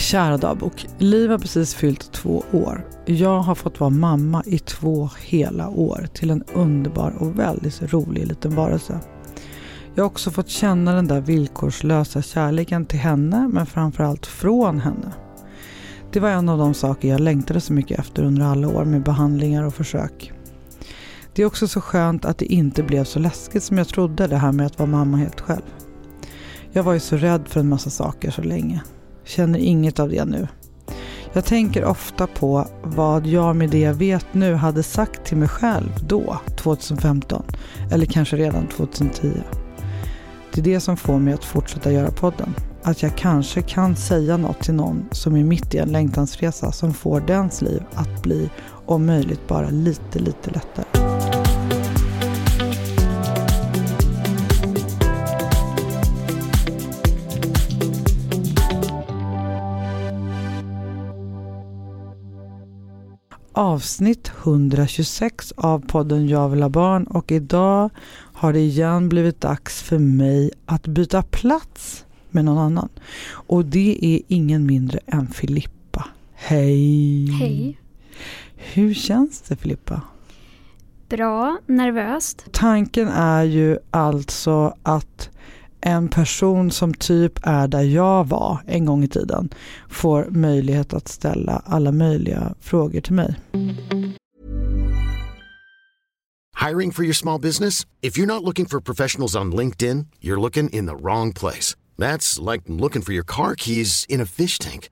Kära 0.00 0.36
dagbok. 0.36 0.86
Liv 0.98 1.30
har 1.30 1.38
precis 1.38 1.74
fyllt 1.74 2.12
två 2.12 2.42
år. 2.52 2.86
Jag 3.06 3.40
har 3.40 3.54
fått 3.54 3.80
vara 3.80 3.90
mamma 3.90 4.42
i 4.46 4.58
två 4.58 5.10
hela 5.20 5.68
år 5.68 6.08
till 6.14 6.30
en 6.30 6.44
underbar 6.52 7.14
och 7.18 7.38
väldigt 7.38 7.92
rolig 7.92 8.26
liten 8.26 8.54
varelse. 8.54 9.00
Jag 9.94 10.04
har 10.04 10.06
också 10.10 10.30
fått 10.30 10.48
känna 10.48 10.94
den 10.94 11.06
där 11.06 11.20
villkorslösa 11.20 12.22
kärleken 12.22 12.86
till 12.86 12.98
henne 12.98 13.48
men 13.52 13.66
framförallt 13.66 14.26
från 14.26 14.80
henne. 14.80 15.12
Det 16.12 16.20
var 16.20 16.28
en 16.28 16.48
av 16.48 16.58
de 16.58 16.74
saker 16.74 17.08
jag 17.08 17.20
längtade 17.20 17.60
så 17.60 17.72
mycket 17.72 17.98
efter 17.98 18.22
under 18.22 18.44
alla 18.44 18.68
år 18.68 18.84
med 18.84 19.02
behandlingar 19.02 19.64
och 19.64 19.74
försök. 19.74 20.32
Det 21.34 21.42
är 21.42 21.46
också 21.46 21.68
så 21.68 21.80
skönt 21.80 22.24
att 22.24 22.38
det 22.38 22.52
inte 22.52 22.82
blev 22.82 23.04
så 23.04 23.18
läskigt 23.18 23.62
som 23.62 23.78
jag 23.78 23.88
trodde 23.88 24.26
det 24.26 24.36
här 24.36 24.52
med 24.52 24.66
att 24.66 24.78
vara 24.78 24.90
mamma 24.90 25.16
helt 25.16 25.40
själv. 25.40 25.74
Jag 26.72 26.82
var 26.82 26.92
ju 26.92 27.00
så 27.00 27.16
rädd 27.16 27.48
för 27.48 27.60
en 27.60 27.68
massa 27.68 27.90
saker 27.90 28.30
så 28.30 28.42
länge. 28.42 28.82
Känner 29.24 29.58
inget 29.58 30.00
av 30.00 30.08
det 30.08 30.24
nu. 30.24 30.48
Jag 31.32 31.44
tänker 31.44 31.84
ofta 31.84 32.26
på 32.26 32.66
vad 32.82 33.26
jag 33.26 33.56
med 33.56 33.70
det 33.70 33.80
jag 33.80 33.94
vet 33.94 34.26
nu 34.32 34.54
hade 34.54 34.82
sagt 34.82 35.24
till 35.24 35.36
mig 35.36 35.48
själv 35.48 35.90
då, 36.08 36.40
2015. 36.56 37.42
Eller 37.90 38.06
kanske 38.06 38.36
redan 38.36 38.66
2010. 38.66 39.32
Det 40.52 40.60
är 40.60 40.64
det 40.64 40.80
som 40.80 40.96
får 40.96 41.18
mig 41.18 41.34
att 41.34 41.44
fortsätta 41.44 41.92
göra 41.92 42.10
podden. 42.10 42.54
Att 42.82 43.02
jag 43.02 43.16
kanske 43.16 43.62
kan 43.62 43.96
säga 43.96 44.36
något 44.36 44.60
till 44.60 44.74
någon 44.74 45.08
som 45.12 45.36
är 45.36 45.44
mitt 45.44 45.74
i 45.74 45.78
en 45.78 45.92
längtansresa 45.92 46.72
som 46.72 46.94
får 46.94 47.20
dens 47.20 47.62
liv 47.62 47.82
att 47.94 48.22
bli 48.22 48.50
om 48.86 49.06
möjligt 49.06 49.48
bara 49.48 49.70
lite, 49.70 50.18
lite 50.18 50.50
lättare. 50.50 50.89
Avsnitt 63.52 64.32
126 64.42 65.52
av 65.56 65.78
podden 65.86 66.28
Jag 66.28 66.48
vill 66.48 66.62
ha 66.62 66.68
barn 66.68 67.04
och 67.04 67.32
idag 67.32 67.90
har 68.32 68.52
det 68.52 68.60
igen 68.60 69.08
blivit 69.08 69.40
dags 69.40 69.82
för 69.82 69.98
mig 69.98 70.50
att 70.66 70.86
byta 70.86 71.22
plats 71.22 72.04
med 72.30 72.44
någon 72.44 72.58
annan. 72.58 72.88
Och 73.30 73.64
det 73.64 73.98
är 74.04 74.20
ingen 74.28 74.66
mindre 74.66 74.98
än 75.06 75.26
Filippa. 75.26 76.04
Hej! 76.34 77.26
Hej! 77.30 77.78
Hur 78.56 78.94
känns 78.94 79.40
det 79.40 79.56
Filippa? 79.56 80.02
Bra, 81.08 81.58
nervöst. 81.66 82.44
Tanken 82.52 83.08
är 83.08 83.44
ju 83.44 83.78
alltså 83.90 84.74
att 84.82 85.30
en 85.80 86.08
person 86.08 86.70
som 86.70 86.94
typ 86.94 87.32
är 87.42 87.68
där 87.68 87.82
jag 87.82 88.28
var 88.28 88.58
en 88.66 88.84
gång 88.84 89.04
i 89.04 89.08
tiden 89.08 89.50
får 89.88 90.26
möjlighet 90.30 90.94
att 90.94 91.08
ställa 91.08 91.62
alla 91.66 91.92
möjliga 91.92 92.54
frågor 92.60 93.00
till 93.00 93.14
mig. 93.14 93.36
Hiring 96.68 96.92
for 96.92 97.04
your 97.04 97.14
small 97.14 97.40
business? 97.40 97.86
If 98.02 98.18
you're 98.18 98.26
not 98.26 98.42
looking 98.42 98.66
for 98.66 98.80
professionals 98.80 99.34
on 99.34 99.54
LinkedIn, 99.54 100.06
you're 100.20 100.40
looking 100.40 100.68
in 100.70 100.86
the 100.86 100.96
wrong 100.96 101.32
place. 101.32 101.74
That's 101.98 102.52
like 102.52 102.62
looking 102.66 103.02
for 103.02 103.14
your 103.14 103.24
car 103.26 103.54
keys 103.54 104.06
in 104.08 104.20
a 104.20 104.26
fish 104.26 104.58
tank. 104.58 104.90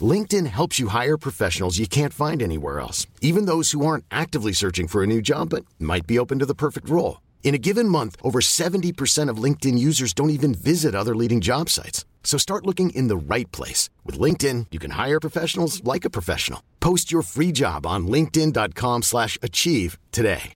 LinkedIn 0.00 0.46
helps 0.46 0.78
you 0.78 0.88
hire 0.88 1.16
professionals 1.18 1.78
you 1.78 1.86
can't 1.86 2.12
find 2.14 2.42
anywhere 2.42 2.80
else, 2.80 3.06
even 3.20 3.46
those 3.46 3.72
who 3.72 3.84
aren't 3.84 4.04
actively 4.10 4.52
searching 4.52 4.88
for 4.88 5.02
a 5.02 5.06
new 5.06 5.20
job 5.20 5.50
but 5.50 5.64
might 5.78 6.06
be 6.06 6.18
open 6.18 6.38
to 6.38 6.46
the 6.46 6.54
perfect 6.54 6.88
role. 6.88 7.20
In 7.42 7.54
a 7.54 7.58
given 7.58 7.88
month, 7.88 8.16
over 8.22 8.40
70% 8.40 9.32
of 9.32 9.42
LinkedIn 9.42 9.76
users 9.78 10.12
don't 10.14 10.30
even 10.30 10.54
visit 10.54 10.94
other 10.94 11.16
leading 11.16 11.40
job 11.40 11.68
sites. 11.68 12.04
So 12.22 12.38
start 12.38 12.66
looking 12.66 12.90
in 12.90 13.08
the 13.08 13.34
right 13.34 13.50
place. 13.50 13.90
With 14.04 14.20
LinkedIn, 14.20 14.66
you 14.70 14.78
can 14.78 14.92
hire 14.92 15.20
professionals 15.20 15.82
like 15.82 16.04
a 16.04 16.10
professional. 16.10 16.60
Post 16.80 17.10
your 17.10 17.22
free 17.22 17.50
job 17.52 17.86
on 17.86 18.06
linkedin.com 18.06 19.02
slash 19.02 19.36
achieve 19.42 19.98
today. 20.12 20.52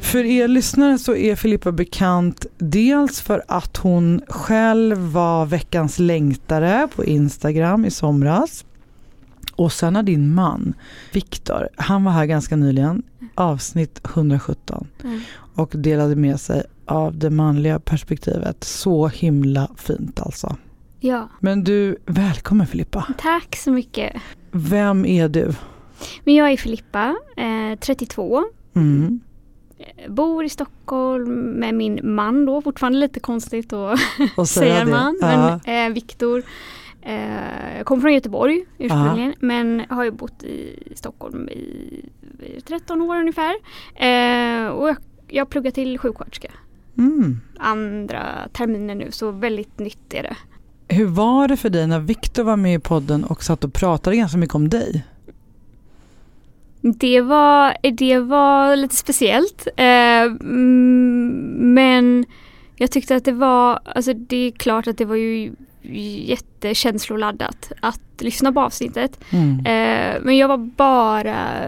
För 0.00 0.24
er 0.24 0.48
lyssnare 0.48 0.98
så 0.98 1.16
är 1.16 1.36
Filippa 1.36 1.72
bekant 1.72 2.46
dels 2.58 3.20
för 3.20 3.42
att 3.48 3.76
hon 3.76 4.20
själv 4.28 4.98
var 4.98 5.46
veckans 5.46 5.98
längtare 5.98 6.88
på 6.96 7.04
Instagram 7.04 7.84
i 7.84 7.90
somras. 7.90 8.64
Och 9.56 9.72
sen 9.72 9.96
har 9.96 10.02
din 10.02 10.34
man, 10.34 10.74
Viktor, 11.12 11.68
han 11.76 12.04
var 12.04 12.12
här 12.12 12.26
ganska 12.26 12.56
nyligen, 12.56 13.02
avsnitt 13.38 14.00
117 14.04 14.88
mm. 15.04 15.20
och 15.54 15.72
delade 15.74 16.16
med 16.16 16.40
sig 16.40 16.62
av 16.86 17.18
det 17.18 17.30
manliga 17.30 17.78
perspektivet. 17.78 18.64
Så 18.64 19.08
himla 19.08 19.68
fint 19.76 20.20
alltså. 20.20 20.56
Ja. 21.00 21.28
Men 21.40 21.64
du, 21.64 21.96
välkommen 22.06 22.66
Filippa. 22.66 23.06
Tack 23.18 23.56
så 23.56 23.70
mycket. 23.70 24.16
Vem 24.50 25.06
är 25.06 25.28
du? 25.28 25.54
Men 26.24 26.34
jag 26.34 26.52
är 26.52 26.56
Filippa, 26.56 27.16
eh, 27.36 27.78
32. 27.80 28.44
Mm. 28.76 29.20
Eh, 29.78 30.12
bor 30.12 30.44
i 30.44 30.48
Stockholm 30.48 31.50
med 31.50 31.74
min 31.74 32.00
man 32.02 32.46
då, 32.46 32.62
fortfarande 32.62 32.98
lite 32.98 33.20
konstigt 33.20 33.72
att 33.72 33.98
säga 34.48 34.84
man. 34.84 35.18
Ja. 35.20 35.60
Men 35.64 35.86
eh, 35.86 35.94
Viktor 35.94 36.42
jag 37.76 37.86
kommer 37.86 38.02
från 38.02 38.14
Göteborg 38.14 38.64
ursprungligen 38.78 39.34
men 39.40 39.82
har 39.88 40.04
ju 40.04 40.10
bott 40.10 40.42
i 40.42 40.92
Stockholm 40.94 41.48
i, 41.48 42.04
i 42.56 42.60
13 42.60 43.02
år 43.02 43.16
ungefär. 43.16 43.54
Eh, 43.94 44.66
och 44.68 44.88
jag, 44.88 44.96
jag 45.28 45.50
pluggar 45.50 45.70
till 45.70 45.98
sjuksköterska. 45.98 46.48
Mm. 46.98 47.40
Andra 47.58 48.48
terminen 48.52 48.98
nu 48.98 49.10
så 49.10 49.30
väldigt 49.30 49.78
nytt 49.78 50.14
är 50.14 50.22
det. 50.22 50.36
Hur 50.88 51.06
var 51.06 51.48
det 51.48 51.56
för 51.56 51.70
dig 51.70 51.86
när 51.86 52.00
Viktor 52.00 52.42
var 52.44 52.56
med 52.56 52.74
i 52.74 52.78
podden 52.78 53.24
och 53.24 53.42
satt 53.42 53.64
och 53.64 53.72
pratade 53.72 54.16
ganska 54.16 54.38
mycket 54.38 54.54
om 54.54 54.68
dig? 54.68 55.04
Det 56.80 57.20
var, 57.20 57.76
det 57.92 58.18
var 58.18 58.76
lite 58.76 58.96
speciellt. 58.96 59.68
Eh, 59.76 60.32
men 61.60 62.26
jag 62.76 62.90
tyckte 62.90 63.16
att 63.16 63.24
det 63.24 63.32
var, 63.32 63.80
alltså 63.84 64.12
det 64.12 64.36
är 64.36 64.50
klart 64.50 64.86
att 64.86 64.98
det 64.98 65.04
var 65.04 65.16
ju 65.16 65.52
jättekänsloladdat 65.88 67.72
att 67.80 68.00
lyssna 68.18 68.52
på 68.52 68.60
avsnittet. 68.60 69.20
Mm. 69.30 69.58
Eh, 69.58 70.20
men 70.22 70.36
jag 70.36 70.48
var 70.48 70.58
bara 70.58 71.62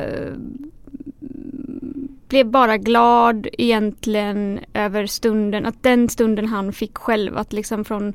blev 2.31 2.47
bara 2.47 2.77
glad 2.79 3.49
egentligen 3.59 4.61
över 4.75 5.07
stunden, 5.07 5.67
att 5.67 5.83
den 5.83 6.09
stunden 6.09 6.47
han 6.47 6.73
fick 6.73 6.99
själv 6.99 7.37
att 7.39 7.53
liksom 7.53 7.85
från, 7.85 8.15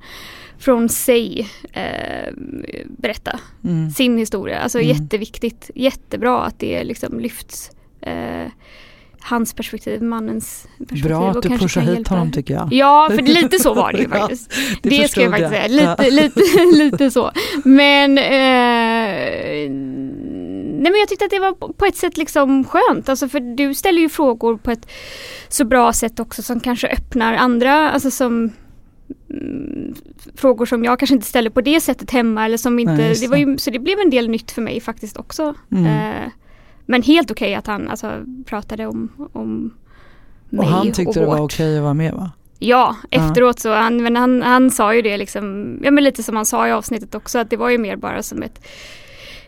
från 0.58 0.90
sig 0.90 1.50
eh, 1.74 2.34
berätta 2.88 3.40
mm. 3.64 3.90
sin 3.90 4.18
historia. 4.18 4.60
Alltså 4.60 4.80
mm. 4.80 4.98
jätteviktigt, 4.98 5.72
jättebra 5.76 6.44
att 6.44 6.60
det 6.60 6.84
liksom 6.84 7.20
lyfts. 7.20 7.72
Eh, 8.02 8.48
hans 9.26 9.54
perspektiv, 9.54 10.02
mannens 10.02 10.68
perspektiv. 10.78 11.04
Bra 11.04 11.32
att 11.32 11.42
du 11.42 11.50
pushar 11.50 11.82
hit 11.82 12.08
honom 12.08 12.32
tycker 12.32 12.54
jag. 12.54 12.74
Ja, 12.74 13.10
för 13.16 13.22
lite 13.22 13.60
så 13.60 13.74
var 13.74 13.92
det 13.92 13.98
ju 13.98 14.10
faktiskt. 14.10 14.54
ja, 14.54 14.76
det, 14.84 14.90
det 14.90 15.08
ska 15.08 15.22
jag 15.22 15.32
faktiskt 15.32 15.52
säga, 15.52 15.68
lite, 15.68 16.10
lite, 16.10 16.42
lite 16.84 17.12
så. 17.12 17.32
Men 17.64 18.18
eh, 18.18 19.72
Nej 20.86 20.92
men 20.92 21.00
jag 21.00 21.10
tyckte 21.10 21.26
att 21.26 21.32
det 21.32 21.40
var 21.40 21.74
på 21.74 21.86
ett 21.86 21.96
sätt 21.96 22.18
liksom 22.18 22.64
skönt, 22.64 23.10
alltså 23.10 23.30
för 23.30 23.40
du 23.40 23.74
ställer 23.74 24.02
ju 24.02 24.10
frågor 24.10 24.58
på 24.58 24.72
ett 24.72 24.92
så 25.48 25.66
bra 25.66 25.94
sätt 25.94 26.20
också 26.20 26.44
som 26.44 26.60
kanske 26.60 26.88
öppnar 26.88 27.34
andra, 27.34 27.92
alltså 27.92 28.12
som 28.12 28.52
mm, 29.30 29.96
frågor 30.36 30.66
som 30.66 30.84
jag 30.84 31.00
kanske 31.00 31.16
inte 31.16 31.28
ställer 31.28 31.50
på 31.50 31.62
det 31.62 31.82
sättet 31.82 32.12
hemma 32.12 32.46
eller 32.46 32.58
som 32.58 32.80
inte, 32.80 32.94
Nej, 32.94 33.16
det 33.22 33.28
var 33.28 33.38
ju, 33.38 33.58
så 33.58 33.72
det 33.72 33.80
blev 33.80 34.00
en 34.00 34.10
del 34.10 34.30
nytt 34.30 34.52
för 34.52 34.62
mig 34.62 34.82
faktiskt 34.82 35.18
också. 35.18 35.54
Mm. 35.72 35.86
Eh, 35.86 36.32
men 36.86 37.02
helt 37.02 37.32
okej 37.32 37.48
okay 37.48 37.56
att 37.56 37.68
han 37.68 37.90
alltså, 37.90 38.26
pratade 38.46 38.86
om, 38.86 39.30
om 39.34 39.74
mig 40.50 40.60
och 40.60 40.66
han 40.66 40.92
tyckte 40.92 41.10
och 41.10 41.16
det 41.16 41.26
var 41.26 41.40
okej 41.40 41.44
okay 41.46 41.78
att 41.78 41.84
vara 41.84 41.94
med 41.94 42.14
va? 42.14 42.32
Ja, 42.60 42.96
efteråt 43.12 43.60
så, 43.60 43.74
han, 43.74 44.04
men 44.04 44.16
han, 44.16 44.42
han 44.42 44.72
sa 44.72 44.96
ju 44.96 45.02
det 45.02 45.18
liksom, 45.18 45.78
ja 45.84 45.92
men 45.92 46.04
lite 46.04 46.24
som 46.24 46.36
han 46.36 46.46
sa 46.46 46.68
i 46.68 46.72
avsnittet 46.72 47.16
också 47.16 47.40
att 47.40 47.50
det 47.50 47.58
var 47.58 47.70
ju 47.70 47.78
mer 47.78 47.96
bara 47.96 48.24
som 48.24 48.44
ett 48.44 48.68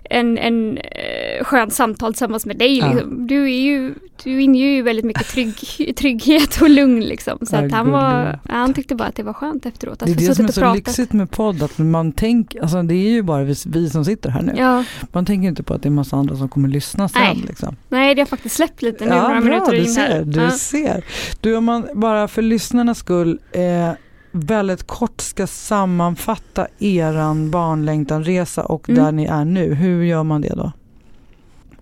en, 0.09 0.38
en 0.38 0.77
eh, 0.77 1.44
skönt 1.44 1.74
samtal 1.74 2.13
tillsammans 2.13 2.45
med 2.45 2.57
dig. 2.57 2.77
Ja. 2.77 2.94
Liksom. 2.94 3.27
Du, 3.27 3.44
är 3.44 3.62
ju, 3.62 3.94
du 4.24 4.42
inger 4.42 4.65
ju 4.65 4.81
väldigt 4.81 5.06
mycket 5.06 5.27
trygg, 5.27 5.56
trygghet 5.98 6.62
och 6.62 6.69
lugn. 6.69 7.00
Liksom. 7.00 7.38
Så 7.42 7.56
att 7.56 7.71
han, 7.71 7.92
var, 7.92 8.39
han 8.50 8.74
tyckte 8.74 8.95
bara 8.95 9.07
att 9.07 9.15
det 9.15 9.24
var 9.24 9.33
skönt 9.33 9.65
efteråt. 9.65 10.01
Att 10.01 10.07
det 10.07 10.24
är 10.24 10.27
det 10.27 10.36
som 10.36 10.45
är 10.45 10.51
så 10.51 10.62
pratat. 10.62 10.75
lyxigt 10.75 11.13
med 11.13 11.31
podd, 11.31 11.63
att 11.63 11.77
man 11.77 12.12
tänker, 12.12 12.62
alltså 12.62 12.83
det 12.83 12.95
är 12.95 13.09
ju 13.09 13.21
bara 13.21 13.44
vi, 13.44 13.56
vi 13.65 13.89
som 13.89 14.06
sitter 14.06 14.30
här 14.30 14.42
nu. 14.42 14.54
Ja. 14.57 14.83
Man 15.12 15.25
tänker 15.25 15.48
inte 15.48 15.63
på 15.63 15.74
att 15.74 15.83
det 15.83 15.89
är 15.89 15.92
massa 15.92 16.15
andra 16.15 16.36
som 16.36 16.50
kommer 16.50 16.69
lyssna 16.69 17.09
sen. 17.09 17.21
Nej, 17.21 17.44
liksom. 17.48 17.75
Nej 17.89 18.15
det 18.15 18.21
har 18.21 18.27
faktiskt 18.27 18.56
släppt 18.56 18.81
lite 18.81 19.06
nu 19.06 19.09
ja, 19.09 19.21
några 19.21 19.42
bra, 19.42 19.50
minuter 19.50 19.71
du 19.71 19.77
in 19.77 19.88
ser, 19.88 20.01
här. 20.01 20.24
Du 20.25 20.39
ja. 20.39 20.51
ser. 20.51 21.06
Du, 21.42 21.56
om 21.56 21.65
man 21.65 21.88
bara 21.94 22.27
för 22.27 22.42
lyssnarnas 22.42 22.98
skull 22.98 23.39
eh, 23.51 23.92
väldigt 24.37 24.87
kort 24.87 25.21
ska 25.21 25.47
sammanfatta 25.47 26.67
eran 26.79 27.51
barnlängtanresa 27.51 28.63
och 28.63 28.89
mm. 28.89 29.03
där 29.03 29.11
ni 29.11 29.25
är 29.25 29.45
nu, 29.45 29.73
hur 29.73 30.03
gör 30.03 30.23
man 30.23 30.41
det 30.41 30.53
då? 30.55 30.71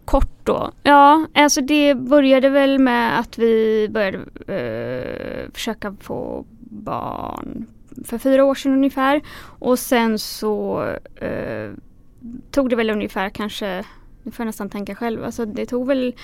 Kort 0.06 0.36
då? 0.44 0.72
Ja, 0.84 1.28
alltså 1.34 1.62
det 1.62 1.96
började 1.96 2.50
väl 2.50 2.80
med 2.80 3.20
att 3.20 3.38
vi 3.38 3.88
började 3.90 4.18
eh, 4.48 5.52
försöka 5.54 5.96
få 6.02 6.46
barn 6.60 7.66
för 8.06 8.18
fyra 8.18 8.46
år 8.46 8.56
sedan 8.56 8.74
ungefär. 8.74 9.22
Och 9.60 9.80
sen 9.80 10.20
så 10.20 10.84
eh, 11.16 11.72
tog 12.52 12.70
det 12.70 12.76
väl 12.76 12.90
ungefär 12.90 13.30
kanske, 13.30 13.84
nu 14.24 14.32
får 14.32 14.44
jag 14.44 14.48
nästan 14.48 14.70
tänka 14.70 14.96
själv, 14.96 15.24
alltså 15.24 15.46
det 15.46 15.66
tog 15.66 15.88
väl 15.88 16.16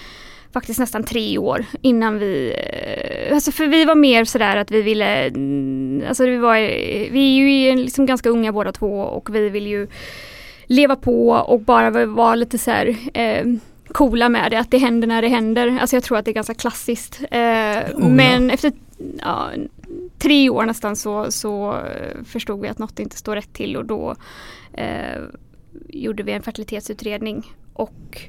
faktiskt 0.54 0.80
nästan 0.80 1.04
tre 1.04 1.38
år 1.38 1.66
innan 1.82 2.20
vi, 2.20 2.56
eh, 2.58 3.34
alltså 3.34 3.52
för 3.52 3.68
vi 3.68 3.86
var 3.86 3.96
mer 3.96 4.26
sådär 4.26 4.58
att 4.58 4.72
vi 4.72 4.82
ville, 4.82 5.28
mm, 5.28 5.81
alltså 6.08 6.26
vi 6.26 6.38
var, 6.38 6.56
vi 7.12 7.40
är 7.40 7.76
ju 7.76 7.76
liksom 7.76 8.06
ganska 8.06 8.30
unga 8.30 8.52
båda 8.52 8.72
två 8.72 9.00
och 9.00 9.36
vi 9.36 9.50
vill 9.50 9.68
ju 9.68 9.88
leva 10.66 10.96
på 10.96 11.30
och 11.30 11.60
bara 11.60 12.06
vara 12.06 12.36
lite 12.36 12.58
så 12.58 12.72
här, 12.72 12.96
eh, 13.14 13.46
coola 13.88 14.30
med 14.30 14.52
det, 14.52 14.60
att 14.60 14.72
det 14.72 14.78
händer 14.78 15.08
när 15.08 15.22
det 15.22 15.28
händer. 15.28 15.78
Alltså 15.82 15.96
jag 15.96 16.04
tror 16.04 16.18
att 16.18 16.26
det 16.26 16.32
är 16.32 16.34
ganska 16.34 16.54
klassiskt. 16.54 17.22
Eh, 17.32 17.40
oh, 17.40 18.10
men 18.10 18.48
ja. 18.48 18.54
efter 18.54 18.72
ja, 19.20 19.50
tre 20.18 20.50
år 20.50 20.66
nästan 20.66 20.96
så, 20.96 21.32
så 21.32 21.80
förstod 22.26 22.62
vi 22.62 22.68
att 22.68 22.80
något 22.80 23.00
inte 23.00 23.18
står 23.18 23.36
rätt 23.36 23.54
till 23.54 23.78
och 23.78 23.86
då 23.86 24.16
eh, 24.74 25.22
gjorde 25.90 26.24
vi 26.24 26.32
en 26.32 26.42
fertilitetsutredning 26.42 27.46
och 27.74 28.22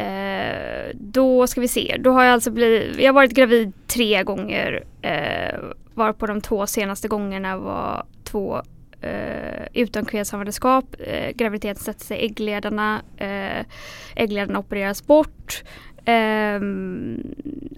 eh, 0.00 0.90
då 0.94 1.46
ska 1.46 1.60
vi 1.60 1.68
se, 1.68 1.96
då 2.00 2.10
har 2.10 2.24
jag 2.24 2.32
alltså 2.32 2.50
blivit, 2.50 2.98
jag 2.98 3.08
har 3.08 3.14
varit 3.14 3.34
gravid 3.34 3.72
tre 3.86 4.22
gånger 4.22 4.84
varpå 5.96 6.06
var 6.06 6.12
på 6.12 6.26
de 6.26 6.40
två 6.40 6.66
senaste 6.66 7.08
gångerna 7.08 7.56
var 7.56 8.06
två 8.24 8.62
eh, 9.00 9.66
utan 9.72 10.04
kvävshavandeskap. 10.04 10.96
Eh, 10.98 11.30
graviditeten 11.30 11.82
sätter 11.84 12.04
sig 12.04 12.18
i 12.18 12.24
äggledarna. 12.26 13.02
Eh, 13.16 13.64
äggledarna 14.14 14.58
opereras 14.58 15.06
bort. 15.06 15.62
Eh, 16.04 16.60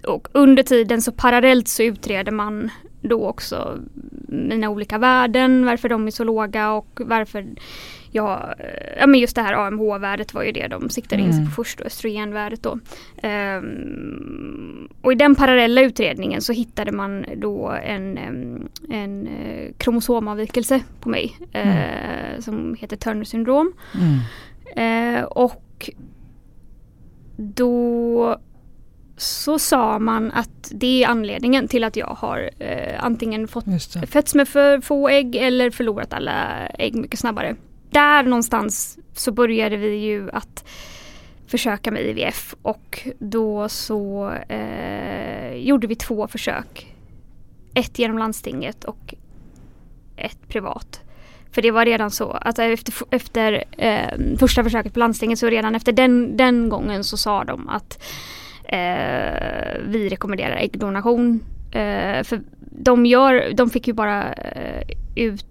och 0.03 0.27
under 0.31 0.63
tiden 0.63 1.01
så 1.01 1.11
parallellt 1.11 1.67
så 1.67 1.83
utreder 1.83 2.31
man 2.31 2.69
då 3.01 3.27
också 3.27 3.79
mina 4.27 4.69
olika 4.69 4.97
värden, 4.97 5.65
varför 5.65 5.89
de 5.89 6.07
är 6.07 6.11
så 6.11 6.23
låga 6.23 6.71
och 6.71 7.01
varför 7.05 7.45
ja, 8.11 8.53
ja 8.99 9.07
men 9.07 9.19
just 9.19 9.35
det 9.35 9.41
här 9.41 9.53
AMH-värdet 9.53 10.33
var 10.33 10.43
ju 10.43 10.51
det 10.51 10.67
de 10.67 10.89
siktade 10.89 11.21
in 11.21 11.33
sig 11.33 11.39
på 11.39 11.41
mm. 11.41 11.51
först, 11.51 11.79
och 11.79 11.85
östrogenvärdet 11.85 12.63
då. 12.63 12.79
Um, 13.23 14.89
och 15.01 15.11
i 15.11 15.15
den 15.15 15.35
parallella 15.35 15.81
utredningen 15.81 16.41
så 16.41 16.53
hittade 16.53 16.91
man 16.91 17.25
då 17.35 17.69
en, 17.83 18.17
en 18.89 19.27
uh, 19.27 19.71
kromosomavvikelse 19.77 20.81
på 20.99 21.09
mig 21.09 21.37
mm. 21.53 21.77
uh, 21.77 22.39
som 22.39 22.75
heter 22.79 22.97
Turner 22.97 23.23
syndrom. 23.23 23.73
Mm. 23.93 25.17
Uh, 25.17 25.23
och 25.23 25.89
då 27.37 28.39
så 29.17 29.59
sa 29.59 29.99
man 29.99 30.31
att 30.31 30.71
det 30.71 31.03
är 31.03 31.07
anledningen 31.07 31.67
till 31.67 31.83
att 31.83 31.95
jag 31.95 32.07
har 32.07 32.49
eh, 32.59 33.03
antingen 33.03 33.47
fått 33.47 33.65
fötts 34.07 34.35
med 34.35 34.47
för 34.47 34.81
få 34.81 35.09
ägg 35.09 35.35
eller 35.35 35.69
förlorat 35.69 36.13
alla 36.13 36.67
ägg 36.67 36.95
mycket 36.95 37.19
snabbare 37.19 37.55
där 37.89 38.23
någonstans 38.23 38.99
så 39.13 39.31
började 39.31 39.77
vi 39.77 39.95
ju 39.95 40.29
att 40.31 40.65
försöka 41.47 41.91
med 41.91 42.05
IVF 42.05 42.55
och 42.61 43.07
då 43.19 43.69
så 43.69 44.31
eh, 44.49 45.53
gjorde 45.53 45.87
vi 45.87 45.95
två 45.95 46.27
försök. 46.27 46.95
Ett 47.73 47.99
genom 47.99 48.17
landstinget 48.17 48.83
och 48.83 49.13
ett 50.15 50.47
privat. 50.47 51.01
För 51.51 51.61
det 51.61 51.71
var 51.71 51.85
redan 51.85 52.11
så 52.11 52.31
att 52.31 52.59
efter, 52.59 52.93
efter 53.11 53.63
eh, 53.77 54.37
första 54.39 54.63
försöket 54.63 54.93
på 54.93 54.99
landstinget 54.99 55.39
så 55.39 55.47
redan 55.47 55.75
efter 55.75 55.91
den, 55.91 56.37
den 56.37 56.69
gången 56.69 57.03
så 57.03 57.17
sa 57.17 57.43
de 57.43 57.69
att 57.69 58.03
eh, 58.63 59.81
vi 59.85 60.09
rekommenderar 60.09 60.55
äggdonation. 60.55 61.43
Eh, 61.71 62.23
för 62.23 62.41
de, 62.71 63.05
gör, 63.05 63.51
de 63.53 63.69
fick 63.69 63.87
ju 63.87 63.93
bara 63.93 64.33
eh, 64.33 64.83
ut 65.15 65.45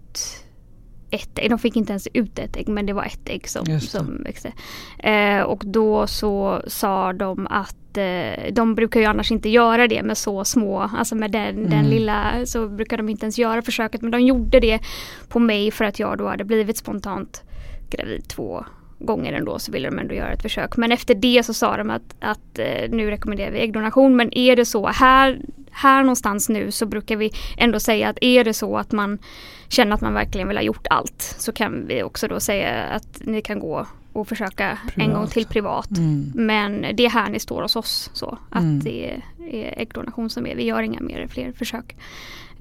ett 1.11 1.39
ägg. 1.39 1.51
De 1.51 1.59
fick 1.59 1.77
inte 1.77 1.93
ens 1.93 2.09
ut 2.13 2.39
ett 2.39 2.57
ägg 2.57 2.69
men 2.69 2.87
det 2.87 2.93
var 2.93 3.05
ett 3.05 3.29
ägg 3.29 3.49
som, 3.49 3.81
som 3.81 4.23
växte. 4.23 4.53
Eh, 4.99 5.41
och 5.41 5.63
då 5.67 6.07
så 6.07 6.63
sa 6.67 7.13
de 7.13 7.47
att 7.47 7.97
eh, 7.97 8.53
de 8.53 8.75
brukar 8.75 9.01
ju 9.01 9.07
annars 9.07 9.33
inte 9.33 9.49
göra 9.49 9.89
det 9.89 10.03
med 10.03 10.19
så 10.19 10.45
små, 10.45 10.79
alltså 10.79 11.15
med 11.15 11.31
den, 11.31 11.57
mm. 11.59 11.71
den 11.71 11.91
lilla 11.91 12.47
så 12.47 12.69
brukar 12.69 12.97
de 12.97 13.09
inte 13.09 13.25
ens 13.25 13.39
göra 13.39 13.63
försöket 13.63 14.03
men 14.03 14.11
de 14.11 14.21
gjorde 14.21 14.61
det 14.61 14.81
på 15.29 15.39
mig 15.39 15.71
för 15.71 15.85
att 15.85 15.99
jag 15.99 16.19
då 16.19 16.29
hade 16.29 16.45
blivit 16.45 16.77
spontant 16.77 17.43
gravid 17.91 18.29
två 18.29 18.65
gånger 18.99 19.33
ändå 19.33 19.59
så 19.59 19.73
ville 19.73 19.91
de 19.91 19.99
ändå 19.99 20.15
göra 20.15 20.33
ett 20.33 20.43
försök. 20.43 20.77
Men 20.77 20.93
efter 20.93 21.15
det 21.15 21.43
så 21.47 21.55
sa 21.55 21.77
de 21.77 21.91
att, 21.91 22.15
att 22.21 22.59
eh, 22.59 22.91
nu 22.91 23.11
rekommenderar 23.11 23.51
vi 23.51 23.61
äggdonation. 23.61 24.17
Men 24.17 24.39
är 24.39 24.57
det 24.57 24.65
så 24.65 24.87
här, 24.87 25.41
här 25.71 26.03
någonstans 26.03 26.49
nu 26.49 26.71
så 26.71 26.87
brukar 26.87 27.17
vi 27.17 27.31
ändå 27.57 27.81
säga 27.81 28.09
att 28.09 28.19
är 28.21 28.45
det 28.45 28.55
så 28.55 28.77
att 28.77 28.93
man 28.93 29.19
känner 29.69 29.95
att 29.95 30.01
man 30.01 30.15
verkligen 30.15 30.49
vill 30.49 30.57
ha 30.57 30.65
gjort 30.65 30.87
allt 30.91 31.23
så 31.39 31.53
kan 31.53 31.87
vi 31.87 32.03
också 32.03 32.29
då 32.29 32.41
säga 32.41 32.83
att 32.83 33.21
ni 33.21 33.43
kan 33.43 33.59
gå 33.61 33.87
och 34.21 34.29
försöka 34.29 34.79
privat. 34.89 35.09
en 35.09 35.15
gång 35.15 35.27
till 35.27 35.47
privat. 35.47 35.91
Mm. 35.91 36.33
Men 36.35 36.87
det 36.97 37.05
är 37.05 37.11
här 37.11 37.31
ni 37.31 37.41
står 37.41 37.63
hos 37.63 37.77
oss. 37.77 38.11
Så 38.13 38.39
att 38.51 38.63
mm. 38.63 38.81
det 38.85 39.11
är 39.11 39.23
äggdonation 39.77 40.31
som 40.31 40.47
är. 40.47 40.57
Vi 40.57 40.65
gör 40.65 40.83
inga 40.83 41.01
mer 41.01 41.27
fler 41.27 41.53
försök. 41.53 41.97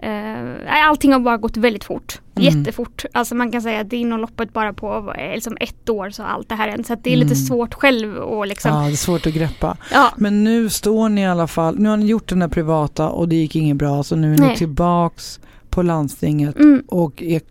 Uh, 0.04 0.88
allting 0.88 1.14
har 1.14 1.20
bara 1.20 1.38
gått 1.38 1.58
väldigt 1.58 1.84
fort. 1.84 2.22
Mm. 2.36 2.46
Jättefort. 2.46 3.06
Alltså 3.14 3.36
man 3.36 3.52
kan 3.52 3.62
säga 3.62 3.82
att 3.82 3.94
inom 3.94 4.20
loppet 4.20 4.54
bara 4.54 4.74
på 4.74 5.14
liksom 5.34 5.58
ett 5.60 5.90
år 5.90 6.10
så 6.10 6.24
har 6.24 6.30
allt 6.30 6.50
det 6.50 6.56
här 6.56 6.70
hänt. 6.70 6.88
Så 6.88 6.96
det 6.96 7.10
är 7.10 7.14
mm. 7.14 7.28
lite 7.28 7.40
svårt 7.40 7.74
själv 7.74 8.22
att 8.22 8.48
liksom. 8.48 8.72
Ja, 8.72 8.82
det 8.82 8.92
är 8.92 8.96
svårt 8.96 9.28
att 9.28 9.34
greppa. 9.34 9.78
Ja. 9.92 10.14
Men 10.18 10.44
nu 10.44 10.70
står 10.70 11.10
ni 11.10 11.22
i 11.22 11.26
alla 11.26 11.48
fall, 11.48 11.80
nu 11.80 11.90
har 11.90 11.98
ni 11.98 12.06
gjort 12.06 12.30
den 12.30 12.40
där 12.40 12.48
privata 12.48 13.10
och 13.10 13.30
det 13.30 13.36
gick 13.36 13.56
inget 13.56 13.78
bra 13.78 14.04
så 14.04 14.16
nu 14.16 14.34
är 14.34 14.38
ni 14.38 14.48
Nej. 14.48 14.58
tillbaks 14.58 15.40
på 15.70 15.82
landstinget 15.82 16.56
mm. 16.56 16.84
och 16.88 17.24
är 17.24 17.42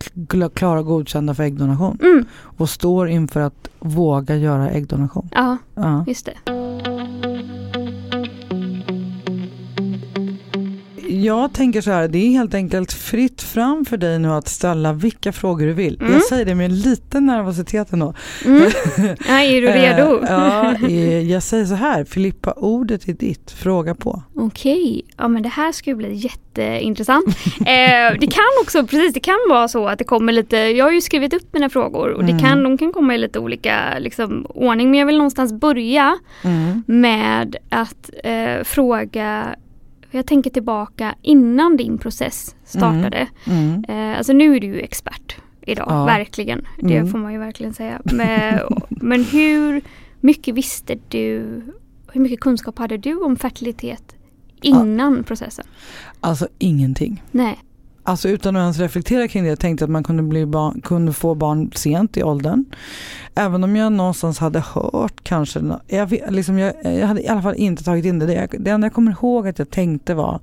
klara 0.48 0.80
och 0.80 0.86
godkända 0.86 1.34
för 1.34 1.42
äggdonation. 1.42 1.98
Mm. 2.02 2.24
Och 2.32 2.68
står 2.68 3.08
inför 3.08 3.40
att 3.40 3.68
våga 3.78 4.36
göra 4.36 4.70
äggdonation. 4.70 5.28
Ja, 5.32 5.56
ja. 5.74 6.04
just 6.06 6.26
det. 6.26 6.52
Jag 11.24 11.52
tänker 11.52 11.80
så 11.80 11.90
här, 11.90 12.08
det 12.08 12.18
är 12.18 12.30
helt 12.30 12.54
enkelt 12.54 12.92
fritt 12.92 13.42
fram 13.42 13.84
för 13.84 13.96
dig 13.96 14.18
nu 14.18 14.28
att 14.28 14.48
ställa 14.48 14.92
vilka 14.92 15.32
frågor 15.32 15.66
du 15.66 15.72
vill. 15.72 16.00
Mm. 16.00 16.12
Jag 16.12 16.22
säger 16.22 16.44
det 16.44 16.54
med 16.54 16.72
lite 16.72 17.20
nervositet 17.20 17.92
ändå. 17.92 18.14
Mm. 18.44 18.70
Ja, 19.28 19.40
är 19.42 19.60
du 19.60 19.66
redo? 19.66 20.22
Eh, 20.22 20.30
ja, 20.30 20.74
eh, 20.88 21.30
jag 21.30 21.42
säger 21.42 21.64
så 21.64 21.74
här, 21.74 22.04
Filippa, 22.04 22.52
ordet 22.52 23.08
är 23.08 23.12
ditt, 23.12 23.50
fråga 23.50 23.94
på. 23.94 24.22
Okej, 24.34 24.90
okay. 24.90 25.02
ja 25.16 25.28
men 25.28 25.42
det 25.42 25.48
här 25.48 25.72
ska 25.72 25.94
bli 25.94 26.14
jätteintressant. 26.14 27.26
eh, 27.60 28.18
det 28.20 28.26
kan 28.30 28.44
också, 28.62 28.86
precis 28.86 29.14
det 29.14 29.20
kan 29.20 29.38
vara 29.48 29.68
så 29.68 29.88
att 29.88 29.98
det 29.98 30.04
kommer 30.04 30.32
lite, 30.32 30.56
jag 30.56 30.84
har 30.84 30.92
ju 30.92 31.00
skrivit 31.00 31.34
upp 31.34 31.52
mina 31.52 31.70
frågor 31.70 32.10
och 32.10 32.24
det 32.24 32.32
mm. 32.32 32.44
kan, 32.44 32.62
de 32.62 32.78
kan 32.78 32.92
komma 32.92 33.14
i 33.14 33.18
lite 33.18 33.38
olika 33.38 33.98
liksom, 33.98 34.46
ordning 34.48 34.90
men 34.90 35.00
jag 35.00 35.06
vill 35.06 35.18
någonstans 35.18 35.52
börja 35.52 36.18
mm. 36.44 36.82
med 36.86 37.56
att 37.68 38.10
eh, 38.24 38.64
fråga 38.64 39.56
jag 40.10 40.26
tänker 40.26 40.50
tillbaka 40.50 41.14
innan 41.22 41.76
din 41.76 41.98
process 41.98 42.56
startade. 42.64 43.28
Mm. 43.44 43.84
Mm. 43.88 44.12
Eh, 44.12 44.18
alltså 44.18 44.32
nu 44.32 44.56
är 44.56 44.60
du 44.60 44.66
ju 44.66 44.80
expert 44.80 45.36
idag, 45.66 45.86
ja. 45.88 46.04
verkligen. 46.04 46.66
Det 46.78 46.96
mm. 46.96 47.10
får 47.10 47.18
man 47.18 47.32
ju 47.32 47.38
verkligen 47.38 47.74
säga. 47.74 48.00
Men, 48.04 48.60
men 48.88 49.24
hur 49.24 49.82
mycket 50.20 50.54
visste 50.54 50.96
du, 51.08 51.62
hur 52.12 52.20
mycket 52.20 52.40
kunskap 52.40 52.78
hade 52.78 52.96
du 52.96 53.14
om 53.14 53.36
fertilitet 53.36 54.16
innan 54.62 55.16
ja. 55.16 55.22
processen? 55.22 55.66
Alltså 56.20 56.48
ingenting. 56.58 57.22
Nej. 57.30 57.58
Alltså 58.06 58.28
utan 58.28 58.56
att 58.56 58.60
ens 58.60 58.78
reflektera 58.78 59.28
kring 59.28 59.42
det, 59.42 59.48
jag 59.48 59.58
tänkte 59.58 59.84
att 59.84 59.90
man 59.90 60.04
kunde, 60.04 60.22
bli 60.22 60.46
barn, 60.46 60.80
kunde 60.80 61.12
få 61.12 61.34
barn 61.34 61.70
sent 61.74 62.16
i 62.16 62.22
åldern. 62.22 62.64
Även 63.34 63.64
om 63.64 63.76
jag 63.76 63.92
någonstans 63.92 64.38
hade 64.38 64.60
hört 64.60 65.24
kanske, 65.24 65.60
jag, 65.86 66.12
liksom 66.28 66.58
jag, 66.58 66.74
jag 66.84 67.06
hade 67.06 67.22
i 67.22 67.28
alla 67.28 67.42
fall 67.42 67.54
inte 67.54 67.84
tagit 67.84 68.04
in 68.04 68.18
det. 68.18 68.26
Det, 68.26 68.48
det 68.58 68.70
enda 68.70 68.84
jag 68.84 68.92
kommer 68.92 69.12
ihåg 69.12 69.48
att 69.48 69.58
jag 69.58 69.70
tänkte 69.70 70.14
var 70.14 70.40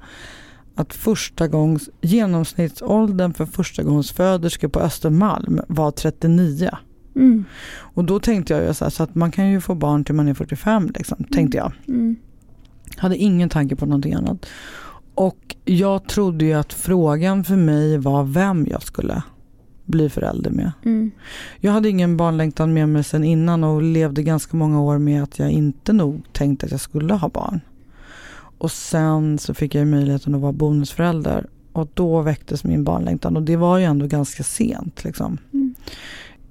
att 0.75 0.93
första 0.93 1.48
gångs, 1.48 1.89
genomsnittsåldern 2.01 3.34
för 3.34 3.46
första 3.46 3.84
gångs 3.84 4.12
föderskor 4.12 4.67
på 4.67 4.79
Östermalm 4.79 5.62
var 5.67 5.91
39. 5.91 6.70
Mm. 7.15 7.46
Och 7.75 8.03
då 8.03 8.20
tänkte 8.20 8.53
jag 8.53 8.63
ju 8.63 8.74
så, 8.74 8.86
här, 8.86 8.89
så, 8.89 9.03
att 9.03 9.15
man 9.15 9.32
kan 9.32 9.50
ju 9.50 9.62
få 9.62 9.75
barn 9.75 10.03
till 10.03 10.15
man 10.15 10.27
är 10.27 10.34
45 10.34 10.91
liksom, 10.96 11.24
tänkte 11.24 11.58
jag. 11.58 11.72
Mm. 11.88 12.15
Hade 12.98 13.17
ingen 13.17 13.50
tanke 13.50 13.75
på 13.75 13.86
någonting 13.86 14.13
annat. 14.13 14.46
Och 15.15 15.55
jag 15.65 16.08
trodde 16.08 16.46
ju 16.46 16.53
att 16.53 16.74
frågan 16.74 17.43
för 17.43 17.55
mig 17.55 17.98
var 17.98 18.24
vem 18.24 18.67
jag 18.70 18.84
skulle 18.84 19.24
bli 19.86 20.10
förälder 20.10 20.51
med. 20.51 20.72
Mm. 20.86 21.12
Jag 21.60 21.72
hade 21.72 21.89
ingen 21.89 22.17
barnlängtan 22.17 22.74
med 22.74 22.89
mig 22.89 23.03
sen 23.03 23.24
innan 23.24 23.63
och 23.63 23.82
levde 23.82 24.24
ganska 24.24 24.58
många 24.58 24.82
år 24.82 24.98
med 24.98 25.24
att 25.24 25.39
jag 25.39 25.51
inte 25.51 25.93
nog 25.93 26.34
tänkte 26.34 26.65
att 26.65 26.72
jag 26.72 26.82
skulle 26.82 27.13
ha 27.13 27.29
barn. 27.29 27.62
Och 28.58 28.72
sen 28.72 29.39
så 29.39 29.53
fick 29.53 29.75
jag 29.75 29.88
möjligheten 29.88 30.36
att 30.36 30.41
vara 30.41 30.51
bonusförälder 30.51 31.48
och 31.74 31.88
då 31.93 32.22
väcktes 32.22 32.63
min 32.63 32.84
barnlängtan 32.84 33.38
och 33.38 33.43
det 33.43 33.55
var 33.55 33.77
ju 33.77 33.84
ändå 33.84 34.08
ganska 34.08 34.43
sent. 34.43 35.03
Liksom. 35.03 35.38
Mm. 35.53 35.75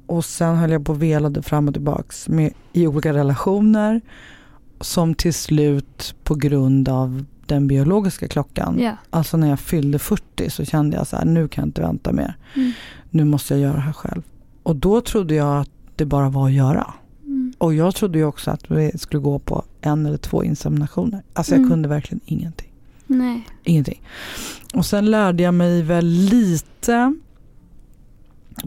Och 0.06 0.24
sen 0.24 0.56
höll 0.56 0.70
jag 0.70 0.86
på 0.86 0.92
och 0.92 1.02
velade 1.02 1.42
fram 1.42 1.68
och 1.68 1.74
tillbaks 1.74 2.28
med, 2.28 2.52
i 2.72 2.86
olika 2.86 3.12
relationer 3.12 4.00
som 4.80 5.14
till 5.14 5.34
slut 5.34 6.14
på 6.24 6.34
grund 6.34 6.88
av 6.88 7.24
den 7.46 7.66
biologiska 7.66 8.28
klockan. 8.28 8.78
Ja. 8.80 8.96
Alltså 9.10 9.36
när 9.36 9.48
jag 9.48 9.60
fyllde 9.60 9.98
40 9.98 10.50
så 10.50 10.64
kände 10.64 10.96
jag 10.96 11.06
så 11.06 11.16
här, 11.16 11.24
nu 11.24 11.48
kan 11.48 11.62
jag 11.62 11.68
inte 11.68 11.80
vänta 11.80 12.12
mer. 12.12 12.36
Mm. 12.56 12.72
Nu 13.10 13.24
måste 13.24 13.54
jag 13.54 13.60
göra 13.60 13.74
det 13.74 13.80
här 13.80 13.92
själv. 13.92 14.22
Och 14.62 14.76
då 14.76 15.00
trodde 15.00 15.34
jag 15.34 15.60
att 15.60 15.70
det 15.96 16.04
bara 16.04 16.28
var 16.28 16.46
att 16.46 16.52
göra. 16.52 16.94
Mm. 17.24 17.52
Och 17.58 17.74
jag 17.74 17.94
trodde 17.94 18.18
ju 18.18 18.24
också 18.24 18.50
att 18.50 18.70
vi 18.70 18.98
skulle 18.98 19.20
gå 19.22 19.38
på 19.38 19.64
en 19.80 20.06
eller 20.06 20.16
två 20.16 20.44
inseminationer. 20.44 21.22
Alltså 21.32 21.52
jag 21.52 21.58
Mm. 21.58 21.70
kunde 21.70 21.88
verkligen 21.88 22.20
ingenting. 22.26 22.68
Nej. 23.06 23.48
Ingenting. 23.64 24.02
Och 24.74 24.86
sen 24.86 25.10
lärde 25.10 25.42
jag 25.42 25.54
mig 25.54 25.82
väl 25.82 26.06
lite 26.06 27.14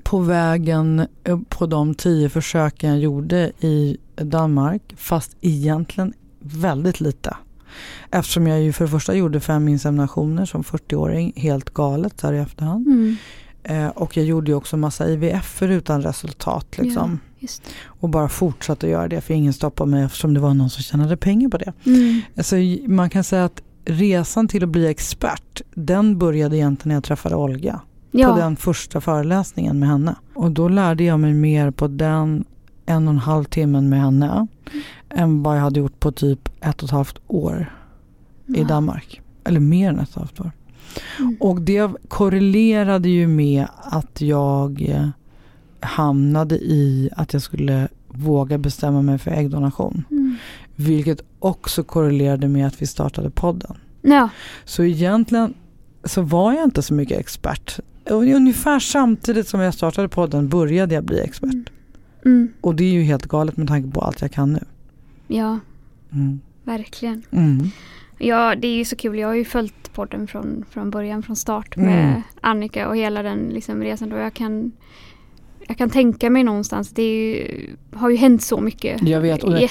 på 0.03 0.19
vägen 0.19 1.07
eh, 1.23 1.39
på 1.49 1.65
de 1.65 1.95
tio 1.95 2.29
försöken 2.29 2.89
jag 2.89 2.99
gjorde 2.99 3.51
i 3.59 3.97
Danmark. 4.15 4.81
Fast 4.97 5.37
egentligen 5.41 6.13
väldigt 6.39 6.99
lite. 7.01 7.35
Eftersom 8.11 8.47
jag 8.47 8.61
ju 8.61 8.73
för 8.73 8.85
det 8.85 8.91
första 8.91 9.15
gjorde 9.15 9.39
fem 9.39 9.67
inseminationer 9.67 10.45
som 10.45 10.63
40-åring, 10.63 11.33
helt 11.35 11.69
galet 11.73 12.19
så 12.19 12.27
här 12.27 12.33
i 12.33 12.39
efterhand. 12.39 12.87
Mm. 12.87 13.15
Eh, 13.63 13.87
och 13.87 14.17
jag 14.17 14.25
gjorde 14.25 14.51
ju 14.51 14.55
också 14.55 14.77
massa 14.77 15.09
IVF 15.09 15.61
utan 15.61 16.01
resultat. 16.01 16.77
Liksom. 16.77 17.19
Det. 17.39 17.47
Och 17.85 18.09
bara 18.09 18.29
fortsatte 18.29 18.85
att 18.85 18.91
göra 18.91 19.07
det 19.07 19.21
för 19.21 19.33
ingen 19.33 19.53
stoppade 19.53 19.91
mig 19.91 20.03
eftersom 20.03 20.33
det 20.33 20.39
var 20.39 20.53
någon 20.53 20.69
som 20.69 20.83
tjänade 20.83 21.17
pengar 21.17 21.49
på 21.49 21.57
det. 21.57 21.73
Mm. 21.85 22.21
Alltså, 22.37 22.55
man 22.87 23.09
kan 23.09 23.23
säga 23.23 23.45
att 23.45 23.61
resan 23.85 24.47
till 24.47 24.63
att 24.63 24.69
bli 24.69 24.87
expert 24.87 25.61
den 25.73 26.17
började 26.17 26.57
egentligen 26.57 26.89
när 26.89 26.95
jag 26.95 27.03
träffade 27.03 27.35
Olga. 27.35 27.81
Ja. 28.11 28.33
På 28.33 28.39
den 28.39 28.55
första 28.55 29.01
föreläsningen 29.01 29.79
med 29.79 29.89
henne. 29.89 30.15
Och 30.33 30.51
då 30.51 30.67
lärde 30.69 31.03
jag 31.03 31.19
mig 31.19 31.33
mer 31.33 31.71
på 31.71 31.87
den 31.87 32.45
en 32.85 33.07
och 33.07 33.13
en 33.13 33.19
halv 33.19 33.43
timmen 33.43 33.89
med 33.89 34.01
henne. 34.01 34.47
Än 35.09 35.43
vad 35.43 35.57
jag 35.57 35.61
hade 35.61 35.79
gjort 35.79 35.99
på 35.99 36.11
typ 36.11 36.49
ett 36.61 36.83
och 36.83 36.87
ett 36.87 36.91
halvt 36.91 37.19
år 37.27 37.73
i. 38.45 38.63
Danmark. 38.63 39.21
Eller 39.43 39.59
mer 39.59 39.89
än 39.89 39.99
ett 39.99 40.01
och 40.01 40.09
ett 40.09 40.15
halvt 40.15 40.39
år. 40.39 40.51
Mm. 41.19 41.37
Och 41.39 41.61
det 41.61 41.91
korrelerade 42.07 43.09
ju 43.09 43.27
med 43.27 43.67
att 43.83 44.21
jag 44.21 44.81
eh, 44.81 45.07
hamnade 45.79 46.55
i 46.55 47.09
att 47.11 47.33
jag 47.33 47.41
skulle 47.41 47.87
våga 48.07 48.57
bestämma 48.57 49.01
mig 49.01 49.17
för 49.17 49.31
äggdonation. 49.31 50.03
Mm. 50.11 50.37
Vilket 50.75 51.21
också 51.39 51.83
korrelerade 51.83 52.47
med 52.47 52.67
att 52.67 52.81
vi 52.81 52.87
startade 52.87 53.29
podden. 53.29 53.77
Ja. 54.01 54.29
Så 54.65 54.83
egentligen 54.83 55.53
så 56.03 56.21
var 56.21 56.53
jag 56.53 56.63
inte 56.63 56.81
så 56.81 56.93
mycket 56.93 57.19
expert. 57.19 57.79
Ungefär 58.09 58.79
samtidigt 58.79 59.47
som 59.47 59.59
jag 59.59 59.73
startade 59.73 60.09
podden 60.09 60.49
började 60.49 60.95
jag 60.95 61.03
bli 61.03 61.19
expert. 61.19 61.53
Mm. 61.53 61.65
Mm. 62.25 62.53
Och 62.61 62.75
det 62.75 62.83
är 62.83 62.91
ju 62.91 63.01
helt 63.01 63.25
galet 63.25 63.57
med 63.57 63.67
tanke 63.67 63.91
på 63.91 64.01
allt 64.01 64.21
jag 64.21 64.31
kan 64.31 64.53
nu. 64.53 64.59
Ja, 65.27 65.59
Mm. 66.13 66.39
verkligen. 66.63 67.23
Mm. 67.31 67.59
Ja, 68.17 68.55
det 68.55 68.67
är 68.67 68.75
ju 68.75 68.85
så 68.85 68.95
kul. 68.95 69.19
Jag 69.19 69.27
har 69.27 69.35
ju 69.35 69.45
följt 69.45 69.93
podden 69.93 70.27
från, 70.27 70.65
från 70.69 70.91
början, 70.91 71.23
från 71.23 71.35
start 71.35 71.75
med 71.75 72.09
Mm. 72.09 72.21
Annika 72.41 72.87
och 72.89 72.97
hela 72.97 73.23
den 73.23 73.37
liksom, 73.39 73.81
resan. 73.83 74.09
Då 74.09 74.15
jag, 74.15 74.33
kan, 74.33 74.71
jag 75.67 75.77
kan 75.77 75.89
tänka 75.89 76.29
mig 76.29 76.43
någonstans, 76.43 76.89
det 76.89 77.03
ju, 77.03 77.69
har 77.93 78.09
ju 78.09 78.15
hänt 78.15 78.41
så 78.41 78.59
mycket. 78.59 79.07
Jag 79.07 79.21
vet, 79.21 79.43
och 79.43 79.51
det- 79.53 79.69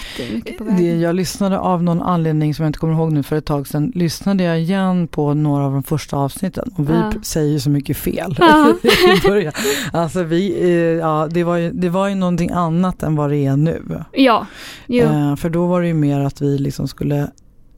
på 0.58 0.64
Det, 0.64 0.82
jag 1.00 1.14
lyssnade 1.16 1.58
av 1.58 1.82
någon 1.82 2.02
anledning 2.02 2.54
som 2.54 2.62
jag 2.62 2.68
inte 2.68 2.78
kommer 2.78 2.94
ihåg 2.94 3.12
nu 3.12 3.22
för 3.22 3.36
ett 3.36 3.44
tag 3.44 3.66
sedan. 3.68 3.92
Lyssnade 3.94 4.44
jag 4.44 4.60
igen 4.60 5.08
på 5.08 5.34
några 5.34 5.64
av 5.66 5.72
de 5.72 5.82
första 5.82 6.16
avsnitten 6.16 6.70
och 6.76 6.90
vi 6.90 6.92
Ja. 6.94 7.12
säger 7.22 7.58
så 7.58 7.70
mycket 7.70 7.96
fel 7.96 8.36
Ja. 8.38 8.72
i 9.24 9.28
början. 9.28 9.52
Alltså 9.92 10.22
vi, 10.22 10.62
eh, 10.62 10.68
ja, 10.78 11.28
det, 11.30 11.44
var 11.44 11.56
ju, 11.56 11.70
det 11.72 11.88
var 11.88 12.08
ju 12.08 12.14
någonting 12.14 12.50
annat 12.50 13.02
än 13.02 13.16
vad 13.16 13.30
det 13.30 13.36
är 13.46 13.56
nu. 13.56 14.02
Ja, 14.12 14.46
jo. 14.86 15.04
Eh, 15.04 15.36
för 15.36 15.50
då 15.50 15.66
var 15.66 15.80
det 15.80 15.86
ju 15.86 15.94
mer 15.94 16.20
att 16.20 16.40
vi 16.42 16.58
liksom 16.58 16.88
skulle 16.88 17.30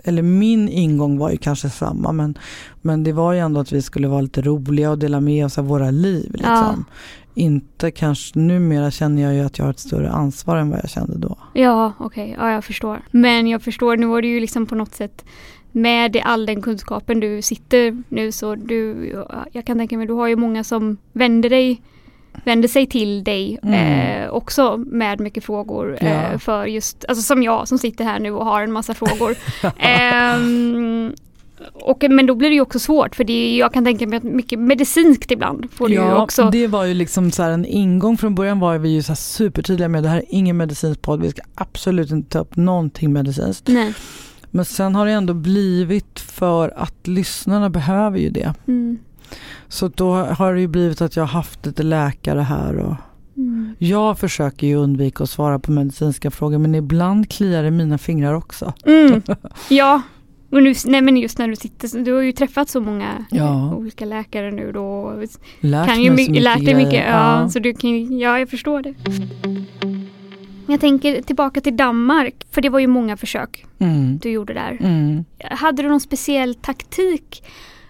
eller 0.04 0.22
min 0.22 0.68
ingång 0.68 1.18
var 1.18 1.30
ju 1.30 1.36
kanske 1.36 1.70
samma 1.70 2.12
men, 2.12 2.38
men 2.82 3.04
det 3.04 3.12
var 3.12 3.32
ju 3.32 3.38
ändå 3.38 3.60
att 3.60 3.72
vi 3.72 3.82
skulle 3.82 4.08
vara 4.08 4.20
lite 4.20 4.42
roliga 4.42 4.90
och 4.90 4.98
dela 4.98 5.20
med 5.20 5.44
oss 5.46 5.58
av 5.58 5.66
våra 5.66 5.90
liv. 5.90 6.30
Liksom. 6.34 6.84
Inte 7.38 7.90
kanske, 7.90 8.38
numera 8.38 8.90
känner 8.90 9.22
jag 9.22 9.34
ju 9.34 9.40
att 9.40 9.58
jag 9.58 9.64
har 9.64 9.70
ett 9.70 9.78
större 9.78 10.10
ansvar 10.10 10.56
än 10.56 10.70
vad 10.70 10.78
jag 10.82 10.90
kände 10.90 11.18
då. 11.18 11.38
Ja, 11.52 11.92
okej. 11.98 12.36
Ja, 12.38 12.50
jag 12.52 12.64
förstår. 12.64 13.02
Men 13.10 13.46
jag 13.46 13.62
förstår, 13.62 13.96
nu 13.96 14.06
var 14.06 14.22
det 14.22 14.28
ju 14.28 14.40
liksom 14.40 14.66
på 14.66 14.74
något 14.74 14.94
sätt 14.94 15.24
med 15.72 16.16
all 16.24 16.46
den 16.46 16.62
kunskapen 16.62 17.20
du 17.20 17.42
sitter 17.42 18.02
nu 18.08 18.32
så 18.32 18.54
du, 18.54 19.10
jag 19.52 19.64
kan 19.64 19.78
tänka 19.78 19.98
mig, 19.98 20.06
du 20.06 20.12
har 20.12 20.26
ju 20.28 20.36
många 20.36 20.64
som 20.64 20.96
vänder 21.12 21.50
dig 21.50 21.82
vänder 22.44 22.68
sig 22.68 22.86
till 22.86 23.24
dig 23.24 23.58
Mm. 23.62 24.22
eh, 24.22 24.28
också 24.30 24.76
med 24.86 25.20
mycket 25.20 25.44
frågor 25.44 25.98
Ja. 26.00 26.06
eh, 26.06 26.38
för 26.38 26.66
just, 26.66 27.04
alltså 27.08 27.22
som 27.22 27.42
jag 27.42 27.68
som 27.68 27.78
sitter 27.78 28.04
här 28.04 28.18
nu 28.20 28.30
och 28.30 28.44
har 28.44 28.62
en 28.62 28.72
massa 28.72 28.94
frågor. 28.94 29.36
Ehm, 29.78 31.12
och, 31.72 32.04
men 32.10 32.26
då 32.26 32.34
blir 32.34 32.48
det 32.48 32.54
ju 32.54 32.60
också 32.60 32.78
svårt 32.78 33.16
för 33.16 33.24
det 33.24 33.32
är, 33.32 33.58
jag 33.58 33.72
kan 33.72 33.84
tänka 33.84 34.06
mig 34.06 34.16
att 34.16 34.22
mycket 34.22 34.58
medicinskt 34.58 35.30
ibland 35.30 35.66
får 35.72 35.88
du 35.88 35.94
ju 35.94 36.00
Ja, 36.00 36.22
också. 36.22 36.50
det 36.52 36.66
var 36.66 36.84
ju 36.84 36.94
liksom 36.94 37.30
så 37.30 37.42
här 37.42 37.50
en 37.50 37.64
ingång 37.64 38.16
från 38.16 38.34
början 38.34 38.60
var 38.60 38.78
vi 38.78 38.88
ju 38.88 39.02
så 39.02 39.08
här 39.08 39.16
supertydliga 39.16 39.88
med 39.88 40.02
det 40.02 40.08
här 40.08 40.16
är 40.18 40.24
ingen 40.28 40.56
medicinsk 40.56 41.02
podd, 41.02 41.20
vi 41.22 41.30
ska 41.30 41.42
absolut 41.54 42.10
inte 42.10 42.30
ta 42.30 42.38
upp 42.38 42.56
någonting 42.56 43.12
medicinskt. 43.12 43.68
Nej. 43.68 43.94
Men 44.50 44.64
sen 44.64 44.94
har 44.94 45.06
det 45.06 45.12
ändå 45.12 45.34
blivit 45.34 46.20
för 46.20 46.72
att 46.76 47.06
lyssnarna 47.06 47.70
behöver 47.70 48.18
ju 48.18 48.30
det. 48.30 48.54
Mm. 48.68 48.98
Så 49.68 49.88
då 49.88 50.14
har 50.14 50.54
det 50.54 50.60
ju 50.60 50.66
blivit 50.68 51.00
att 51.00 51.16
jag 51.16 51.22
har 51.22 51.28
haft 51.28 51.66
lite 51.66 51.82
läkare 51.82 52.40
här 52.40 52.76
och 52.76 52.94
Mm. 53.36 53.74
jag 53.78 54.18
försöker 54.18 54.66
ju 54.66 54.74
undvika 54.76 55.24
att 55.24 55.30
svara 55.30 55.58
på 55.58 55.72
medicinska 55.72 56.30
frågor 56.30 56.58
men 56.58 56.74
ibland 56.74 57.30
kliar 57.30 57.62
det 57.62 57.70
mina 57.70 57.98
fingrar 57.98 58.34
också. 58.34 58.72
Mm. 58.84 59.22
Ja, 59.68 60.02
och 60.50 60.62
nu, 60.62 60.74
nej 60.86 61.02
men 61.02 61.16
just 61.16 61.38
när 61.38 61.48
du 61.48 61.56
sitter, 61.56 62.04
du 62.04 62.12
har 62.12 62.22
ju 62.22 62.32
träffat 62.32 62.68
så 62.68 62.80
många 62.80 63.24
Ja. 63.30 63.74
olika 63.74 64.04
läkare 64.04 64.50
nu 64.50 64.72
då. 64.72 65.14
Lärt 65.60 65.88
kan 65.88 66.02
ju 66.02 66.08
så 66.10 66.14
mycket, 66.16 66.42
lärt 66.42 66.64
dig 66.64 66.74
mycket, 66.74 67.04
ja, 67.08 67.48
så 67.48 67.58
du 67.58 67.74
kan, 67.74 68.18
ja 68.18 68.38
jag 68.38 68.48
förstår 68.50 68.82
det. 68.82 68.94
Jag 70.68 70.80
tänker 70.80 71.22
tillbaka 71.22 71.60
till 71.60 71.76
Danmark, 71.76 72.34
för 72.50 72.60
det 72.62 72.68
var 72.68 72.78
ju 72.78 72.86
många 72.86 73.16
försök 73.16 73.66
Mm. 73.78 74.18
du 74.18 74.30
gjorde 74.30 74.54
där. 74.54 74.76
Mm. 74.80 75.24
Hade 75.50 75.82
du 75.82 75.88
någon 75.88 76.00
speciell 76.00 76.54
taktik 76.54 77.44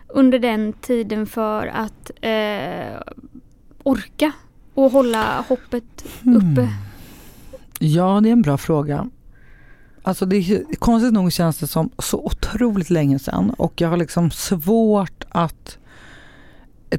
under 0.09 0.39
den 0.39 0.73
tiden 0.73 1.27
för 1.27 1.67
att 1.67 2.11
eh, 2.21 3.01
orka 3.83 4.33
och 4.75 4.91
hålla 4.91 5.45
hoppet 5.49 5.85
uppe? 6.21 6.61
Mm. 6.63 6.67
Ja, 7.81 8.21
det 8.23 8.29
är 8.29 8.33
en 8.33 8.43
bra 8.43 8.59
fråga. 8.59 9.11
Alltså 10.07 10.27
det 10.27 10.63
konstigt 10.79 11.13
nog 11.13 11.33
känns 11.33 11.59
det 11.59 11.67
som 11.67 11.91
så 11.99 12.25
otroligt 12.25 12.91
länge 12.91 13.19
sedan 13.19 13.51
och 13.51 13.81
jag 13.81 13.89
har 13.89 13.97
liksom 13.97 14.31
svårt 14.31 15.25
att 15.29 15.79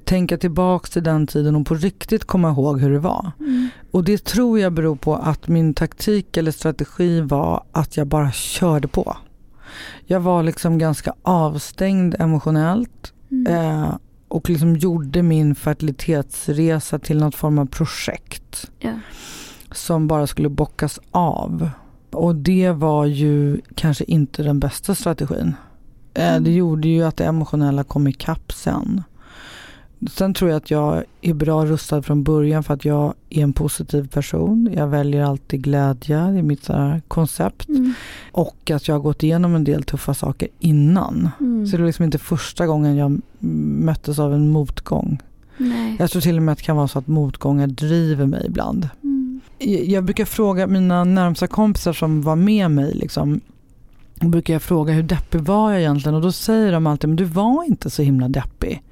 tänka 0.03 0.37
tillbaks 0.37 0.89
till 0.89 1.03
den 1.03 1.27
tiden 1.27 1.55
och 1.55 1.65
på 1.65 1.75
riktigt 1.75 2.25
komma 2.25 2.49
ihåg 2.49 2.79
hur 2.81 2.91
det 2.91 2.99
var. 2.99 3.31
Mm. 3.39 3.69
Och 3.91 4.03
det 4.03 4.23
tror 4.25 4.59
jag 4.59 4.73
beror 4.73 4.95
på 4.95 5.15
att 5.15 5.47
min 5.47 5.73
taktik 5.73 6.37
eller 6.37 6.51
strategi 6.51 7.21
var 7.21 7.63
att 7.71 7.97
jag 7.97 8.07
bara 8.07 8.31
körde 8.31 8.87
på. 8.87 9.17
Jag 10.05 10.19
var 10.19 10.43
liksom 10.43 10.77
ganska 10.77 11.13
avstängd 11.21 12.15
emotionellt 12.19 13.13
Mm. 13.31 13.53
eh, 13.53 13.95
och 14.27 14.49
liksom 14.49 14.75
gjorde 14.75 15.23
min 15.23 15.55
fertilitetsresa 15.55 16.99
till 16.99 17.17
något 17.17 17.35
form 17.35 17.59
av 17.59 17.65
projekt 17.65 18.71
Ja. 18.79 18.93
som 19.71 20.07
bara 20.07 20.27
skulle 20.27 20.49
bockas 20.49 20.99
av. 21.11 21.69
Och 22.17 22.35
det 22.35 22.71
var 22.71 23.05
ju 23.05 23.61
kanske 23.75 24.03
inte 24.03 24.43
den 24.43 24.59
bästa 24.59 24.95
strategin. 24.95 25.55
Eh, 26.13 26.29
Mm. 26.29 26.43
Det 26.43 26.51
gjorde 26.51 26.87
ju 26.87 27.03
att 27.03 27.17
det 27.17 27.25
emotionella 27.25 27.83
kom 27.83 28.07
ikapp 28.07 28.51
sen. 28.51 29.03
Sen 30.11 30.33
tror 30.33 30.51
jag 30.51 30.57
att 30.57 30.71
jag 30.71 31.03
är 31.21 31.33
bra 31.33 31.65
rustad 31.65 32.01
från 32.01 32.23
början 32.23 32.63
för 32.63 32.73
att 32.73 32.85
jag 32.85 33.13
är 33.29 33.43
en 33.43 33.53
positiv 33.53 34.07
person. 34.07 34.69
Jag 34.73 34.87
väljer 34.87 35.23
alltid 35.23 35.61
glädje 35.61 36.29
i 36.29 36.41
mitt 36.43 36.69
koncept. 37.07 37.69
Mm. 37.69 37.93
Och 38.31 38.71
att 38.71 38.87
jag 38.87 38.95
har 38.95 38.99
gått 38.99 39.23
igenom 39.23 39.55
en 39.55 39.63
del 39.63 39.83
tuffa 39.83 40.13
saker 40.13 40.47
innan. 40.59 41.29
Mm. 41.39 41.67
Så 41.67 41.77
det 41.77 41.81
var 41.81 41.87
liksom 41.87 42.05
inte 42.05 42.17
första 42.17 42.67
gången 42.67 42.95
jag 42.95 43.21
möttes 43.39 44.19
av 44.19 44.33
en 44.33 44.49
motgång. 44.49 45.19
Nej. 45.57 45.95
Jag 45.99 46.11
tror 46.11 46.21
till 46.21 46.37
och 46.37 46.43
med 46.43 46.51
att 46.51 46.57
det 46.57 46.63
kan 46.63 46.75
vara 46.75 46.87
så 46.87 46.99
att 46.99 47.07
motgångar 47.07 47.67
driver 47.67 48.25
mig 48.25 48.45
ibland. 48.45 48.89
Mm. 49.59 49.89
Jag 49.89 50.03
brukar 50.03 50.25
fråga 50.25 50.67
mina 50.67 51.03
närmsta 51.03 51.47
kompisar 51.47 51.93
som 51.93 52.21
var 52.21 52.35
med 52.35 52.71
mig 52.71 52.93
liksom, 52.93 53.41
då 54.15 54.27
brukar 54.27 54.53
jag 54.53 54.61
fråga 54.61 54.93
hur 54.93 55.03
deppig 55.03 55.41
var 55.41 55.71
jag 55.71 55.79
egentligen 55.79 56.15
och 56.15 56.21
då 56.21 56.31
säger 56.31 56.71
de 56.71 56.87
alltid 56.87 57.09
men 57.09 57.17
du 57.17 57.23
var 57.23 57.63
inte 57.63 57.89
så 57.89 58.01
himla 58.01 58.27
deppig. 58.27 58.83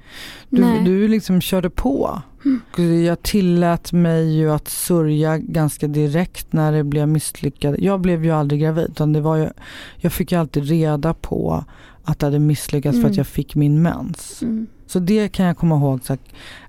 Du, 0.48 0.60
Nej. 0.60 0.84
du 0.84 1.08
liksom 1.08 1.40
körde 1.40 1.70
på. 1.70 2.22
Mm. 2.44 3.04
Jag 3.04 3.22
tillät 3.22 3.92
mig 3.92 4.36
ju 4.36 4.52
att 4.52 4.68
sörja 4.68 5.38
ganska 5.38 5.86
direkt 5.88 6.52
när 6.52 6.72
det 6.72 6.84
blev 6.84 7.08
misslyckat. 7.08 7.74
Jag 7.78 8.00
blev 8.00 8.24
ju 8.24 8.30
aldrig 8.30 8.60
gravid 8.60 8.84
utan 8.90 9.12
det 9.12 9.20
var 9.20 9.36
ju, 9.36 9.48
jag 9.96 10.12
fick 10.12 10.32
ju 10.32 10.38
alltid 10.40 10.64
reda 10.68 11.14
på 11.14 11.64
att 12.04 12.18
det 12.18 12.26
hade 12.26 12.38
misslyckats 12.38 12.94
för 12.94 13.00
Mm. 13.00 13.10
att 13.10 13.16
jag 13.16 13.26
fick 13.26 13.54
min 13.54 13.82
mens. 13.82 14.42
Mm. 14.42 14.66
Så 14.86 14.98
det 14.98 15.28
kan 15.28 15.46
jag 15.46 15.56
komma 15.56 15.76
ihåg 15.76 16.00
så 16.04 16.12
här, 16.12 16.18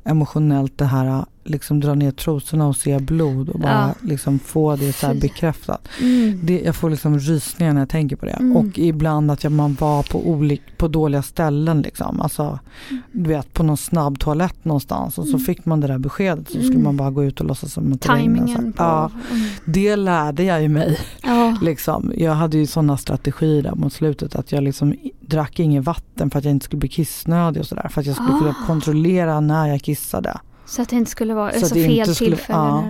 emotionellt 0.04 0.78
det 0.78 0.86
här 0.86 1.26
liksom 1.48 1.80
dra 1.80 1.96
ner 1.96 2.12
trosorna 2.12 2.68
och 2.68 2.76
se 2.76 3.00
blod 3.00 3.50
och 3.50 3.60
bara 3.60 3.94
ja. 4.02 4.08
liksom 4.08 4.40
få 4.40 4.76
det 4.76 4.94
så 4.94 5.14
bekräftat. 5.14 5.88
Mm. 6.02 6.40
Det, 6.44 6.62
jag 6.62 6.76
får 6.76 6.90
liksom 6.90 7.20
rysningar 7.20 7.74
när 7.74 7.82
jag 7.82 7.90
tänker 7.90 8.16
på 8.16 8.26
det. 8.26 8.32
Mm. 8.32 8.58
Och 8.58 8.80
ibland 8.80 9.32
att 9.32 9.44
jag, 9.44 9.52
man 9.52 9.78
var 9.80 10.04
på, 10.04 10.30
olik, 10.30 10.62
på 10.78 10.88
dåliga 10.88 11.22
ställen. 11.22 11.82
Liksom. 11.82 12.22
Alltså, 12.22 12.60
mm. 12.90 13.04
Du 13.12 13.30
vet 13.30 13.54
på 13.54 13.64
någon 13.64 13.78
snabb 13.78 14.20
toalett 14.20 14.66
någonstans 14.66 15.18
och 15.18 15.26
så 15.26 15.34
mm. 15.34 15.46
fick 15.46 15.66
man 15.66 15.80
det 15.80 15.88
där 15.88 15.98
beskedet. 15.98 16.48
Så 16.48 16.54
skulle 16.54 16.70
mm. 16.70 16.84
man 16.84 16.98
bara 16.98 17.12
gå 17.12 17.24
ut 17.24 17.40
och 17.40 17.46
låtsas 17.46 17.74
som 17.74 17.94
att 17.94 18.02
det 18.02 18.14
regnade. 18.14 18.72
Ja, 18.78 19.12
mm. 19.32 19.48
det 19.66 19.96
lärde 19.96 20.44
jag 20.44 20.62
ju 20.62 20.70
mig. 20.70 21.00
Ja. 21.24 21.58
liksom. 21.62 22.14
Jag 22.18 22.34
hade 22.34 22.58
ju 22.58 22.66
sådana 22.66 22.98
strategier 22.98 23.64
där 23.64 23.76
mot 23.76 23.94
slutet 23.94 24.36
att 24.36 24.52
jag 24.52 24.64
liksom 24.64 24.96
drack 25.28 25.60
inget 25.60 25.84
vatten 25.84 26.30
för 26.30 26.40
att 26.40 26.46
jag 26.46 26.52
inte 26.52 26.66
skulle 26.66 26.80
bli 26.80 26.90
kissnödig 26.90 27.60
och 27.60 27.68
sådär. 27.68 27.88
För 27.88 28.02
att 28.02 28.08
jag 28.08 28.16
skulle 28.16 28.36
ah. 28.36 28.40
kunna 28.40 28.56
kontrollera 28.68 29.40
när 29.40 29.68
jag 29.68 29.82
kissade. 29.82 30.40
Så 30.66 30.82
att 30.82 30.90
det 30.90 30.96
inte 30.96 31.12
skulle 31.12 31.34
vara 31.34 31.52
så 31.52 31.58
alltså 31.58 31.76
fel 31.76 32.16
tillfälle? 32.16 32.58
Ja. 32.60 32.84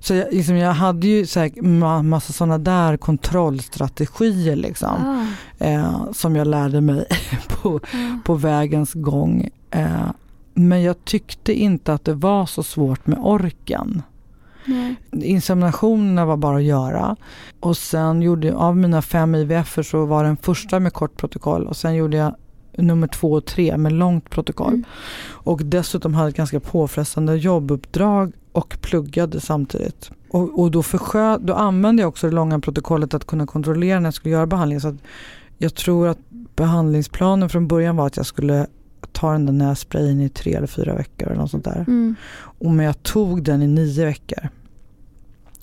Så 0.00 0.14
jag, 0.14 0.32
liksom, 0.32 0.56
jag 0.56 0.72
hade 0.72 1.06
ju 1.06 1.26
så 1.26 1.40
här, 1.40 2.02
massa 2.02 2.32
sådana 2.32 2.58
där 2.58 2.96
kontrollstrategier 2.96 4.56
liksom. 4.56 5.26
Ah. 5.58 5.64
Eh, 5.64 6.12
som 6.12 6.36
jag 6.36 6.46
lärde 6.46 6.80
mig 6.80 7.04
på, 7.48 7.80
ah. 7.92 8.18
på 8.24 8.34
vägens 8.34 8.94
gång. 8.94 9.48
Eh, 9.70 10.10
men 10.54 10.82
jag 10.82 11.04
tyckte 11.04 11.52
inte 11.52 11.94
att 11.94 12.04
det 12.04 12.14
var 12.14 12.46
så 12.46 12.62
svårt 12.62 13.06
med 13.06 13.18
orken. 13.18 14.02
Nej. 14.70 14.96
Inseminationerna 15.12 16.24
var 16.24 16.36
bara 16.36 16.56
att 16.56 16.62
göra. 16.62 17.16
Och 17.60 17.76
sen 17.76 18.22
gjorde 18.22 18.54
av 18.54 18.76
mina 18.76 19.02
fem 19.02 19.34
IVF 19.34 19.78
så 19.86 20.06
var 20.06 20.24
den 20.24 20.36
första 20.36 20.80
med 20.80 20.92
kort 20.92 21.16
protokoll 21.16 21.66
och 21.66 21.76
sen 21.76 21.94
gjorde 21.94 22.16
jag 22.16 22.34
nummer 22.76 23.06
två 23.06 23.32
och 23.32 23.44
tre 23.44 23.76
med 23.76 23.92
långt 23.92 24.30
protokoll. 24.30 24.74
Mm. 24.74 24.84
Och 25.22 25.64
dessutom 25.64 26.14
hade 26.14 26.28
ett 26.28 26.36
ganska 26.36 26.60
påfrestande 26.60 27.36
jobbuppdrag 27.36 28.32
och 28.52 28.76
pluggade 28.80 29.40
samtidigt. 29.40 30.10
Och, 30.30 30.60
och 30.60 30.70
då, 30.70 30.82
förskö, 30.82 31.38
då 31.38 31.54
använde 31.54 32.02
jag 32.02 32.08
också 32.08 32.26
det 32.26 32.34
långa 32.34 32.60
protokollet 32.60 33.14
att 33.14 33.26
kunna 33.26 33.46
kontrollera 33.46 34.00
när 34.00 34.06
jag 34.06 34.14
skulle 34.14 34.34
göra 34.34 34.46
behandlingen. 34.46 34.80
Så 34.80 34.96
jag 35.58 35.74
tror 35.74 36.08
att 36.08 36.18
behandlingsplanen 36.56 37.48
från 37.48 37.68
början 37.68 37.96
var 37.96 38.06
att 38.06 38.16
jag 38.16 38.26
skulle 38.26 38.66
ta 39.12 39.32
den 39.32 39.46
där 39.46 39.52
nässprayen 39.52 40.20
i 40.20 40.28
tre 40.28 40.54
eller 40.54 40.66
fyra 40.66 40.94
veckor 40.94 41.28
eller 41.28 41.40
något 41.40 41.50
sånt 41.50 41.64
där. 41.64 41.84
Mm. 41.88 42.14
Och 42.34 42.70
men 42.70 42.86
jag 42.86 43.02
tog 43.02 43.42
den 43.42 43.62
i 43.62 43.66
nio 43.66 44.04
veckor 44.04 44.48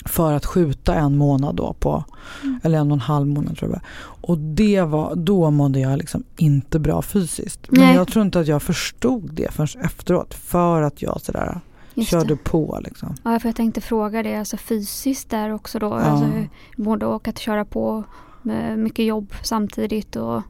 för 0.08 0.34
att 0.34 0.46
skjuta 0.46 0.96
en 0.96 1.18
månad 1.18 1.56
då 1.56 1.74
på, 1.74 2.04
mm. 2.44 2.60
eller 2.64 2.78
en 2.78 2.92
och 2.92 2.96
en 2.96 3.02
halv 3.02 3.28
månad 3.28 3.58
tror 3.58 3.72
jag. 3.72 3.82
Och 4.22 4.38
det 4.38 4.82
var, 4.82 5.16
då 5.16 5.52
mådde 5.52 5.80
jag 5.80 5.98
liksom 5.98 6.24
inte 6.36 6.80
bra 6.80 7.02
fysiskt. 7.02 7.72
Men 7.72 7.82
Nej. 7.82 7.96
jag 7.96 8.08
tror 8.08 8.26
inte 8.26 8.40
att 8.40 8.48
jag 8.48 8.62
förstod 8.62 9.30
det 9.34 9.52
förrän 9.52 9.86
efteråt 9.86 10.34
för 10.34 10.82
att 10.82 11.02
jag 11.02 11.22
sådär 11.22 11.60
Just 11.94 12.12
körde 12.12 12.28
det. 12.28 12.44
på. 12.44 12.80
Liksom. 12.84 13.16
Ja, 13.24 13.40
för 13.40 13.50
jag 13.50 13.56
tänkte 13.56 13.82
fråga 13.82 14.24
det, 14.24 14.36
alltså 14.36 14.58
fysiskt 14.58 15.30
där 15.30 15.54
också 15.54 15.80
då. 15.80 15.88
Ja. 15.88 15.94
Alltså, 15.94 16.30
både 16.78 17.06
åka 17.06 17.30
att 17.30 17.40
köra 17.40 17.66
på 17.66 18.04
med 18.42 18.80
mycket 18.80 19.06
jobb 19.06 19.34
samtidigt 19.44 20.16
och 20.16 20.42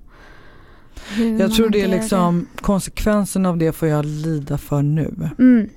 jag 1.40 1.54
tror 1.54 1.70
det 1.70 1.82
är 1.82 1.88
liksom 1.88 2.48
konsekvensen 2.62 3.46
av 3.46 3.58
det 3.58 3.72
får 3.72 3.88
jag 3.88 4.06
lida 4.06 4.58
för 4.58 4.82
nu. 4.82 5.30
Mm. 5.40 5.70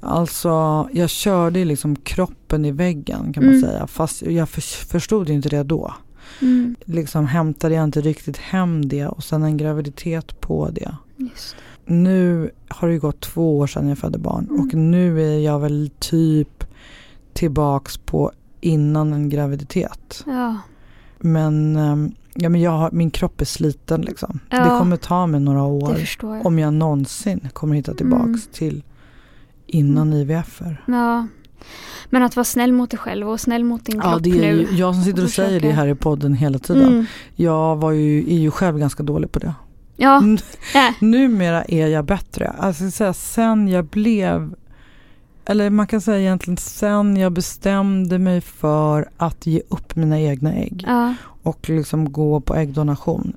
Alltså 0.00 0.88
jag 0.92 1.10
körde 1.10 1.64
liksom 1.64 1.96
kroppen 1.96 2.64
i 2.64 2.70
väggen 2.72 3.32
kan 3.32 3.44
man 3.44 3.54
mm. 3.54 3.70
säga 3.70 3.86
fast 3.86 4.22
jag 4.22 4.48
förstod 4.48 5.30
inte 5.30 5.48
det 5.48 5.62
då. 5.62 5.94
Mm. 6.42 6.76
Liksom 6.84 7.26
hämtade 7.26 7.74
jag 7.74 7.84
inte 7.84 8.00
riktigt 8.00 8.36
hem 8.36 8.88
det 8.88 9.06
och 9.06 9.24
sen 9.24 9.42
en 9.42 9.56
graviditet 9.56 10.40
på 10.40 10.70
det. 10.70 10.96
Just. 11.16 11.56
Nu 11.84 12.50
har 12.68 12.88
det 12.88 12.98
gått 12.98 13.20
två 13.20 13.58
år 13.58 13.66
sedan 13.66 13.88
jag 13.88 13.98
födde 13.98 14.18
barn 14.18 14.46
mm. 14.50 14.60
och 14.60 14.74
nu 14.74 15.22
är 15.34 15.38
jag 15.38 15.58
väl 15.58 15.90
typ 15.98 16.64
tillbaks 17.32 17.96
på 17.96 18.32
innan 18.60 19.12
en 19.12 19.28
graviditet. 19.28 20.24
Ja. 20.26 20.56
Men 21.18 21.76
ehm, 21.76 22.14
Ja, 22.34 22.48
men 22.48 22.60
jag 22.60 22.92
min 22.92 23.10
kropp 23.10 23.40
är 23.40 23.44
sliten 23.44 24.00
liksom. 24.00 24.40
Ja, 24.50 24.64
det 24.64 24.78
kommer 24.78 24.96
ta 24.96 25.26
mig 25.26 25.40
några 25.40 25.62
år 25.62 25.98
jag. 26.22 26.46
om 26.46 26.58
jag 26.58 26.74
någonsin 26.74 27.48
kommer 27.52 27.74
hitta 27.74 27.94
tillbaks 27.94 28.24
mm. 28.24 28.52
till 28.52 28.82
innan 29.66 30.12
IVF. 30.12 30.62
Ja. 30.86 31.26
Men 32.10 32.22
att 32.22 32.36
vara 32.36 32.44
snäll 32.44 32.72
mot 32.72 32.90
dig 32.90 32.98
själv 32.98 33.30
och 33.30 33.40
snäll 33.40 33.64
mot 33.64 33.84
din 33.84 33.96
ja, 33.96 34.10
kropp 34.10 34.22
det 34.22 34.30
är 34.30 34.54
nu. 34.54 34.66
jag 34.70 34.94
som 34.94 35.04
sitter 35.04 35.24
och 35.24 35.30
säger 35.30 35.60
det 35.60 35.72
här 35.72 35.86
i 35.86 35.94
podden 35.94 36.34
hela 36.34 36.58
tiden. 36.58 36.88
Mm. 36.88 37.06
Jag 37.34 37.76
var 37.76 37.90
ju, 37.90 38.34
är 38.34 38.38
ju 38.38 38.50
själv 38.50 38.78
ganska 38.78 39.02
dålig 39.02 39.32
på 39.32 39.38
det. 39.38 39.54
Ja. 39.96 40.22
Äh. 40.74 40.94
Numera 41.00 41.64
är 41.64 41.86
jag 41.86 42.04
bättre. 42.04 42.48
Alltså 42.58 43.12
sen 43.12 43.68
jag 43.68 43.84
blev 43.84 44.54
eller 45.48 45.70
man 45.70 45.86
kan 45.86 46.00
säga 46.00 46.20
egentligen 46.20 46.56
sen 46.56 47.16
jag 47.16 47.32
bestämde 47.32 48.18
mig 48.18 48.40
för 48.40 49.10
att 49.16 49.46
ge 49.46 49.62
upp 49.68 49.96
mina 49.96 50.20
egna 50.20 50.54
ägg. 50.54 50.84
Ja 50.86 51.14
och 51.48 51.68
liksom 51.68 52.12
gå 52.12 52.40
på 52.40 52.54
äggdonation. 52.54 53.36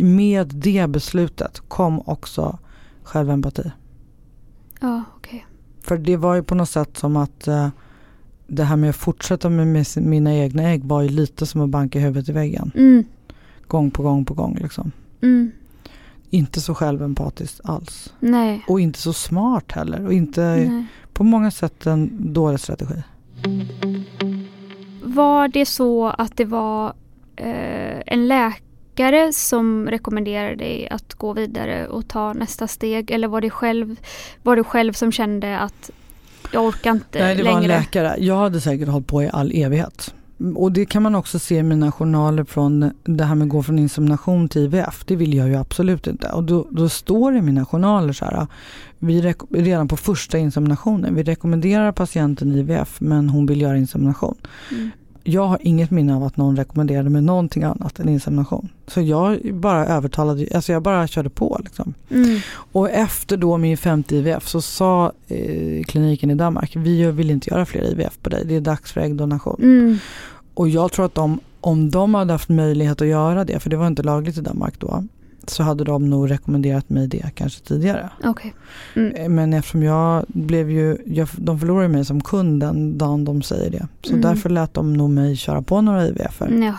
Med 0.00 0.46
det 0.46 0.90
beslutet 0.90 1.62
kom 1.68 2.00
också 2.00 2.58
självempati. 3.02 3.72
Ja. 4.80 5.02
Okay. 5.16 5.40
För 5.82 5.98
det 5.98 6.16
var 6.16 6.34
ju 6.34 6.42
på 6.42 6.54
något 6.54 6.68
sätt 6.68 6.96
som 6.96 7.16
att 7.16 7.48
uh, 7.48 7.68
det 8.46 8.64
här 8.64 8.76
med 8.76 8.90
att 8.90 8.96
fortsätta 8.96 9.48
med 9.48 9.86
mina 9.96 10.34
egna 10.34 10.62
ägg 10.62 10.84
var 10.84 11.02
ju 11.02 11.08
lite 11.08 11.46
som 11.46 11.60
att 11.60 11.68
banka 11.68 11.98
huvudet 11.98 12.28
i 12.28 12.32
väggen. 12.32 12.72
Mm. 12.74 13.04
Gång 13.66 13.90
på 13.90 14.02
gång 14.02 14.24
på 14.24 14.34
gång 14.34 14.58
liksom. 14.62 14.92
Mm. 15.22 15.50
Inte 16.30 16.60
så 16.60 16.74
självempatiskt 16.74 17.60
alls. 17.64 18.12
Nej. 18.20 18.64
Och 18.68 18.80
inte 18.80 18.98
så 18.98 19.12
smart 19.12 19.72
heller. 19.72 20.06
Och 20.06 20.12
inte 20.12 20.40
Nej. 20.40 20.86
på 21.12 21.24
många 21.24 21.50
sätt 21.50 21.86
en 21.86 22.32
dålig 22.32 22.60
strategi. 22.60 23.02
Var 25.02 25.48
det 25.48 25.66
så 25.66 26.06
att 26.06 26.36
det 26.36 26.44
var 26.44 26.92
eh, 27.36 28.00
en 28.06 28.28
läkare 28.28 29.32
som 29.32 29.88
rekommenderade 29.88 30.56
dig 30.56 30.88
att 30.88 31.14
gå 31.14 31.32
vidare 31.32 31.86
och 31.86 32.08
ta 32.08 32.32
nästa 32.32 32.68
steg? 32.68 33.10
Eller 33.10 33.28
var 33.28 33.40
det 33.40 33.50
själv, 33.50 33.96
var 34.42 34.56
det 34.56 34.64
själv 34.64 34.92
som 34.92 35.12
kände 35.12 35.58
att 35.58 35.90
jag 36.52 36.64
orkar 36.64 36.90
inte 36.90 37.18
längre? 37.18 37.34
Nej, 37.34 37.44
det 37.44 37.50
var 37.50 37.60
en 37.60 37.66
läkare. 37.66 38.16
Jag 38.18 38.36
hade 38.36 38.60
säkert 38.60 38.88
hållit 38.88 39.06
på 39.06 39.22
i 39.22 39.30
all 39.32 39.52
evighet. 39.54 40.14
Mm, 40.40 40.56
och 40.56 40.72
det 40.72 40.86
kan 40.86 41.02
man 41.02 41.14
också 41.14 41.38
se 41.38 41.56
i 41.56 41.62
mina 41.62 41.92
journaler 41.92 42.44
från 42.44 42.92
det 43.04 43.24
här 43.24 43.34
med 43.34 43.44
att 43.44 43.50
gå 43.50 43.62
från 43.62 43.78
insemination 43.78 44.48
till 44.48 44.62
IVF. 44.62 45.04
Det 45.06 45.16
vill 45.16 45.34
jag 45.34 45.48
ju 45.48 45.56
absolut 45.56 46.06
inte. 46.06 46.28
Och 46.28 46.44
då, 46.44 46.66
då 46.70 46.88
står 46.88 47.32
det 47.32 47.38
i 47.38 47.42
mina 47.42 47.64
journaler 47.64 48.12
så 48.12 48.24
här. 48.24 48.46
Vi 48.98 49.34
redan 49.50 49.88
på 49.88 49.96
första 49.96 50.38
inseminationen. 50.38 51.14
Vi 51.14 51.22
rekommenderar 51.22 51.92
patienten 51.92 52.52
IVF 52.52 53.00
men 53.00 53.28
hon 53.28 53.46
vill 53.46 53.60
göra 53.60 53.76
insemination. 53.76 54.36
Mm 54.70 54.90
jag 55.28 55.46
har 55.46 55.58
inget 55.60 55.90
minne 55.90 56.16
av 56.16 56.24
att 56.24 56.36
någon 56.36 56.56
rekommenderade 56.56 57.10
mig 57.10 57.22
någonting 57.22 57.62
annat 57.62 57.98
än 57.98 58.08
insemination. 58.08 58.68
Så 58.86 59.00
jag 59.00 59.54
bara 59.54 59.86
övertalade, 59.86 60.46
alltså 60.54 60.72
jag 60.72 60.82
bara 60.82 61.06
körde 61.06 61.30
på. 61.30 61.60
Liksom. 61.64 61.94
Mm. 62.10 62.40
Och 62.72 62.90
efter 62.90 63.36
då 63.36 63.56
min 63.56 63.76
femte 63.76 64.16
IVF 64.16 64.48
så 64.48 64.60
sa 64.60 65.12
eh, 65.28 65.84
kliniken 65.84 66.30
i 66.30 66.34
Danmark, 66.34 66.76
vi 66.76 67.10
vill 67.10 67.30
inte 67.30 67.50
göra 67.50 67.66
fler 67.66 67.82
IVF 67.82 68.18
på 68.22 68.28
dig, 68.28 68.44
det 68.46 68.56
är 68.56 68.60
dags 68.60 68.92
för 68.92 69.00
äggdonation. 69.00 69.58
Mm. 69.62 69.98
Och 70.54 70.68
jag 70.68 70.92
tror 70.92 71.06
att 71.06 71.14
de, 71.14 71.40
om 71.60 71.90
de 71.90 72.14
hade 72.14 72.32
haft 72.32 72.48
möjlighet 72.48 73.00
att 73.00 73.08
göra 73.08 73.44
det, 73.44 73.60
för 73.60 73.70
det 73.70 73.76
var 73.76 73.86
inte 73.86 74.02
lagligt 74.02 74.38
i 74.38 74.40
Danmark 74.40 74.74
då, 74.78 75.04
så 75.50 75.62
hade 75.62 75.84
de 75.84 76.10
nog 76.10 76.30
rekommenderat 76.30 76.88
mig 76.88 77.06
det 77.06 77.30
kanske 77.34 77.60
tidigare. 77.60 78.10
Okay. 78.24 78.50
Mm. 78.94 79.14
Eh, 79.14 79.28
men 79.28 79.52
eftersom 79.52 79.82
jag 79.82 80.24
blev 80.28 80.70
ju, 80.70 80.96
jag, 81.06 81.28
de 81.36 81.60
förlorade 81.60 81.88
mig 81.88 82.04
som 82.04 82.20
kund 82.20 82.60
den 82.60 82.98
dagen 82.98 83.24
de 83.24 83.42
säger 83.42 83.70
det. 83.70 83.88
Så 84.02 84.10
mm. 84.10 84.20
därför 84.20 84.50
lät 84.50 84.74
de 84.74 84.92
nog 84.94 85.10
mig 85.10 85.36
köra 85.36 85.62
på 85.62 85.80
några 85.80 86.06
IVF. 86.06 86.42
Ja. 86.60 86.74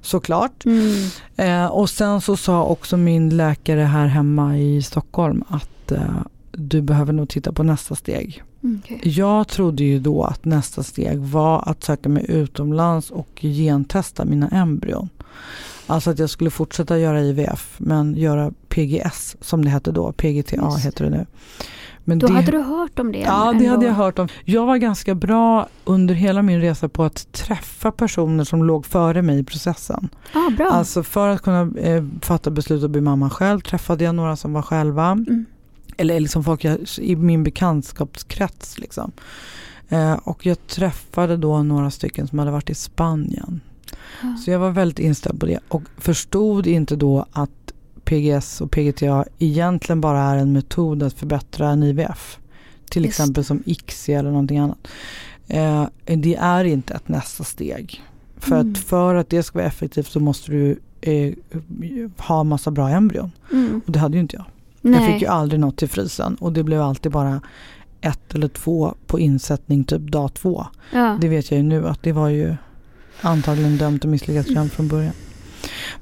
Såklart. 0.00 0.64
Mm. 0.64 1.08
Eh, 1.36 1.66
och 1.66 1.90
sen 1.90 2.20
så 2.20 2.36
sa 2.36 2.64
också 2.64 2.96
min 2.96 3.36
läkare 3.36 3.80
här 3.80 4.06
hemma 4.06 4.58
i 4.58 4.82
Stockholm 4.82 5.44
att 5.48 5.92
eh, 5.92 6.22
du 6.52 6.82
behöver 6.82 7.12
nog 7.12 7.28
titta 7.28 7.52
på 7.52 7.62
nästa 7.62 7.94
steg. 7.94 8.42
Okay. 8.60 8.98
Jag 9.02 9.48
trodde 9.48 9.84
ju 9.84 9.98
då 9.98 10.24
att 10.24 10.44
nästa 10.44 10.82
steg 10.82 11.18
var 11.18 11.68
att 11.68 11.84
söka 11.84 12.08
mig 12.08 12.24
utomlands 12.28 13.10
och 13.10 13.28
gentesta 13.40 14.24
mina 14.24 14.48
embryon. 14.48 15.08
Alltså 15.86 16.10
att 16.10 16.18
jag 16.18 16.30
skulle 16.30 16.50
fortsätta 16.50 16.98
göra 16.98 17.20
IVF 17.20 17.74
men 17.78 18.16
göra 18.16 18.52
PGS 18.68 19.36
som 19.40 19.64
det 19.64 19.70
hette 19.70 19.92
då, 19.92 20.12
PGTA 20.12 20.56
Just. 20.56 20.86
heter 20.86 21.04
det 21.04 21.10
nu. 21.10 21.26
Men 22.04 22.18
då 22.18 22.26
det, 22.26 22.32
hade 22.32 22.50
du 22.50 22.58
hört 22.58 22.98
om 22.98 23.12
det? 23.12 23.18
Ja, 23.18 23.54
det 23.58 23.66
hade 23.66 23.86
jag 23.86 23.92
hört 23.92 24.18
om. 24.18 24.28
Jag 24.44 24.66
var 24.66 24.76
ganska 24.76 25.14
bra 25.14 25.68
under 25.84 26.14
hela 26.14 26.42
min 26.42 26.60
resa 26.60 26.88
på 26.88 27.04
att 27.04 27.32
träffa 27.32 27.92
personer 27.92 28.44
som 28.44 28.64
låg 28.64 28.86
före 28.86 29.22
mig 29.22 29.38
i 29.38 29.44
processen. 29.44 30.08
Ah, 30.32 30.50
bra. 30.56 30.66
Alltså 30.66 31.02
för 31.02 31.28
att 31.28 31.42
kunna 31.42 31.78
eh, 31.78 32.04
fatta 32.20 32.50
beslut 32.50 32.84
att 32.84 32.90
bli 32.90 33.00
mamma 33.00 33.30
själv 33.30 33.60
träffade 33.60 34.04
jag 34.04 34.14
några 34.14 34.36
som 34.36 34.52
var 34.52 34.62
själva. 34.62 35.10
Mm. 35.10 35.44
Eller 35.96 36.20
liksom 36.20 36.44
folk 36.44 36.64
jag, 36.64 36.78
i 36.98 37.16
min 37.16 37.44
bekantskapskrets. 37.44 38.78
Liksom. 38.78 39.12
Eh, 39.88 40.12
och 40.12 40.46
jag 40.46 40.66
träffade 40.66 41.36
då 41.36 41.62
några 41.62 41.90
stycken 41.90 42.26
som 42.26 42.38
hade 42.38 42.50
varit 42.50 42.70
i 42.70 42.74
Spanien. 42.74 43.60
Så 44.44 44.50
jag 44.50 44.58
var 44.58 44.70
väldigt 44.70 44.98
inställd 44.98 45.40
på 45.40 45.46
det 45.46 45.58
och 45.68 45.82
förstod 45.98 46.66
inte 46.66 46.96
då 46.96 47.26
att 47.32 47.50
PGS 48.04 48.60
och 48.60 48.70
PGTA 48.70 49.24
egentligen 49.38 50.00
bara 50.00 50.20
är 50.20 50.36
en 50.36 50.52
metod 50.52 51.02
att 51.02 51.14
förbättra 51.14 51.68
en 51.68 51.82
IVF. 51.82 52.38
Till 52.90 53.04
Just. 53.04 53.20
exempel 53.20 53.44
som 53.44 53.62
ICSI 53.66 54.12
eller 54.12 54.30
någonting 54.30 54.58
annat. 54.58 54.88
Eh, 55.48 55.86
det 56.04 56.34
är 56.34 56.64
inte 56.64 56.94
ett 56.94 57.08
nästa 57.08 57.44
steg. 57.44 58.02
För 58.36 58.56
mm. 58.56 58.72
att 58.72 58.78
för 58.78 59.14
att 59.14 59.30
det 59.30 59.42
ska 59.42 59.58
vara 59.58 59.66
effektivt 59.66 60.06
så 60.06 60.20
måste 60.20 60.52
du 60.52 60.78
eh, 61.00 61.34
ha 62.18 62.44
massa 62.44 62.70
bra 62.70 62.88
embryon. 62.88 63.30
Mm. 63.52 63.80
Och 63.86 63.92
det 63.92 63.98
hade 63.98 64.14
ju 64.14 64.20
inte 64.20 64.36
jag. 64.36 64.44
Nej. 64.80 65.00
Jag 65.00 65.12
fick 65.12 65.22
ju 65.22 65.28
aldrig 65.28 65.60
något 65.60 65.76
till 65.76 65.88
frysen 65.88 66.34
och 66.34 66.52
det 66.52 66.62
blev 66.62 66.82
alltid 66.82 67.12
bara 67.12 67.40
ett 68.00 68.34
eller 68.34 68.48
två 68.48 68.94
på 69.06 69.18
insättning 69.18 69.84
typ 69.84 70.00
dag 70.02 70.34
två. 70.34 70.66
Ja. 70.92 71.18
Det 71.20 71.28
vet 71.28 71.50
jag 71.50 71.58
ju 71.58 71.62
nu 71.62 71.88
att 71.88 72.02
det 72.02 72.12
var 72.12 72.28
ju 72.28 72.56
antagligen 73.20 73.76
dömt 73.76 74.04
att 74.04 74.10
misslyckas 74.10 74.46
redan 74.46 74.68
från 74.68 74.88
början. 74.88 75.12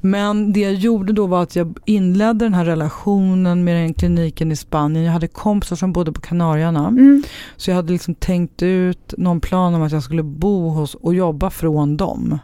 Men 0.00 0.52
det 0.52 0.60
jag 0.60 0.74
gjorde 0.74 1.12
då 1.12 1.26
var 1.26 1.42
att 1.42 1.56
jag 1.56 1.78
inledde 1.84 2.44
den 2.44 2.54
här 2.54 2.64
relationen 2.64 3.64
med 3.64 3.76
den 3.76 3.94
kliniken 3.94 4.52
i 4.52 4.56
Spanien. 4.56 5.04
Jag 5.04 5.12
hade 5.12 5.28
kompisar 5.28 5.76
som 5.76 5.92
bodde 5.92 6.12
på 6.12 6.20
Kanarierna. 6.20 6.88
Mm. 6.88 7.22
Så 7.56 7.70
jag 7.70 7.76
hade 7.76 7.92
liksom 7.92 8.14
tänkt 8.14 8.62
ut 8.62 9.14
någon 9.18 9.40
plan 9.40 9.74
om 9.74 9.82
att 9.82 9.92
jag 9.92 10.02
skulle 10.02 10.22
bo 10.22 10.68
hos 10.68 10.94
och 10.94 11.14
jobba 11.14 11.50
från 11.50 11.96
dem. 11.96 12.38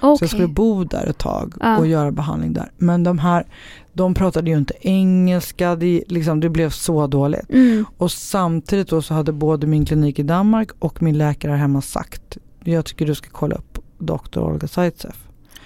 Okay. 0.00 0.16
Så 0.16 0.24
jag 0.24 0.30
skulle 0.30 0.48
bo 0.48 0.84
där 0.84 1.06
ett 1.06 1.18
tag 1.18 1.54
och 1.78 1.86
göra 1.86 2.10
behandling 2.10 2.52
där. 2.52 2.70
Men 2.76 3.04
de 3.04 3.18
här, 3.18 3.46
de 3.92 4.14
pratade 4.14 4.50
ju 4.50 4.56
inte 4.56 4.74
engelska, 4.80 5.76
det, 5.76 6.02
liksom, 6.08 6.40
det 6.40 6.48
blev 6.48 6.70
så 6.70 7.06
dåligt. 7.06 7.50
Mm. 7.50 7.84
Och 7.96 8.12
samtidigt 8.12 8.88
då 8.88 9.02
så 9.02 9.14
hade 9.14 9.32
både 9.32 9.66
min 9.66 9.84
klinik 9.84 10.18
i 10.18 10.22
Danmark 10.22 10.70
och 10.78 11.02
min 11.02 11.18
läkare 11.18 11.52
hemma 11.52 11.80
sagt, 11.80 12.38
jag 12.64 12.84
tycker 12.84 13.06
du 13.06 13.14
ska 13.14 13.28
kolla 13.32 13.56
upp 13.56 13.75
doktor 13.98 14.42
Olga 14.42 14.68
Zaitsev. 14.68 15.16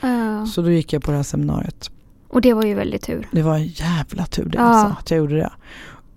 Uh. 0.04 0.44
Så 0.44 0.62
då 0.62 0.70
gick 0.70 0.92
jag 0.92 1.02
på 1.02 1.10
det 1.10 1.16
här 1.16 1.24
seminariet. 1.24 1.90
Och 2.28 2.40
det 2.40 2.52
var 2.52 2.64
ju 2.64 2.74
väldigt 2.74 3.02
tur. 3.02 3.28
Det 3.30 3.42
var 3.42 3.56
en 3.56 3.66
jävla 3.66 4.26
tur 4.26 4.44
det 4.44 4.58
uh. 4.58 4.64
alltså, 4.64 4.96
att 4.98 5.10
jag 5.10 5.18
gjorde 5.18 5.36
det. 5.36 5.50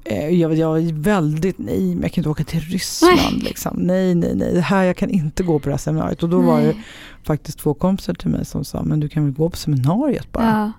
Eh, 0.06 0.30
jag, 0.30 0.56
jag 0.56 0.70
var 0.70 1.02
väldigt, 1.02 1.58
nej 1.58 1.96
men 1.96 2.02
jag 2.02 2.12
kan 2.12 2.22
inte 2.22 2.30
åka 2.30 2.44
till 2.44 2.60
Ryssland 2.60 3.20
nej. 3.32 3.42
liksom. 3.44 3.78
Nej, 3.78 4.16
nej, 4.16 4.36
nej, 4.36 4.54
det 4.54 4.62
här, 4.62 4.84
jag 4.84 4.98
kan 4.98 5.10
inte 5.10 5.44
gå 5.44 5.60
på 5.60 5.66
det 5.66 5.74
här 5.74 5.78
seminariet. 5.78 6.24
Och 6.24 6.30
då 6.30 6.38
nej. 6.38 6.46
var 6.46 6.62
det 6.62 6.76
faktiskt 7.24 7.60
två 7.60 7.74
kompisar 7.74 8.14
till 8.14 8.30
mig 8.30 8.46
som 8.46 8.66
sa, 8.66 8.84
men 8.84 9.00
du 9.00 9.10
kan 9.10 9.24
väl 9.24 9.34
gå 9.34 9.50
på 9.50 9.58
seminariet 9.58 10.32
bara. 10.32 10.46
Ja. 10.46 10.72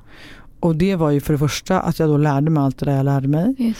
Och 0.60 0.76
det 0.76 0.96
var 0.96 1.10
ju 1.10 1.20
för 1.20 1.32
det 1.32 1.38
första 1.38 1.80
att 1.80 1.98
jag 1.98 2.08
då 2.08 2.16
lärde 2.16 2.50
mig 2.50 2.62
allt 2.62 2.78
det 2.78 2.86
där 2.86 2.96
jag 2.96 3.04
lärde 3.04 3.28
mig. 3.28 3.74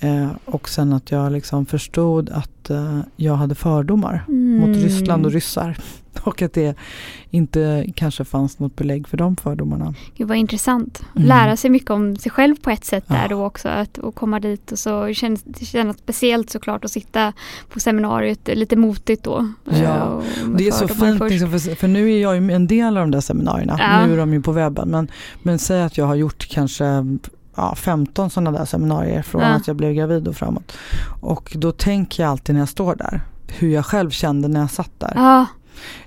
Eh, 0.00 0.28
och 0.44 0.68
sen 0.68 0.92
att 0.92 1.10
jag 1.10 1.32
liksom 1.32 1.66
förstod 1.66 2.30
att 2.30 2.70
eh, 2.70 3.00
jag 3.16 3.34
hade 3.34 3.54
fördomar 3.54 4.24
mm. 4.28 4.60
mot 4.60 4.82
Ryssland 4.82 5.26
och 5.26 5.32
ryssar. 5.32 5.76
Och 6.24 6.42
att 6.42 6.52
det 6.52 6.76
inte 7.30 7.86
kanske 7.94 8.24
fanns 8.24 8.58
något 8.58 8.76
belägg 8.76 9.08
för 9.08 9.16
de 9.16 9.36
fördomarna. 9.36 9.94
Gud 10.16 10.28
vad 10.28 10.36
intressant. 10.36 11.02
Mm. 11.16 11.28
Lära 11.28 11.56
sig 11.56 11.70
mycket 11.70 11.90
om 11.90 12.16
sig 12.16 12.32
själv 12.32 12.56
på 12.56 12.70
ett 12.70 12.84
sätt 12.84 13.04
ja. 13.06 13.14
där 13.14 13.28
då 13.28 13.44
också. 13.44 13.68
Att, 13.68 13.98
och 13.98 14.14
komma 14.14 14.40
dit 14.40 14.72
och 14.72 14.78
så 14.78 15.12
känns 15.12 15.42
det 15.42 15.64
känns 15.64 15.98
speciellt 15.98 16.50
såklart 16.50 16.84
att 16.84 16.90
sitta 16.90 17.32
på 17.68 17.80
seminariet 17.80 18.48
lite 18.54 18.76
motigt 18.76 19.24
då. 19.24 19.52
Ja, 19.64 20.22
det 20.58 20.68
är 20.68 20.72
så 20.72 20.88
fint 20.88 21.20
liksom, 21.20 21.50
för, 21.50 21.74
för, 21.74 21.88
nu 21.88 22.12
är 22.12 22.22
jag 22.22 22.36
ju 22.36 22.50
en 22.52 22.66
del 22.66 22.96
av 22.96 23.02
de 23.02 23.10
där 23.10 23.20
seminarierna. 23.20 23.76
Ja. 23.78 24.06
Nu 24.06 24.12
är 24.12 24.16
de 24.16 24.32
ju 24.32 24.42
på 24.42 24.52
webben. 24.52 24.88
Men, 24.88 25.10
men 25.42 25.58
säg 25.58 25.82
att 25.82 25.98
jag 25.98 26.06
har 26.06 26.14
gjort 26.14 26.48
kanske 26.48 26.84
ja, 27.56 27.74
15 27.74 28.30
sådana 28.30 28.58
där 28.58 28.64
seminarier 28.64 29.22
från 29.22 29.42
ja. 29.42 29.48
att 29.48 29.66
jag 29.66 29.76
blev 29.76 29.94
gravid 29.94 30.28
och 30.28 30.36
framåt. 30.36 30.72
Och 31.20 31.52
då 31.54 31.72
tänker 31.72 32.22
jag 32.22 32.30
alltid 32.30 32.54
när 32.54 32.62
jag 32.62 32.68
står 32.68 32.94
där 32.94 33.20
hur 33.48 33.68
jag 33.68 33.86
själv 33.86 34.10
kände 34.10 34.48
när 34.48 34.60
jag 34.60 34.70
satt 34.70 34.92
där. 34.98 35.12
Ja. 35.14 35.46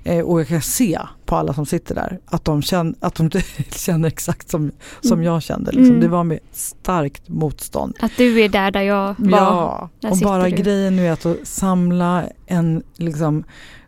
Eh, 0.04 0.24
och 0.24 0.40
jag 0.40 0.48
kan 0.48 0.62
se 0.62 0.98
på 1.24 1.36
alla 1.36 1.54
som 1.54 1.66
sitter 1.66 1.94
där 1.94 2.18
att 2.26 2.44
de 2.44 2.62
känner, 2.62 2.94
att 3.00 3.14
de 3.14 3.30
känner 3.70 4.08
exakt 4.08 4.48
som, 4.48 4.72
som 5.00 5.12
mm. 5.12 5.24
jag 5.24 5.42
kände. 5.42 5.72
Liksom. 5.72 5.88
Mm. 5.88 6.00
Det 6.00 6.08
var 6.08 6.24
med 6.24 6.38
starkt 6.52 7.28
motstånd. 7.28 7.96
Att 8.00 8.16
du 8.16 8.40
är 8.40 8.48
där 8.48 8.70
där 8.70 8.82
jag 8.82 9.14
var. 9.18 9.30
Ja, 9.30 9.90
och 10.10 10.18
bara 10.18 10.44
du. 10.44 10.50
grejen 10.50 10.96
nu 10.96 11.06
är 11.06 11.12
att 11.12 11.26
samla 11.42 12.24
en 12.46 12.82
liksom 12.96 13.44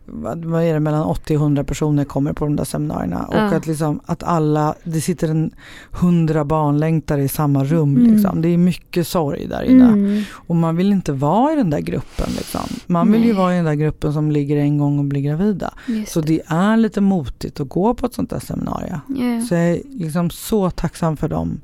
vad, 0.07 0.63
är 0.63 0.73
det, 0.73 0.79
mellan 0.79 1.03
80 1.03 1.35
och 1.35 1.41
100 1.41 1.63
personer 1.63 2.03
kommer 2.03 2.33
på 2.33 2.45
de 2.45 2.55
där 2.55 2.63
seminarierna. 2.63 3.29
Ja. 3.31 3.47
Och 3.47 3.55
att, 3.55 3.67
liksom, 3.67 3.99
att 4.05 4.23
alla, 4.23 4.75
det 4.83 5.01
sitter 5.01 5.27
en 5.27 5.51
hundra 5.91 6.45
barnlängtare 6.45 7.23
i 7.23 7.27
samma 7.27 7.63
rum. 7.63 7.97
Mm. 7.97 8.13
Liksom. 8.13 8.41
Det 8.41 8.49
är 8.49 8.57
mycket 8.57 9.07
sorg 9.07 9.47
där 9.47 9.63
inne. 9.63 9.87
Mm. 9.87 10.23
Och 10.31 10.55
man 10.55 10.75
vill 10.75 10.91
inte 10.91 11.11
vara 11.11 11.53
i 11.53 11.55
den 11.55 11.69
där 11.69 11.79
gruppen. 11.79 12.27
Liksom. 12.37 12.61
Man 12.87 13.11
vill 13.11 13.21
Nej. 13.21 13.29
ju 13.29 13.35
vara 13.35 13.53
i 13.53 13.55
den 13.55 13.65
där 13.65 13.73
gruppen 13.73 14.13
som 14.13 14.31
ligger 14.31 14.57
en 14.57 14.77
gång 14.77 14.99
och 14.99 15.05
blir 15.05 15.21
gravida. 15.21 15.73
Just 15.87 16.11
så 16.11 16.21
det. 16.21 16.27
det 16.27 16.41
är 16.47 16.77
lite 16.77 17.01
motigt 17.01 17.59
att 17.59 17.69
gå 17.69 17.93
på 17.93 18.05
ett 18.05 18.13
sånt 18.13 18.29
där 18.29 18.39
seminarium. 18.39 18.99
Yeah. 19.17 19.43
Så 19.43 19.55
jag 19.55 19.63
är 19.63 19.81
liksom 19.91 20.29
så 20.29 20.69
tacksam 20.69 21.17
för 21.17 21.27
de 21.27 21.61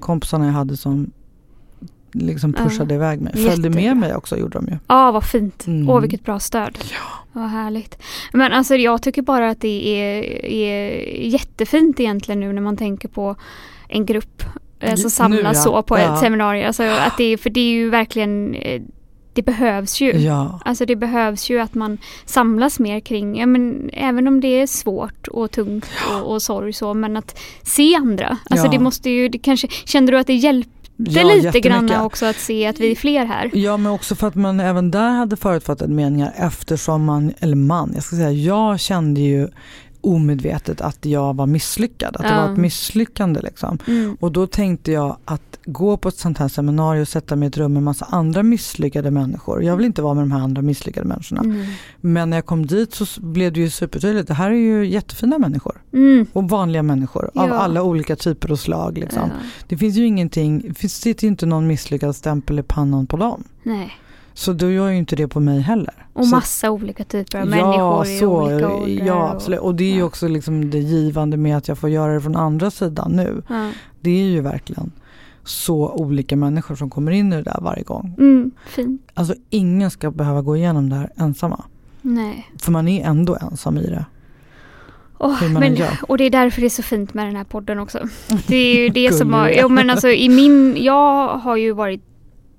kompisarna 0.00 0.46
jag 0.46 0.52
hade 0.52 0.76
som 0.76 1.10
liksom 2.12 2.52
pushade 2.52 2.94
ja. 2.94 2.98
iväg 2.98 3.20
mig. 3.20 3.32
Följde 3.32 3.50
Jättebra. 3.50 3.80
med 3.80 3.96
mig 3.96 4.14
också 4.14 4.36
gjorde 4.36 4.58
de 4.58 4.66
ju. 4.66 4.78
Ja 4.86 5.12
vad 5.12 5.24
fint. 5.24 5.66
Mm. 5.66 5.90
Åh 5.90 6.00
vilket 6.00 6.24
bra 6.24 6.38
stöd. 6.38 6.78
Ja. 6.80 7.20
Vad 7.32 7.50
härligt. 7.50 8.02
Men 8.32 8.52
alltså 8.52 8.74
jag 8.74 9.02
tycker 9.02 9.22
bara 9.22 9.50
att 9.50 9.60
det 9.60 9.88
är, 9.88 10.44
är 10.44 10.90
jättefint 11.26 12.00
egentligen 12.00 12.40
nu 12.40 12.52
när 12.52 12.62
man 12.62 12.76
tänker 12.76 13.08
på 13.08 13.36
en 13.88 14.06
grupp 14.06 14.42
alltså 14.82 15.10
samlas 15.10 15.42
nu, 15.42 15.48
ja. 15.48 15.54
så 15.54 15.82
på 15.82 15.98
ja. 15.98 16.14
ett 16.14 16.20
seminarium. 16.20 16.66
Alltså 16.66 16.82
att 16.82 17.16
det, 17.18 17.36
för 17.36 17.50
det 17.50 17.60
är 17.60 17.72
ju 17.72 17.90
verkligen 17.90 18.54
eh, 18.54 18.82
det 19.32 19.42
behövs 19.42 20.00
ju. 20.00 20.10
Ja. 20.10 20.60
Alltså 20.64 20.86
det 20.86 20.96
behövs 20.96 21.50
ju 21.50 21.60
att 21.60 21.74
man 21.74 21.98
samlas 22.24 22.78
mer 22.78 23.00
kring, 23.00 23.38
ja, 23.38 23.46
men, 23.46 23.90
även 23.92 24.28
om 24.28 24.40
det 24.40 24.60
är 24.60 24.66
svårt 24.66 25.28
och 25.28 25.50
tungt 25.50 25.90
och, 26.14 26.32
och 26.32 26.42
sorg 26.42 26.72
så, 26.72 26.94
men 26.94 27.16
att 27.16 27.38
se 27.62 27.96
andra. 27.96 28.38
Alltså 28.50 28.66
ja. 28.66 28.72
det 28.72 28.78
måste 28.78 29.10
ju, 29.10 29.28
det 29.28 29.38
kanske, 29.38 29.68
kände 29.68 30.12
du 30.12 30.18
att 30.18 30.26
det 30.26 30.34
hjälpte 30.34 30.79
ja, 31.08 31.22
lite 31.22 31.60
grann 31.60 31.90
också 31.90 32.26
att 32.26 32.36
se 32.36 32.66
att 32.66 32.80
vi 32.80 32.90
är 32.90 32.96
fler 32.96 33.24
här. 33.26 33.50
Ja 33.54 33.76
men 33.76 33.92
också 33.92 34.14
för 34.14 34.26
att 34.26 34.34
man 34.34 34.60
även 34.60 34.90
där 34.90 35.10
hade 35.10 35.36
förutfattade 35.36 35.94
meningar 35.94 36.32
eftersom 36.36 37.04
man, 37.04 37.32
eller 37.40 37.56
man, 37.56 37.92
jag 37.94 38.04
ska 38.04 38.16
säga 38.16 38.30
jag 38.30 38.80
kände 38.80 39.20
ju 39.20 39.48
omedvetet 40.00 40.80
att 40.80 41.04
jag 41.04 41.36
var 41.36 41.46
misslyckad, 41.46 42.16
att 42.16 42.24
ja. 42.24 42.30
det 42.30 42.36
var 42.36 42.52
ett 42.52 42.58
misslyckande. 42.58 43.40
Liksom. 43.40 43.78
Mm. 43.86 44.16
Och 44.20 44.32
då 44.32 44.46
tänkte 44.46 44.92
jag 44.92 45.16
att 45.24 45.49
gå 45.64 45.96
på 45.96 46.08
ett 46.08 46.16
sånt 46.16 46.38
här 46.38 46.48
seminarium 46.48 47.02
och 47.02 47.08
sätta 47.08 47.36
mig 47.36 47.46
i 47.46 47.48
ett 47.48 47.56
rum 47.56 47.72
med 47.72 47.82
massa 47.82 48.04
andra 48.04 48.42
misslyckade 48.42 49.10
människor. 49.10 49.62
Jag 49.62 49.76
vill 49.76 49.86
inte 49.86 50.02
vara 50.02 50.14
med 50.14 50.22
de 50.22 50.32
här 50.32 50.40
andra 50.40 50.62
misslyckade 50.62 51.08
människorna. 51.08 51.40
Mm. 51.40 51.66
Men 52.00 52.30
när 52.30 52.36
jag 52.36 52.46
kom 52.46 52.66
dit 52.66 52.94
så 52.94 53.20
blev 53.20 53.52
det 53.52 53.60
ju 53.60 53.70
supertydligt. 53.70 54.28
Det 54.28 54.34
här 54.34 54.50
är 54.50 54.54
ju 54.54 54.86
jättefina 54.86 55.38
människor. 55.38 55.82
Mm. 55.92 56.26
Och 56.32 56.48
vanliga 56.48 56.82
människor 56.82 57.30
ja. 57.34 57.42
av 57.42 57.52
alla 57.52 57.82
olika 57.82 58.16
typer 58.16 58.52
och 58.52 58.60
slag. 58.60 58.98
Liksom. 58.98 59.22
Ja. 59.22 59.46
Det 59.68 59.76
finns 59.76 59.96
ju 59.96 60.06
ingenting, 60.06 60.74
det 60.80 60.88
sitter 60.88 61.24
ju 61.24 61.28
inte 61.28 61.46
någon 61.46 61.66
misslyckad 61.66 62.16
stämpel 62.16 62.58
i 62.58 62.62
pannan 62.62 63.06
på 63.06 63.16
dem. 63.16 63.44
Nej. 63.62 63.92
Så 64.34 64.52
då 64.52 64.70
gör 64.70 64.88
ju 64.88 64.98
inte 64.98 65.16
det 65.16 65.28
på 65.28 65.40
mig 65.40 65.60
heller. 65.60 66.06
Och 66.12 66.24
så, 66.24 66.34
massa 66.34 66.70
olika 66.70 67.04
typer 67.04 67.38
av 67.38 67.44
ja, 67.44 67.50
människor 67.50 68.06
i 68.06 68.18
så, 68.18 68.26
olika 68.26 68.68
åldrar. 68.68 69.06
Ja, 69.06 69.30
absolut. 69.30 69.60
Och 69.60 69.74
det 69.74 69.84
är 69.84 69.94
ju 69.94 70.02
också 70.02 70.28
liksom 70.28 70.70
det 70.70 70.78
givande 70.78 71.36
med 71.36 71.56
att 71.56 71.68
jag 71.68 71.78
får 71.78 71.90
göra 71.90 72.14
det 72.14 72.20
från 72.20 72.36
andra 72.36 72.70
sidan 72.70 73.12
nu. 73.12 73.42
Ja. 73.48 73.70
Det 74.00 74.10
är 74.10 74.24
ju 74.24 74.40
verkligen 74.40 74.92
så 75.50 75.92
olika 75.92 76.36
människor 76.36 76.74
som 76.74 76.90
kommer 76.90 77.12
in 77.12 77.32
i 77.32 77.36
det 77.36 77.42
där 77.42 77.58
varje 77.60 77.82
gång. 77.82 78.14
Mm, 78.18 78.50
fint. 78.66 79.10
Alltså 79.14 79.34
ingen 79.50 79.90
ska 79.90 80.10
behöva 80.10 80.42
gå 80.42 80.56
igenom 80.56 80.88
det 80.88 80.96
här 80.96 81.10
ensamma. 81.16 81.64
Nej. 82.02 82.50
För 82.58 82.72
man 82.72 82.88
är 82.88 83.04
ändå 83.06 83.36
ensam 83.40 83.78
i 83.78 83.86
det. 83.86 84.04
Oh, 85.18 85.52
men, 85.52 85.76
och 86.08 86.18
det 86.18 86.24
är 86.24 86.30
därför 86.30 86.60
det 86.60 86.66
är 86.66 86.68
så 86.68 86.82
fint 86.82 87.14
med 87.14 87.26
den 87.26 87.36
här 87.36 87.44
podden 87.44 87.78
också. 87.78 88.08
Det 88.46 88.56
är 88.56 88.76
ju 88.76 88.88
det 88.88 89.12
som 89.12 89.32
har, 89.32 89.48
jo, 89.48 89.68
men 89.68 89.90
alltså, 89.90 90.08
i 90.08 90.28
min, 90.28 90.76
jag 90.80 91.28
har 91.28 91.56
ju 91.56 91.72
varit, 91.72 92.02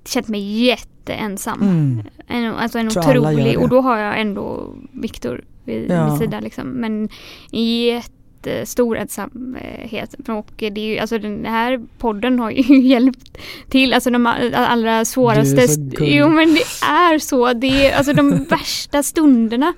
känt 0.04 0.28
mig 0.28 0.64
jätteensam. 0.64 1.62
Mm. 1.62 2.02
En, 2.26 2.54
alltså 2.54 2.78
en 2.78 2.86
otrolig, 2.86 3.58
och 3.58 3.68
då 3.68 3.80
har 3.80 3.98
jag 3.98 4.20
ändå 4.20 4.74
Viktor 4.92 5.44
vid 5.64 5.90
ja. 5.90 6.08
min 6.08 6.18
sida 6.18 6.40
liksom. 6.40 6.68
Men 6.68 7.08
jätte 7.50 8.21
jättestor 8.46 8.96
ensamhet. 8.96 10.14
Och 10.28 10.50
det 10.56 10.66
är 10.66 10.78
ju, 10.78 10.98
alltså 10.98 11.18
den 11.18 11.44
här 11.44 11.80
podden 11.98 12.38
har 12.38 12.50
ju 12.50 12.80
hjälpt 12.88 13.38
till, 13.68 13.94
alltså 13.94 14.10
de 14.10 14.26
allra 14.54 15.04
svåraste. 15.04 15.66
Jo 16.00 16.28
men 16.28 16.54
det 16.54 16.86
är 16.86 17.18
så, 17.18 17.52
det 17.52 17.86
är 17.86 17.96
alltså 17.96 18.12
de 18.12 18.44
värsta 18.50 19.02
stunderna 19.02 19.72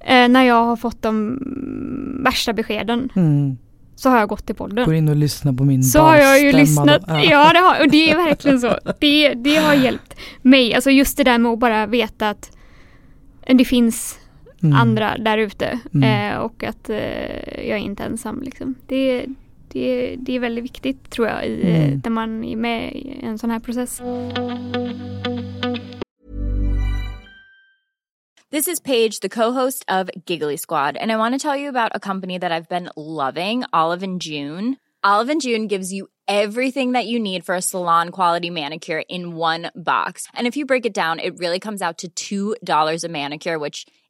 eh, 0.00 0.28
när 0.28 0.42
jag 0.42 0.64
har 0.64 0.76
fått 0.76 1.02
de 1.02 1.38
värsta 2.24 2.52
beskeden. 2.52 3.08
Mm. 3.16 3.58
Så 3.96 4.10
har 4.10 4.18
jag 4.18 4.28
gått 4.28 4.46
till 4.46 4.54
podden. 4.54 4.84
Går 4.84 4.94
in 4.94 5.08
och 5.08 5.16
lyssnar 5.16 5.52
på 5.52 5.64
min 5.64 5.82
Så 5.82 6.00
har 6.00 6.16
jag 6.16 6.40
ju 6.40 6.52
lyssnat. 6.52 7.02
Ja 7.08 7.52
det 7.52 7.58
har, 7.58 7.80
och 7.80 7.90
det 7.90 8.10
är 8.10 8.16
verkligen 8.16 8.60
så. 8.60 8.78
Det, 9.00 9.34
det 9.34 9.56
har 9.56 9.74
hjälpt 9.74 10.14
mig. 10.42 10.74
Alltså 10.74 10.90
just 10.90 11.16
det 11.16 11.24
där 11.24 11.38
med 11.38 11.52
att 11.52 11.58
bara 11.58 11.86
veta 11.86 12.30
att 12.30 12.50
det 13.46 13.64
finns 13.64 14.18
mm. 14.62 14.76
andra 14.76 15.18
där 15.18 15.38
ute 15.38 15.78
mm. 15.94 16.32
eh, 16.32 16.38
och 16.38 16.64
att 16.64 16.90
eh, 16.90 17.68
jag 17.68 17.78
är 17.78 17.82
inte 17.82 18.04
ensam. 18.04 18.42
Liksom. 18.42 18.74
Det, 18.86 19.26
det, 19.68 20.16
det 20.18 20.36
är 20.36 20.40
väldigt 20.40 20.64
viktigt 20.64 21.10
tror 21.10 21.28
jag 21.28 21.46
i, 21.46 21.62
eh, 21.62 21.84
mm. 21.84 22.00
när 22.04 22.10
man 22.10 22.44
är 22.44 22.56
med 22.56 22.92
i 22.92 23.20
en 23.22 23.38
sån 23.38 23.50
här 23.50 23.58
process. 23.58 24.02
This 28.50 28.66
is 28.66 28.80
Paige, 28.80 29.20
the 29.20 29.28
co-host 29.28 29.84
of 29.88 30.08
Giggly 30.26 30.56
Squad, 30.56 30.96
and 30.96 31.12
I 31.12 31.16
want 31.16 31.34
to 31.34 31.38
tell 31.38 31.60
you 31.60 31.68
about 31.68 31.92
a 31.94 32.00
company 32.00 32.38
that 32.38 32.50
I've 32.50 32.68
been 32.68 32.88
loving, 32.96 33.64
Olive 33.74 34.02
and 34.02 34.22
June. 34.22 34.76
Olive 35.04 35.28
and 35.28 35.42
June 35.42 35.68
gives 35.68 35.92
you 35.92 36.08
everything 36.26 36.92
that 36.92 37.06
you 37.06 37.18
need 37.18 37.44
for 37.44 37.54
a 37.54 37.60
salon 37.60 38.08
quality 38.08 38.48
manicure 38.48 39.02
in 39.08 39.36
one 39.36 39.70
box. 39.76 40.26
And 40.34 40.46
if 40.46 40.56
you 40.56 40.64
break 40.64 40.86
it 40.86 40.94
down, 40.94 41.18
it 41.18 41.38
really 41.38 41.60
comes 41.60 41.82
out 41.82 42.04
to 42.14 42.56
$2 42.56 43.04
a 43.04 43.08
manicure, 43.08 43.58
which 43.58 43.86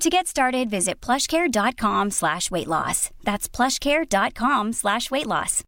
To 0.00 0.10
get 0.10 0.26
started, 0.26 0.70
visit 0.70 1.00
plushcare.com 1.00 2.10
slash 2.10 2.50
weight 2.50 2.66
loss. 2.66 3.10
That's 3.24 3.48
plushcare.com 3.48 4.72
slash 4.72 5.10
weight 5.10 5.26
loss. 5.26 5.62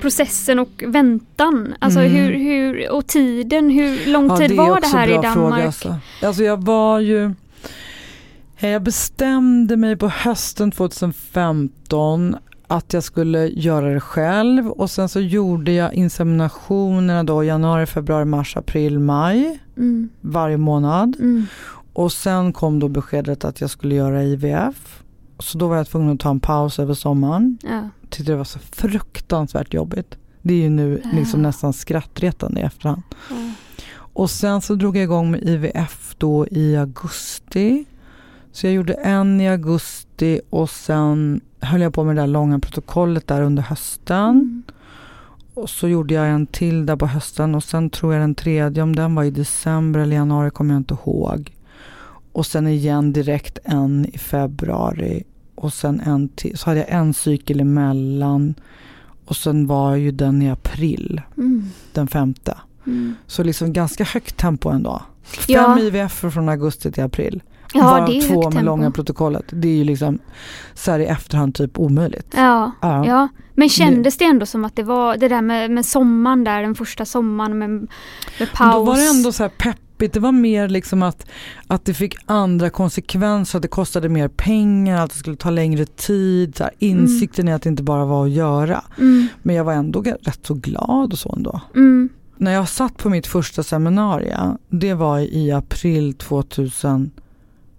Processen 0.00 0.58
och 0.58 0.82
väntan, 0.86 1.74
alltså 1.78 2.00
mm. 2.00 2.12
hur, 2.12 2.32
hur, 2.38 2.90
och 2.90 3.06
tiden, 3.06 3.70
hur 3.70 4.06
lång 4.06 4.28
ja, 4.28 4.36
tid 4.36 4.50
det 4.50 4.56
var 4.56 4.80
det 4.80 4.86
här 4.86 5.08
i 5.08 5.12
Danmark? 5.12 5.34
Fråga, 5.34 5.66
alltså. 5.66 5.96
alltså 6.22 6.42
jag 6.42 6.64
var 6.64 7.00
ju 7.00 7.34
jag 8.58 8.82
bestämde 8.82 9.76
mig 9.76 9.96
på 9.96 10.08
hösten 10.08 10.70
2015 10.70 12.36
att 12.72 12.92
jag 12.92 13.02
skulle 13.02 13.48
göra 13.48 13.94
det 13.94 14.00
själv 14.00 14.70
och 14.70 14.90
sen 14.90 15.08
så 15.08 15.20
gjorde 15.20 15.72
jag 15.72 15.94
inseminationerna 15.94 17.24
då 17.24 17.44
januari, 17.44 17.86
februari, 17.86 18.24
mars, 18.24 18.56
april, 18.56 18.98
maj 18.98 19.60
mm. 19.76 20.08
varje 20.20 20.56
månad. 20.56 21.16
Mm. 21.18 21.46
Och 21.92 22.12
sen 22.12 22.52
kom 22.52 22.78
då 22.78 22.88
beskedet 22.88 23.44
att 23.44 23.60
jag 23.60 23.70
skulle 23.70 23.94
göra 23.94 24.24
IVF. 24.24 25.02
Så 25.38 25.58
då 25.58 25.68
var 25.68 25.76
jag 25.76 25.88
tvungen 25.88 26.14
att 26.14 26.20
ta 26.20 26.30
en 26.30 26.40
paus 26.40 26.78
över 26.78 26.94
sommaren. 26.94 27.58
Ja. 27.62 27.88
Tyckte 28.10 28.32
det 28.32 28.36
var 28.36 28.44
så 28.44 28.58
fruktansvärt 28.58 29.74
jobbigt. 29.74 30.16
Det 30.42 30.54
är 30.54 30.58
ju 30.58 30.70
nu 30.70 31.02
liksom 31.12 31.42
nästan 31.42 31.72
skrattretande 31.72 32.60
i 32.60 32.64
efterhand. 32.64 33.02
Ja. 33.30 33.36
Och 33.94 34.30
sen 34.30 34.60
så 34.60 34.74
drog 34.74 34.96
jag 34.96 35.02
igång 35.02 35.30
med 35.30 35.42
IVF 35.42 36.14
då 36.18 36.46
i 36.50 36.76
augusti. 36.76 37.84
Så 38.52 38.66
jag 38.66 38.74
gjorde 38.74 38.92
en 38.92 39.40
i 39.40 39.48
augusti 39.48 40.11
och 40.50 40.70
sen 40.70 41.40
höll 41.60 41.80
jag 41.80 41.94
på 41.94 42.04
med 42.04 42.16
det 42.16 42.22
där 42.22 42.26
långa 42.26 42.58
protokollet 42.58 43.26
där 43.26 43.42
under 43.42 43.62
hösten. 43.62 44.30
Mm. 44.30 44.62
Och 45.54 45.70
så 45.70 45.88
gjorde 45.88 46.14
jag 46.14 46.28
en 46.28 46.46
till 46.46 46.86
där 46.86 46.96
på 46.96 47.06
hösten 47.06 47.54
och 47.54 47.64
sen 47.64 47.90
tror 47.90 48.12
jag 48.12 48.22
den 48.22 48.34
tredje, 48.34 48.82
om 48.82 48.96
den 48.96 49.14
var 49.14 49.24
i 49.24 49.30
december 49.30 50.00
eller 50.00 50.16
januari 50.16 50.50
kommer 50.50 50.74
jag 50.74 50.80
inte 50.80 50.94
ihåg. 50.94 51.52
Och 52.32 52.46
sen 52.46 52.66
igen 52.66 53.12
direkt 53.12 53.58
en 53.64 54.06
i 54.12 54.18
februari 54.18 55.22
och 55.54 55.72
sen 55.72 56.00
en 56.00 56.28
till. 56.28 56.58
Så 56.58 56.70
hade 56.70 56.80
jag 56.80 56.90
en 56.90 57.14
cykel 57.14 57.60
emellan 57.60 58.54
och 59.24 59.36
sen 59.36 59.66
var 59.66 59.94
ju 59.94 60.10
den 60.10 60.42
i 60.42 60.50
april, 60.50 61.20
mm. 61.36 61.70
den 61.92 62.08
femte. 62.08 62.58
Mm. 62.86 63.14
Så 63.26 63.42
liksom 63.42 63.72
ganska 63.72 64.04
högt 64.04 64.36
tempo 64.36 64.68
ändå. 64.68 65.02
Fem 65.22 65.54
ja. 65.54 65.78
IVF 65.80 66.12
från 66.12 66.48
augusti 66.48 66.92
till 66.92 67.04
april. 67.04 67.42
Ja, 67.74 68.06
det 68.06 68.18
är 68.18 68.28
två 68.28 68.42
med 68.42 68.52
tempo. 68.52 68.60
långa 68.64 68.90
protokollet. 68.90 69.44
Det 69.48 69.68
är 69.68 69.76
ju 69.76 69.84
liksom 69.84 70.18
så 70.74 70.90
här 70.90 70.98
i 70.98 71.06
efterhand 71.06 71.54
typ 71.54 71.78
omöjligt. 71.78 72.34
Ja, 72.36 72.72
ja. 72.80 73.06
ja. 73.06 73.28
men 73.54 73.68
kändes 73.68 74.16
det 74.16 74.24
ändå 74.24 74.46
som 74.46 74.64
att 74.64 74.76
det 74.76 74.82
var 74.82 75.16
det 75.16 75.28
där 75.28 75.42
med, 75.42 75.70
med 75.70 75.86
sommaren 75.86 76.44
där, 76.44 76.62
den 76.62 76.74
första 76.74 77.04
sommaren 77.04 77.58
med, 77.58 77.70
med 78.38 78.52
paus? 78.54 78.74
Då 78.74 78.84
var 78.84 78.96
det 78.96 79.08
ändå 79.08 79.32
så 79.32 79.42
här 79.42 79.50
peppigt. 79.50 80.14
Det 80.14 80.20
var 80.20 80.32
mer 80.32 80.68
liksom 80.68 81.02
att, 81.02 81.26
att 81.66 81.84
det 81.84 81.94
fick 81.94 82.16
andra 82.26 82.70
konsekvenser, 82.70 83.58
att 83.58 83.62
det 83.62 83.68
kostade 83.68 84.08
mer 84.08 84.28
pengar, 84.28 85.04
att 85.04 85.10
det 85.10 85.16
skulle 85.16 85.36
ta 85.36 85.50
längre 85.50 85.84
tid. 85.86 86.56
Så 86.56 86.64
här, 86.64 86.72
insikten 86.78 87.44
mm. 87.44 87.52
i 87.52 87.54
att 87.54 87.62
det 87.62 87.68
inte 87.68 87.82
bara 87.82 88.04
var 88.04 88.24
att 88.24 88.32
göra. 88.32 88.84
Mm. 88.98 89.26
Men 89.42 89.56
jag 89.56 89.64
var 89.64 89.72
ändå 89.72 90.02
rätt 90.02 90.46
så 90.46 90.54
glad 90.54 91.12
och 91.12 91.18
så 91.18 91.34
ändå. 91.36 91.60
Mm. 91.74 92.08
När 92.36 92.52
jag 92.52 92.68
satt 92.68 92.96
på 92.96 93.08
mitt 93.08 93.26
första 93.26 93.62
seminarium, 93.62 94.58
det 94.68 94.94
var 94.94 95.18
i 95.18 95.52
april 95.52 96.14
2000 96.14 97.10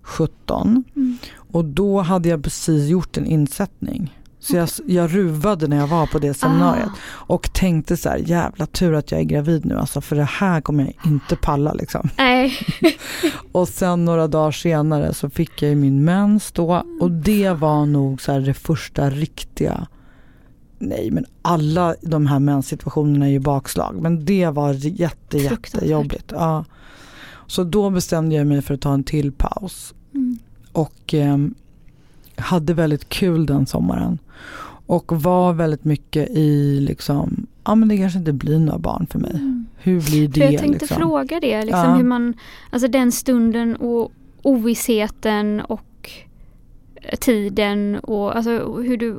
17. 0.04 0.84
Mm. 0.96 1.18
Och 1.36 1.66
då 1.66 2.02
hade 2.02 2.30
jag 2.30 2.44
precis 2.44 2.90
gjort 2.90 3.18
en 3.18 3.26
insättning. 3.26 4.20
Så 4.44 4.56
jag, 4.56 4.70
jag 4.86 5.16
ruvade 5.16 5.68
när 5.68 5.78
jag 5.78 5.88
var 5.88 6.08
på 6.08 6.20
det 6.20 6.34
seminariet 6.34 6.88
ah. 6.88 7.24
och 7.34 7.54
tänkte 7.54 7.98
så 7.98 8.10
här, 8.10 8.18
jävla 8.18 8.66
tur 8.66 8.94
att 8.94 9.12
jag 9.12 9.20
är 9.20 9.24
gravid 9.24 9.66
nu 9.66 9.78
alltså 9.78 10.02
för 10.02 10.16
det 10.16 10.24
här 10.24 10.62
kommer 10.62 10.84
jag 10.84 11.12
inte 11.12 11.36
palla 11.36 11.74
liksom. 11.74 12.10
Nej. 12.18 12.54
och 13.52 13.68
sen 13.68 14.06
några 14.06 14.28
dagar 14.28 14.52
senare 14.52 15.14
så 15.14 15.30
fick 15.30 15.62
jag 15.62 15.78
min 15.78 16.04
mens 16.04 16.52
då 16.52 16.84
och 17.00 17.12
det 17.12 17.50
var 17.50 17.86
nog 17.86 18.22
så 18.22 18.40
det 18.40 18.54
första 18.54 19.10
riktiga 19.10 19.88
Nej 20.80 21.12
men 21.12 21.26
alla 21.42 21.96
de 22.02 22.28
här 22.28 22.40
menssituationerna 22.40 23.26
är 23.26 23.32
ju 23.32 23.40
bakslag 23.40 24.02
men 24.02 24.26
det 24.26 24.50
var 24.50 24.74
jätte, 24.74 25.38
jättejobbigt. 25.38 26.32
Ja. 26.32 26.66
Så 27.54 27.64
då 27.64 27.90
bestämde 27.90 28.36
jag 28.36 28.48
mig 28.48 28.62
för 28.62 28.74
att 28.74 28.82
ta 28.82 28.94
en 28.94 29.04
till 29.04 29.32
paus. 29.32 29.94
Mm. 30.14 30.38
Och 30.72 31.14
eh, 31.14 31.38
hade 32.36 32.74
väldigt 32.74 33.10
kul 33.10 33.46
den 33.46 33.66
sommaren. 33.66 34.20
Och 34.86 35.22
var 35.22 35.54
väldigt 35.54 35.84
mycket 35.84 36.30
i 36.30 36.80
liksom, 36.80 37.48
ja 37.64 37.76
men 37.76 37.90
det 37.90 37.98
kanske 37.98 38.20
inte 38.20 38.34
blir 38.34 38.60
några 38.60 38.80
barn 38.80 39.08
för 39.10 39.20
mig. 39.20 39.32
Mm. 39.36 39.66
Hur 39.78 40.02
blir 40.02 40.28
det? 40.28 40.34
För 40.34 40.52
jag 40.52 40.62
tänkte 40.62 40.86
liksom? 40.86 40.98
fråga 40.98 41.40
det, 41.40 41.66
liksom, 41.66 41.90
ja. 41.90 41.96
hur 41.96 42.04
man, 42.04 42.34
alltså 42.70 42.88
den 42.88 43.12
stunden 43.12 43.76
och 43.76 44.12
ovissheten 44.42 45.62
och 45.62 46.12
tiden 47.20 48.00
och 48.00 48.36
alltså 48.36 48.82
hur 48.82 48.98
du, 48.98 49.16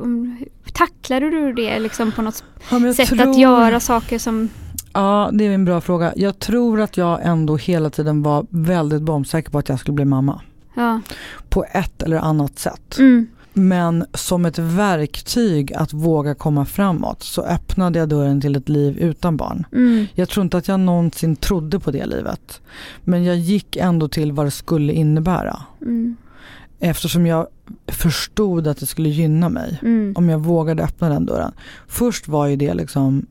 tacklade 0.73 1.31
du 1.31 1.53
det 1.53 1.79
liksom 1.79 2.13
på 2.13 2.23
något 2.23 2.45
ja, 2.71 2.95
sätt 2.95 3.09
tror... 3.09 3.31
att 3.31 3.39
göra 3.39 3.81
saker 3.81 4.19
som 4.19 4.49
Ja, 4.95 5.31
det 5.33 5.47
är 5.47 5.51
en 5.51 5.65
bra 5.65 5.81
fråga. 5.81 6.13
Jag 6.17 6.39
tror 6.39 6.81
att 6.81 6.97
jag 6.97 7.21
ändå 7.23 7.57
hela 7.57 7.91
tiden 7.91 8.23
var 8.23 8.47
väldigt 8.51 9.03
bombsäker 9.03 9.51
på 9.51 9.59
att 9.59 9.69
jag 9.69 9.81
skulle 9.81 9.95
bli 9.95 10.05
mamma. 10.05 10.41
Ja. 10.75 11.01
På 11.49 11.65
ett 11.73 12.03
eller 12.03 12.17
annat 12.17 12.59
sätt. 12.59 12.99
Mm. 12.99 13.27
Men 13.53 14.05
som 14.15 14.47
ett 14.47 14.59
verktyg 14.59 15.73
att 15.75 15.93
våga 15.93 16.35
komma 16.35 16.65
framåt 16.65 17.23
så 17.23 17.43
öppnade 17.43 17.99
jag 17.99 18.09
dörren 18.09 18.41
till 18.41 18.57
ett 18.57 18.69
liv 18.69 18.99
utan 18.99 19.37
barn. 19.37 19.67
Mm. 19.73 20.07
Jag 20.15 20.29
tror 20.29 20.45
inte 20.45 20.57
att 20.57 20.69
jag 20.69 20.81
någonsin 20.81 21.37
trodde 21.37 21.81
på 21.81 21.91
det 21.91 22.07
livet. 22.07 22.61
Men 23.05 23.25
jag 23.25 23.37
gick 23.37 23.77
ändå 23.77 24.09
till 24.09 24.33
vad 24.33 24.47
det 24.47 24.51
skulle 24.51 24.93
innebära. 24.93 25.63
Mm. 25.81 26.17
Eftersom 26.81 27.27
jag 27.27 27.47
förstod 27.87 28.67
att 28.67 28.81
det 28.81 28.87
skulle 28.87 29.09
gynna 29.09 29.49
mig. 29.49 29.79
Mm. 29.83 30.15
Om 30.17 30.29
jag 30.29 30.39
vågade 30.39 30.83
öppna 30.83 31.09
den 31.09 31.27
dörren. 31.27 31.53
Först 31.89 32.29
var 32.29 32.47
ju 32.47 32.57
det 32.57 32.75
liksom 32.75 33.27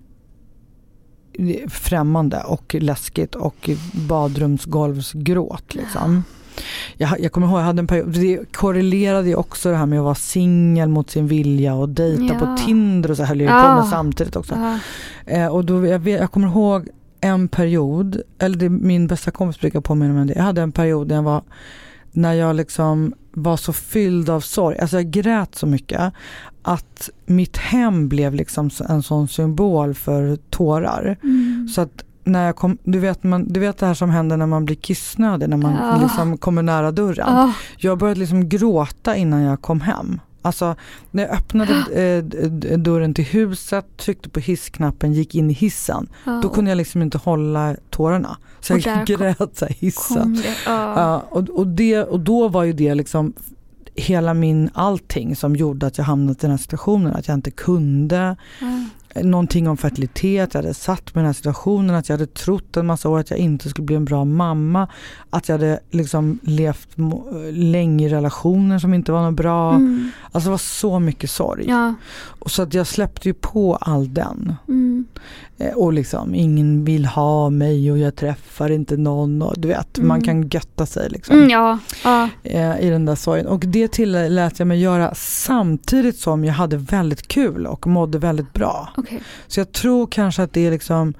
främmande 1.69 2.43
och 2.43 2.76
läskigt 2.80 3.36
och 3.36 3.69
badrumsgolvsgråt. 3.93 5.76
Liksom. 5.76 6.24
Jag, 6.98 7.19
jag 7.19 7.32
kommer 7.32 7.48
ihåg, 7.48 7.60
jag 7.60 7.63
hade 7.63 7.80
en 7.80 7.88
period, 7.88 8.10
det 8.10 8.54
korrelerade 8.54 9.28
ju 9.30 9.36
också 9.36 9.69
det 9.69 9.76
här 9.76 9.86
med 9.86 10.00
att 10.00 10.04
vara 10.04 10.15
singel 10.15 10.89
mot 10.89 11.10
sin 11.10 11.28
vilja 11.28 11.76
och 11.76 11.89
dejta 11.89 12.34
ja. 12.34 12.39
på 12.39 12.58
Tinder 12.65 13.12
och 13.12 13.17
så 13.17 13.24
höll 13.24 13.41
jag 13.41 13.60
ja. 13.60 13.62
på 13.62 13.82
med 13.82 13.89
samtidigt 13.89 14.36
också. 14.36 14.56
Ja. 14.56 14.80
Eh, 15.34 15.48
och 15.48 15.65
då, 15.65 15.88
jag, 15.88 16.08
jag 16.08 16.32
kommer 16.32 16.48
ihåg 16.48 16.89
en 17.22 17.48
period, 17.48 18.22
eller 18.39 18.58
det, 18.58 18.69
min 18.69 19.08
bästa 19.08 19.32
kompis 19.32 19.62
brukar 19.62 19.82
påminna 19.82 20.13
mig 20.13 20.22
om 20.22 20.28
det, 20.28 20.34
jag 20.34 20.43
hade 20.43 20.62
en 20.62 20.72
period 20.72 21.08
när 21.08 21.15
jag 21.15 21.24
var 21.24 21.43
när 22.12 22.34
jag 22.34 22.56
liksom 22.56 23.13
var 23.32 23.58
så 23.58 23.74
fylld 23.74 24.30
av 24.30 24.41
sorg, 24.41 24.80
alltså 24.80 24.96
jag 24.96 25.12
grät 25.12 25.56
så 25.56 25.67
mycket 25.67 26.13
att 26.63 27.10
mitt 27.26 27.58
hem 27.58 28.10
blev 28.10 28.36
liksom 28.36 28.69
en 28.89 29.04
sån 29.04 29.28
symbol 29.28 29.93
för 29.93 30.36
tårar. 30.49 31.17
Mm. 31.23 31.67
Så 31.67 31.82
att 31.82 32.04
när 32.23 32.45
jag 32.45 32.56
kom, 32.56 32.78
du 32.84 32.99
vet, 32.99 33.23
man, 33.23 33.54
du 33.54 33.60
vet 33.60 33.78
det 33.78 33.86
här 33.86 33.93
som 33.93 34.10
händer 34.10 34.38
när 34.38 34.45
man 34.45 34.65
blir 34.65 34.76
kissnödig, 34.76 35.49
när 35.49 35.58
man 35.58 35.73
ja. 35.73 35.99
liksom 36.04 36.38
kommer 36.38 36.63
nära 36.63 36.91
dörren. 36.91 37.36
Ja. 37.36 37.54
Jag 37.78 37.97
började 37.97 38.19
liksom 38.19 38.49
gråta 38.49 39.15
innan 39.15 39.41
jag 39.41 39.62
kom 39.62 39.82
hem. 39.82 40.19
Alltså 40.41 40.76
när 41.12 41.23
jag 41.23 41.32
öppnade 41.32 41.73
eh, 41.73 42.78
dörren 42.80 43.13
till 43.13 43.26
huset, 43.26 43.97
tryckte 43.97 44.30
på 44.30 44.39
hissknappen, 44.39 45.13
gick 45.13 45.36
in 45.36 45.49
i 45.49 45.54
hissen. 45.54 46.08
Ja. 46.23 46.39
Då 46.43 46.49
kunde 46.49 46.71
jag 46.71 46.78
liksom 46.78 47.02
inte 47.02 47.17
hålla 47.17 47.76
tårarna. 47.89 48.38
Så 48.60 48.73
jag 48.73 49.06
grät 49.06 49.58
så 49.58 49.65
hissen. 49.65 50.43
Ja. 50.65 50.93
ja. 50.95 51.23
och, 51.30 51.49
och, 51.49 51.67
det, 51.67 52.04
och 52.04 52.19
då 52.19 52.47
var 52.47 52.63
ju 52.63 52.73
det 52.73 52.95
liksom 52.95 53.34
hela 53.95 54.34
min 54.34 54.69
allting 54.73 55.36
som 55.36 55.56
gjorde 55.56 55.88
att 55.88 55.97
jag 55.97 56.06
hamnade 56.06 56.32
i 56.32 56.41
den 56.41 56.51
här 56.51 56.58
situationen. 56.58 57.13
Att 57.13 57.27
jag 57.27 57.36
inte 57.36 57.51
kunde. 57.51 58.36
Mm 58.62 58.89
någonting 59.21 59.67
om 59.67 59.78
fertilitet, 59.78 60.54
jag 60.54 60.62
hade 60.62 60.73
satt 60.73 61.15
mig 61.15 61.21
i 61.21 61.23
den 61.23 61.26
här 61.26 61.34
situationen, 61.34 61.95
att 61.95 62.10
jag 62.10 62.17
hade 62.17 62.34
trott 62.34 62.78
en 62.78 62.86
massa 62.86 63.10
år 63.10 63.19
att 63.19 63.30
jag 63.30 63.39
inte 63.39 63.69
skulle 63.69 63.86
bli 63.86 63.95
en 63.95 64.06
bra 64.06 64.26
mamma. 64.26 64.88
Att 65.30 65.49
jag 65.49 65.58
hade 65.58 65.80
liksom 65.91 66.39
levt 66.43 66.89
länge 67.52 68.06
i 68.06 68.10
relationer 68.10 68.80
som 68.80 68.93
inte 68.93 69.12
var 69.12 69.21
något 69.21 69.36
bra. 69.36 69.73
Mm. 69.73 70.12
Alltså 70.32 70.47
det 70.47 70.52
var 70.52 70.58
så 70.58 70.99
mycket 70.99 71.30
sorg. 71.30 71.65
Ja. 71.67 71.93
Och 72.39 72.52
så 72.52 72.62
att 72.62 72.73
jag 72.73 72.88
släppte 72.88 73.30
ju 73.30 73.34
på 73.34 73.76
all 73.76 74.13
den. 74.13 74.56
Mm. 74.67 75.06
Eh, 75.58 75.73
och 75.73 75.93
liksom 75.93 76.36
ingen 76.36 76.86
vill 76.86 77.06
ha 77.06 77.49
mig 77.49 77.91
och 77.91 77.97
jag 77.97 78.15
träffar 78.15 78.69
inte 78.69 78.97
någon. 78.97 79.41
Och 79.41 79.54
du 79.58 79.67
vet, 79.67 79.97
mm. 79.97 80.08
man 80.08 80.21
kan 80.21 80.47
götta 80.47 80.86
sig 80.86 81.10
liksom. 81.10 81.36
Mm, 81.38 81.49
ja. 81.49 81.80
Ja. 82.04 82.30
Eh, 82.43 82.80
I 82.80 82.89
den 82.89 83.06
där 83.06 83.15
sorgen. 83.15 83.47
Och 83.47 83.60
det 83.60 83.91
tillät 83.91 84.60
jag 84.60 84.67
mig 84.67 84.80
göra 84.80 85.13
samtidigt 85.15 86.17
som 86.17 86.45
jag 86.45 86.54
hade 86.54 86.78
väldigt 86.78 87.28
kul 87.28 87.67
och 87.67 87.88
mådde 87.88 88.17
väldigt 88.17 88.54
bra. 88.54 88.89
Okay. 89.04 89.20
Så 89.48 89.60
jag 89.60 89.72
tror 89.72 90.08
kanske 90.08 90.44
att 90.44 90.54
det 90.54 90.68
är 90.68 90.72
liksom 90.72 91.13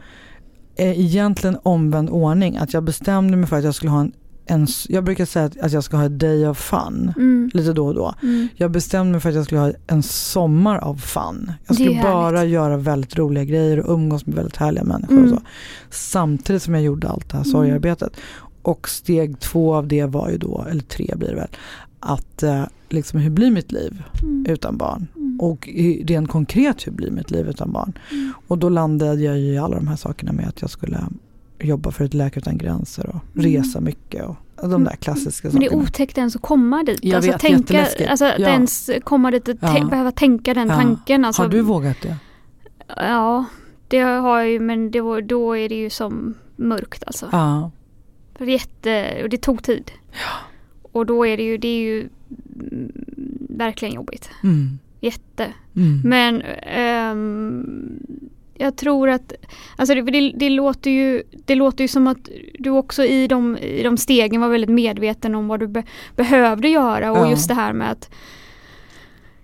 eh, 0.76 1.00
egentligen 1.00 1.58
omvänd 1.64 2.10
ordning. 2.10 2.58
Att 2.58 2.74
jag 2.74 2.84
bestämde 2.84 3.38
mig 3.38 3.50
för 3.50 3.58
att 3.58 3.64
jag 3.64 3.76
skulle 3.76 3.92
ha 3.92 4.02
en 4.02 4.12
en, 4.46 4.68
jag 4.88 5.04
brukar 5.04 5.26
säga 5.26 5.46
att, 5.46 5.72
jag 5.72 5.84
ska 5.84 5.98
ha 5.98 6.06
ett 6.06 6.20
day 6.20 6.48
of 6.48 6.58
fun 6.58 7.14
mm. 7.16 7.52
lite 7.54 7.74
då 7.74 7.88
och 7.88 7.96
då. 7.96 8.16
Mm. 8.24 8.48
Jag 8.56 8.72
bestämde 8.72 9.12
mig 9.12 9.22
för 9.22 9.30
att 9.30 9.36
jag 9.36 9.46
skulle 9.46 9.62
ha 9.62 9.72
en 9.88 10.04
sommar 10.04 10.78
av 10.78 10.96
fun. 10.96 11.52
Jag 11.68 11.76
skulle 11.76 12.02
bara 12.02 12.46
göra 12.46 12.78
väldigt 12.78 13.18
roliga 13.18 13.44
grejer 13.44 13.80
och 13.80 13.94
umgås 13.94 14.26
med 14.26 14.36
väldigt 14.36 14.58
härliga 14.58 14.84
människor. 14.84 15.18
Mm. 15.18 15.34
Och 15.34 15.40
så. 15.40 15.46
Samtidigt 15.90 16.64
som 16.64 16.74
jag 16.74 16.84
gjorde 16.84 17.10
allt 17.10 17.30
det 17.30 17.38
här 17.38 17.44
mm. 17.44 17.52
sorgarbetet. 17.52 18.14
Och 18.62 18.90
steg 18.90 19.40
två 19.40 19.76
av 19.76 19.88
det 19.88 20.06
var 20.06 20.30
ju 20.30 20.38
då, 20.38 20.66
eller 20.70 20.82
tre 20.82 21.14
blir 21.18 21.30
det 21.30 21.36
väl, 21.36 21.50
att 22.00 22.44
eh, 22.44 22.64
liksom 22.90 23.20
hur 23.20 23.30
blir 23.30 23.52
mitt 23.52 23.72
liv 23.72 24.04
mm. 24.22 24.46
utan 24.50 24.78
barn? 24.78 25.08
Mm. 25.34 25.40
Och 25.40 25.70
rent 26.08 26.30
konkret 26.30 26.88
hur 26.88 26.92
blir 26.92 27.12
mitt 27.12 27.32
liv 27.32 27.50
utan 27.50 27.72
barn? 27.72 27.94
Och 28.48 28.58
då 28.58 28.70
landade 28.70 29.22
jag 29.22 29.40
i 29.40 29.58
alla 29.58 29.76
de 29.76 29.88
här 29.88 29.96
sakerna 29.96 30.32
med 30.32 30.48
att 30.48 30.62
jag 30.62 30.70
skulle 30.70 31.00
jobba 31.60 31.92
för 31.92 32.06
ett 32.06 32.14
Läkare 32.14 32.40
Utan 32.40 32.58
Gränser 32.58 33.08
och 33.08 33.40
mm. 33.40 33.52
resa 33.52 33.82
mycket. 33.82 34.26
Och, 34.26 34.36
de 34.56 34.70
där 34.70 34.78
mm. 34.78 34.98
klassiska 35.00 35.52
sakerna. 35.52 35.70
Men 35.70 35.80
det 35.80 35.84
är 35.84 35.88
otäckt 35.88 36.18
ens 36.18 36.36
att 36.36 36.42
komma 36.42 36.84
dit. 36.84 37.00
Jag 37.02 37.16
alltså, 37.16 37.32
vet, 37.32 37.42
tänka, 37.42 37.88
alltså 38.10 38.26
ja. 38.26 38.50
ens 38.50 38.90
komma 39.04 39.32
dit 39.32 39.48
och 39.48 39.56
ja. 39.62 39.88
behöva 39.90 40.12
tänka 40.12 40.54
den 40.54 40.68
ja. 40.68 40.76
tanken. 40.76 41.26
Alltså, 41.26 41.42
har 41.42 41.50
du 41.50 41.62
vågat 41.62 41.98
det? 42.02 42.18
Ja, 42.88 43.46
det 43.88 44.00
har 44.00 44.40
jag 44.40 44.50
ju 44.50 44.60
men 44.60 44.92
det 44.92 45.02
var, 45.02 45.22
då 45.22 45.58
är 45.58 45.70
det 45.70 45.76
ju 45.76 45.90
som 45.90 46.34
mörkt 46.56 47.04
alltså. 47.08 47.30
Ja. 47.32 47.72
För 48.36 48.46
det, 48.46 48.52
jätte, 48.52 49.24
och 49.24 49.30
det 49.30 49.38
tog 49.38 49.64
tid. 49.64 49.92
Ja. 50.12 50.50
Och 50.92 51.06
då 51.06 51.26
är 51.26 51.38
det 51.38 51.44
ju, 51.44 51.58
det 51.58 51.68
är 51.68 51.80
ju 51.80 52.10
verkligen 53.50 53.94
jobbigt. 53.94 54.30
Mm. 54.44 54.80
Jätte. 55.04 55.54
Mm. 55.76 56.02
Men 56.04 56.44
um, 57.12 58.00
jag 58.54 58.76
tror 58.76 59.10
att, 59.10 59.34
alltså 59.76 59.96
det, 59.96 60.02
det, 60.02 60.34
det, 60.36 60.50
låter 60.50 60.92
ju, 60.92 61.24
det 61.46 61.56
låter 61.56 61.84
ju 61.84 61.88
som 61.88 62.08
att 62.08 62.30
du 62.60 62.70
också 62.70 63.04
i 63.04 63.28
de, 63.28 63.58
i 63.58 63.84
de 63.84 63.98
stegen 63.98 64.42
var 64.42 64.50
väldigt 64.50 64.70
medveten 64.70 65.36
om 65.36 65.48
vad 65.48 65.60
du 65.60 65.68
be, 65.68 65.84
behövde 66.16 66.68
göra 66.68 67.12
och 67.12 67.18
ja. 67.18 67.30
just 67.30 67.48
det 67.48 67.54
här 67.54 67.74
med 67.74 67.92
att 67.92 68.14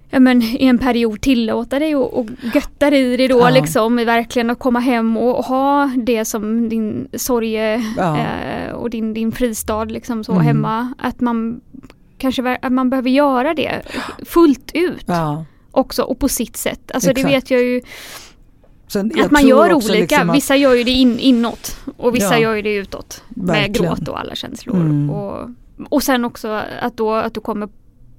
ja, 0.09 0.19
men, 0.19 0.41
i 0.41 0.65
en 0.65 0.77
period 0.77 1.21
tillåta 1.21 1.79
dig 1.79 1.95
och, 1.95 2.19
och 2.19 2.25
götta 2.53 2.89
dig 2.89 3.13
i 3.13 3.17
det 3.17 3.27
då 3.27 3.39
ja. 3.39 3.49
liksom 3.49 3.95
verkligen 3.95 4.49
att 4.49 4.59
komma 4.59 4.79
hem 4.79 5.17
och, 5.17 5.37
och, 5.37 5.45
ha 5.45 5.91
det 5.97 6.25
som 6.25 6.69
din 6.69 7.07
sorge 7.13 7.83
ja. 7.97 8.17
eh, 8.17 8.71
och 8.71 8.89
din, 8.89 9.13
din 9.13 9.31
fristad 9.31 9.85
liksom 9.85 10.23
så 10.23 10.31
mm. 10.31 10.45
hemma. 10.45 10.93
Att 10.97 11.21
man 11.21 11.61
kanske 12.19 12.57
att 12.61 12.71
man 12.71 12.89
behöver 12.89 13.09
göra 13.09 13.53
det 13.53 13.81
fullt 14.25 14.71
ut 14.73 15.05
också 15.71 16.03
och 16.03 16.19
på 16.19 16.29
sitt 16.29 16.57
sätt. 16.57 16.91
Alltså 16.93 17.09
Exakt. 17.09 17.27
det 17.27 17.33
vet 17.33 17.51
jag 17.51 17.61
ju 17.61 17.81
Sen, 18.87 19.11
att 19.23 19.31
man 19.31 19.47
gör 19.47 19.73
olika, 19.73 19.93
liksom 19.93 20.29
att... 20.29 20.35
vissa 20.35 20.55
gör 20.55 20.73
ju 20.73 20.83
det 20.83 20.91
in, 20.91 21.19
inåt 21.19 21.77
och 21.97 22.15
vissa 22.15 22.33
ja, 22.33 22.39
gör 22.39 22.55
ju 22.55 22.61
det 22.61 22.75
utåt. 22.75 23.23
Verkligen. 23.29 23.83
Med 23.85 23.97
gråt 23.97 24.07
och 24.07 24.19
alla 24.19 24.35
känslor. 24.35 24.75
Mm. 24.75 25.09
Och, 25.09 25.49
och 25.89 26.03
sen 26.03 26.25
också 26.25 26.61
att, 26.81 26.97
då, 26.97 27.13
att 27.13 27.33
du 27.33 27.41
kommer 27.41 27.69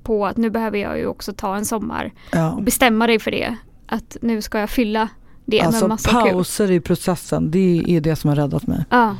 på 0.02 0.26
att 0.26 0.36
nu 0.36 0.50
behöver 0.50 0.78
jag 0.78 0.98
ju 0.98 1.06
också 1.06 1.32
ta 1.32 1.56
en 1.56 1.64
sommar 1.64 2.12
ja. 2.32 2.52
och 2.52 2.62
bestämma 2.62 3.06
dig 3.06 3.18
för 3.18 3.30
det. 3.30 3.56
Att 3.86 4.16
nu 4.22 4.42
ska 4.42 4.58
jag 4.58 4.70
fylla 4.70 5.08
det 5.44 5.60
alltså, 5.60 5.84
med 5.84 5.88
massa 5.88 6.10
pauser 6.10 6.66
kul. 6.66 6.76
i 6.76 6.80
processen, 6.80 7.50
det 7.50 7.84
är 7.86 8.00
det 8.00 8.16
som 8.16 8.28
har 8.28 8.36
räddat 8.36 8.66
mig. 8.66 8.84
Ja. 8.90 9.16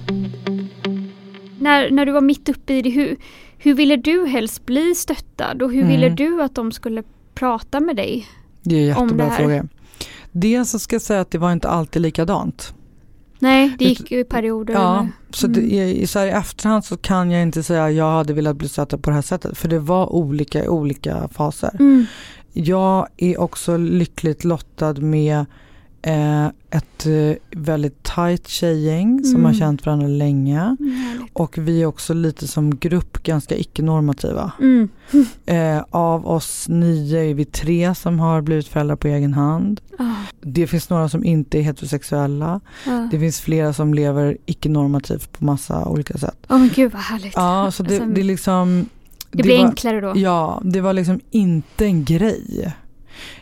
När, 1.58 1.90
när 1.90 2.06
du 2.06 2.12
var 2.12 2.20
mitt 2.20 2.48
uppe 2.48 2.74
i 2.74 2.82
det, 2.82 2.90
hur, 2.90 3.16
hur 3.62 3.74
ville 3.74 3.96
du 3.96 4.26
helst 4.26 4.66
bli 4.66 4.94
stöttad 4.94 5.62
och 5.62 5.72
hur 5.72 5.82
mm. 5.82 5.88
ville 5.88 6.08
du 6.08 6.42
att 6.42 6.54
de 6.54 6.72
skulle 6.72 7.02
prata 7.34 7.80
med 7.80 7.96
dig? 7.96 8.26
Det 8.62 8.74
är 8.74 8.80
en 8.80 8.86
jättebra 8.86 9.30
fråga. 9.30 9.68
Dels 10.32 10.70
så 10.70 10.78
ska 10.78 10.94
jag 10.94 11.02
säga 11.02 11.20
att 11.20 11.30
det 11.30 11.38
var 11.38 11.52
inte 11.52 11.68
alltid 11.68 12.02
likadant. 12.02 12.74
Nej, 13.38 13.76
det 13.78 13.84
gick 13.84 14.10
ju 14.10 14.18
i 14.18 14.24
perioder. 14.24 14.74
Ja, 14.74 14.98
mm. 14.98 15.12
så 15.30 15.46
det, 15.46 15.60
i, 15.60 16.06
så 16.06 16.18
här, 16.18 16.26
i 16.26 16.30
efterhand 16.30 16.84
så 16.84 16.96
kan 16.96 17.30
jag 17.30 17.42
inte 17.42 17.62
säga 17.62 17.84
att 17.84 17.94
jag 17.94 18.12
hade 18.12 18.32
velat 18.32 18.56
bli 18.56 18.68
satt 18.68 19.02
på 19.02 19.10
det 19.10 19.12
här 19.12 19.22
sättet. 19.22 19.58
För 19.58 19.68
det 19.68 19.78
var 19.78 20.12
olika 20.12 20.64
i 20.64 20.68
olika 20.68 21.28
faser. 21.28 21.76
Mm. 21.80 22.06
Jag 22.52 23.08
är 23.16 23.40
också 23.40 23.76
lyckligt 23.76 24.44
lottad 24.44 24.94
med 24.94 25.46
Eh, 26.02 26.46
ett 26.46 27.06
eh, 27.06 27.60
väldigt 27.60 28.02
tajt 28.02 28.48
tjejgäng 28.48 29.10
mm. 29.10 29.24
som 29.24 29.44
har 29.44 29.50
mm. 29.50 29.58
känt 29.58 29.86
varandra 29.86 30.08
länge. 30.08 30.76
Mm, 30.80 31.26
och 31.32 31.58
vi 31.58 31.82
är 31.82 31.86
också 31.86 32.14
lite 32.14 32.48
som 32.48 32.76
grupp 32.76 33.22
ganska 33.22 33.56
icke-normativa. 33.56 34.52
Mm. 34.60 34.88
Eh, 35.46 35.84
av 35.90 36.26
oss 36.26 36.68
nio 36.68 37.30
är 37.30 37.34
vi 37.34 37.44
tre 37.44 37.94
som 37.94 38.18
har 38.18 38.40
blivit 38.40 38.68
föräldrar 38.68 38.96
på 38.96 39.08
egen 39.08 39.34
hand. 39.34 39.80
Oh. 39.98 40.12
Det 40.40 40.66
finns 40.66 40.90
några 40.90 41.08
som 41.08 41.24
inte 41.24 41.58
är 41.58 41.62
heterosexuella. 41.62 42.60
Oh. 42.86 43.08
Det 43.10 43.18
finns 43.18 43.40
flera 43.40 43.72
som 43.72 43.94
lever 43.94 44.36
icke-normativt 44.46 45.32
på 45.32 45.44
massa 45.44 45.84
olika 45.84 46.18
sätt. 46.18 46.36
Åh 46.48 46.56
oh, 46.56 46.60
men 46.60 46.68
gud 46.74 46.92
vad 46.92 47.02
härligt. 47.02 47.32
Ja, 47.36 47.70
så 47.70 47.82
det, 47.82 47.94
alltså, 47.94 48.10
det 48.10 48.20
är 48.20 48.24
liksom 48.24 48.88
det, 49.30 49.38
det 49.38 49.42
blir 49.42 49.58
var, 49.58 49.64
enklare 49.64 50.00
då? 50.00 50.12
Ja, 50.16 50.62
det 50.64 50.80
var 50.80 50.92
liksom 50.92 51.20
inte 51.30 51.84
en 51.84 52.04
grej. 52.04 52.74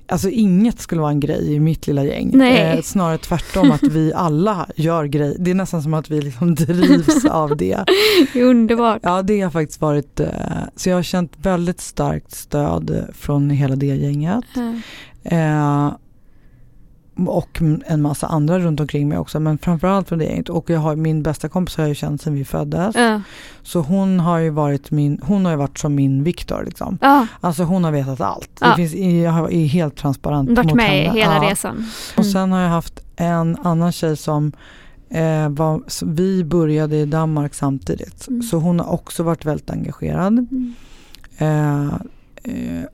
Alltså 0.06 0.28
inget 0.30 0.80
skulle 0.80 1.00
vara 1.00 1.10
en 1.10 1.20
grej 1.20 1.54
i 1.54 1.60
mitt 1.60 1.86
lilla 1.86 2.04
gäng. 2.04 2.40
Eh, 2.40 2.82
snarare 2.82 3.18
tvärtom 3.18 3.70
att 3.70 3.82
vi 3.82 4.12
alla 4.16 4.66
gör 4.76 5.04
grejer. 5.04 5.36
Det 5.38 5.50
är 5.50 5.54
nästan 5.54 5.82
som 5.82 5.94
att 5.94 6.10
vi 6.10 6.20
liksom 6.20 6.54
drivs 6.54 7.24
av 7.24 7.56
det. 7.56 7.84
det 8.32 8.40
är 8.40 8.44
underbart. 8.44 9.00
Ja 9.02 9.22
det 9.22 9.40
har 9.40 9.50
faktiskt 9.50 9.80
varit, 9.80 10.20
eh, 10.20 10.28
så 10.76 10.88
jag 10.88 10.96
har 10.96 11.02
känt 11.02 11.32
väldigt 11.36 11.80
starkt 11.80 12.34
stöd 12.34 13.06
från 13.14 13.50
hela 13.50 13.76
det 13.76 13.86
gänget. 13.86 14.44
Mm. 14.56 14.82
Eh, 15.24 15.92
och 17.26 17.62
en 17.86 18.02
massa 18.02 18.26
andra 18.26 18.58
runt 18.58 18.80
omkring 18.80 19.08
mig 19.08 19.18
också 19.18 19.40
men 19.40 19.58
framförallt 19.58 20.08
från 20.08 20.18
det 20.18 20.24
gänget. 20.24 20.48
Och 20.48 20.70
jag 20.70 20.80
har, 20.80 20.96
min 20.96 21.22
bästa 21.22 21.48
kompis 21.48 21.76
har 21.76 21.86
jag 21.86 21.96
känt 21.96 22.22
sedan 22.22 22.34
vi 22.34 22.44
föddes. 22.44 22.96
Ja. 22.96 23.22
Så 23.62 23.80
hon 23.80 24.20
har 24.20 24.38
ju 24.38 24.50
varit 24.50 24.90
min, 24.90 25.20
hon 25.22 25.44
har 25.44 25.52
ju 25.52 25.58
varit 25.58 25.78
som 25.78 25.94
min 25.94 26.24
Viktor 26.24 26.62
liksom. 26.64 26.98
Ja. 27.00 27.26
Alltså 27.40 27.62
hon 27.62 27.84
har 27.84 27.92
vetat 27.92 28.20
allt. 28.20 28.50
Ja. 28.60 28.68
Det 28.68 28.76
finns, 28.76 28.94
jag 29.24 29.52
är 29.52 29.66
helt 29.66 29.96
transparent 29.96 30.50
varit 30.50 30.66
mot 30.66 30.74
med 30.74 30.90
henne. 30.90 31.18
hela 31.18 31.40
resan. 31.40 31.76
Mm. 31.76 31.88
Och 32.16 32.26
sen 32.26 32.52
har 32.52 32.60
jag 32.60 32.68
haft 32.68 33.00
en 33.16 33.56
annan 33.62 33.92
tjej 33.92 34.16
som 34.16 34.52
eh, 35.10 35.48
var, 35.48 36.04
vi 36.04 36.44
började 36.44 36.96
i 36.96 37.06
Danmark 37.06 37.54
samtidigt. 37.54 38.28
Mm. 38.28 38.42
Så 38.42 38.56
hon 38.56 38.80
har 38.80 38.92
också 38.92 39.22
varit 39.22 39.44
väldigt 39.44 39.70
engagerad. 39.70 40.32
Mm. 40.32 40.74
Eh, 41.38 41.94
eh, 42.42 42.84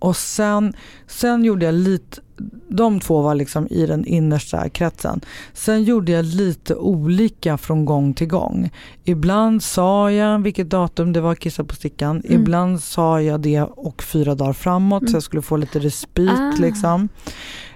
och 0.00 0.16
sen, 0.16 0.72
sen 1.06 1.44
gjorde 1.44 1.66
jag 1.66 1.74
lite, 1.74 2.20
de 2.68 3.00
två 3.00 3.22
var 3.22 3.34
liksom 3.34 3.66
i 3.70 3.86
den 3.86 4.04
innersta 4.04 4.68
kretsen. 4.68 5.20
Sen 5.52 5.82
gjorde 5.82 6.12
jag 6.12 6.24
lite 6.24 6.74
olika 6.74 7.58
från 7.58 7.84
gång 7.84 8.14
till 8.14 8.26
gång. 8.26 8.70
Ibland 9.04 9.62
sa 9.62 10.12
jag 10.12 10.38
vilket 10.38 10.70
datum 10.70 11.12
det 11.12 11.20
var, 11.20 11.34
kissa 11.34 11.64
på 11.64 11.74
stickan. 11.74 12.22
Mm. 12.24 12.40
Ibland 12.40 12.82
sa 12.82 13.22
jag 13.22 13.40
det 13.40 13.62
och 13.62 14.02
fyra 14.02 14.34
dagar 14.34 14.52
framåt 14.52 15.02
mm. 15.02 15.10
så 15.10 15.16
jag 15.16 15.22
skulle 15.22 15.42
få 15.42 15.56
lite 15.56 15.78
respit 15.78 16.30
ah. 16.30 16.52
liksom. 16.58 17.08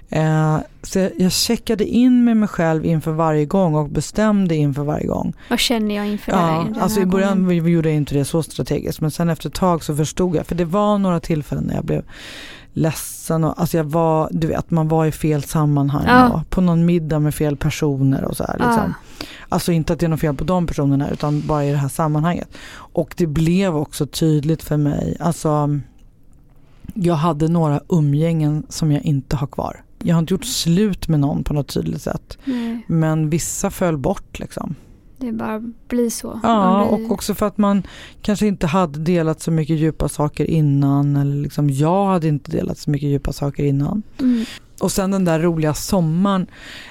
Eh, 0.09 0.57
så 0.81 1.09
jag, 1.17 1.31
checkade 1.31 1.85
in 1.85 2.23
med 2.23 2.37
mig 2.37 2.49
själv 2.49 2.85
inför 2.85 3.11
varje 3.11 3.45
gång 3.45 3.75
och 3.75 3.89
bestämde 3.89 4.55
inför 4.55 4.83
varje 4.83 5.07
gång. 5.07 5.33
Vad 5.49 5.59
känner 5.59 5.95
jag 5.95 6.07
inför 6.07 6.31
ja, 6.31 6.67
det? 6.73 6.81
Alltså 6.81 6.99
I 6.99 7.05
början 7.05 7.47
vi 7.47 7.55
gjorde 7.55 7.89
jag 7.89 7.95
inte 7.95 8.15
det 8.15 8.25
så 8.25 8.43
strategiskt 8.43 9.01
men 9.01 9.11
sen 9.11 9.29
efter 9.29 9.49
ett 9.49 9.55
tag 9.55 9.83
så 9.83 9.95
förstod 9.95 10.35
jag. 10.35 10.45
För 10.45 10.55
det 10.55 10.65
var 10.65 10.97
några 10.97 11.19
tillfällen 11.19 11.63
när 11.63 11.75
jag 11.75 11.85
blev 11.85 12.03
ledsen 12.73 13.43
och 13.43 13.59
alltså 13.59 13.77
jag 13.77 13.83
var, 13.83 14.29
du 14.31 14.47
vet 14.47 14.71
man 14.71 14.87
var 14.87 15.05
i 15.05 15.11
fel 15.11 15.43
sammanhang 15.43 16.05
ja. 16.07 16.29
och 16.29 16.49
på 16.49 16.61
någon 16.61 16.85
middag 16.85 17.19
med 17.19 17.35
fel 17.35 17.57
personer 17.57 18.23
och 18.25 18.37
så 18.37 18.43
här, 18.43 18.53
liksom. 18.53 18.95
ja. 19.19 19.25
Alltså 19.49 19.71
inte 19.71 19.93
att 19.93 19.99
det 19.99 20.05
är 20.05 20.09
något 20.09 20.19
fel 20.19 20.35
på 20.35 20.43
de 20.43 20.67
personerna 20.67 21.09
utan 21.09 21.43
bara 21.47 21.65
i 21.65 21.71
det 21.71 21.77
här 21.77 21.89
sammanhanget. 21.89 22.47
Och 22.75 23.13
det 23.17 23.27
blev 23.27 23.75
också 23.75 24.05
tydligt 24.05 24.63
för 24.63 24.77
mig, 24.77 25.17
alltså 25.19 25.79
jag 26.93 27.15
hade 27.15 27.47
några 27.47 27.81
umgängen 27.89 28.63
som 28.69 28.91
jag 28.91 29.03
inte 29.03 29.35
har 29.35 29.47
kvar. 29.47 29.84
Jag 30.05 30.15
har 30.15 30.19
inte 30.19 30.33
gjort 30.33 30.45
slut 30.45 31.07
med 31.07 31.19
någon 31.19 31.43
på 31.43 31.53
något 31.53 31.73
tydligt 31.73 32.01
sätt. 32.01 32.37
Nej. 32.43 32.85
Men 32.87 33.29
vissa 33.29 33.71
föll 33.71 33.97
bort 33.97 34.39
liksom. 34.39 34.75
Det 35.17 35.31
bara 35.31 35.61
blir 35.87 36.09
så. 36.09 36.39
Ja, 36.43 36.87
blir... 36.89 37.05
och 37.05 37.11
också 37.11 37.35
för 37.35 37.45
att 37.45 37.57
man 37.57 37.83
kanske 38.21 38.47
inte 38.47 38.67
hade 38.67 38.99
delat 38.99 39.41
så 39.41 39.51
mycket 39.51 39.77
djupa 39.77 40.09
saker 40.09 40.45
innan. 40.45 41.15
Eller 41.15 41.35
liksom 41.35 41.69
jag 41.69 42.05
hade 42.05 42.27
inte 42.27 42.51
delat 42.51 42.77
så 42.77 42.89
mycket 42.89 43.09
djupa 43.09 43.33
saker 43.33 43.63
innan. 43.63 44.03
Mm. 44.19 44.45
Och 44.79 44.91
sen 44.91 45.11
den 45.11 45.25
där 45.25 45.39
roliga 45.39 45.73
sommaren, 45.73 46.47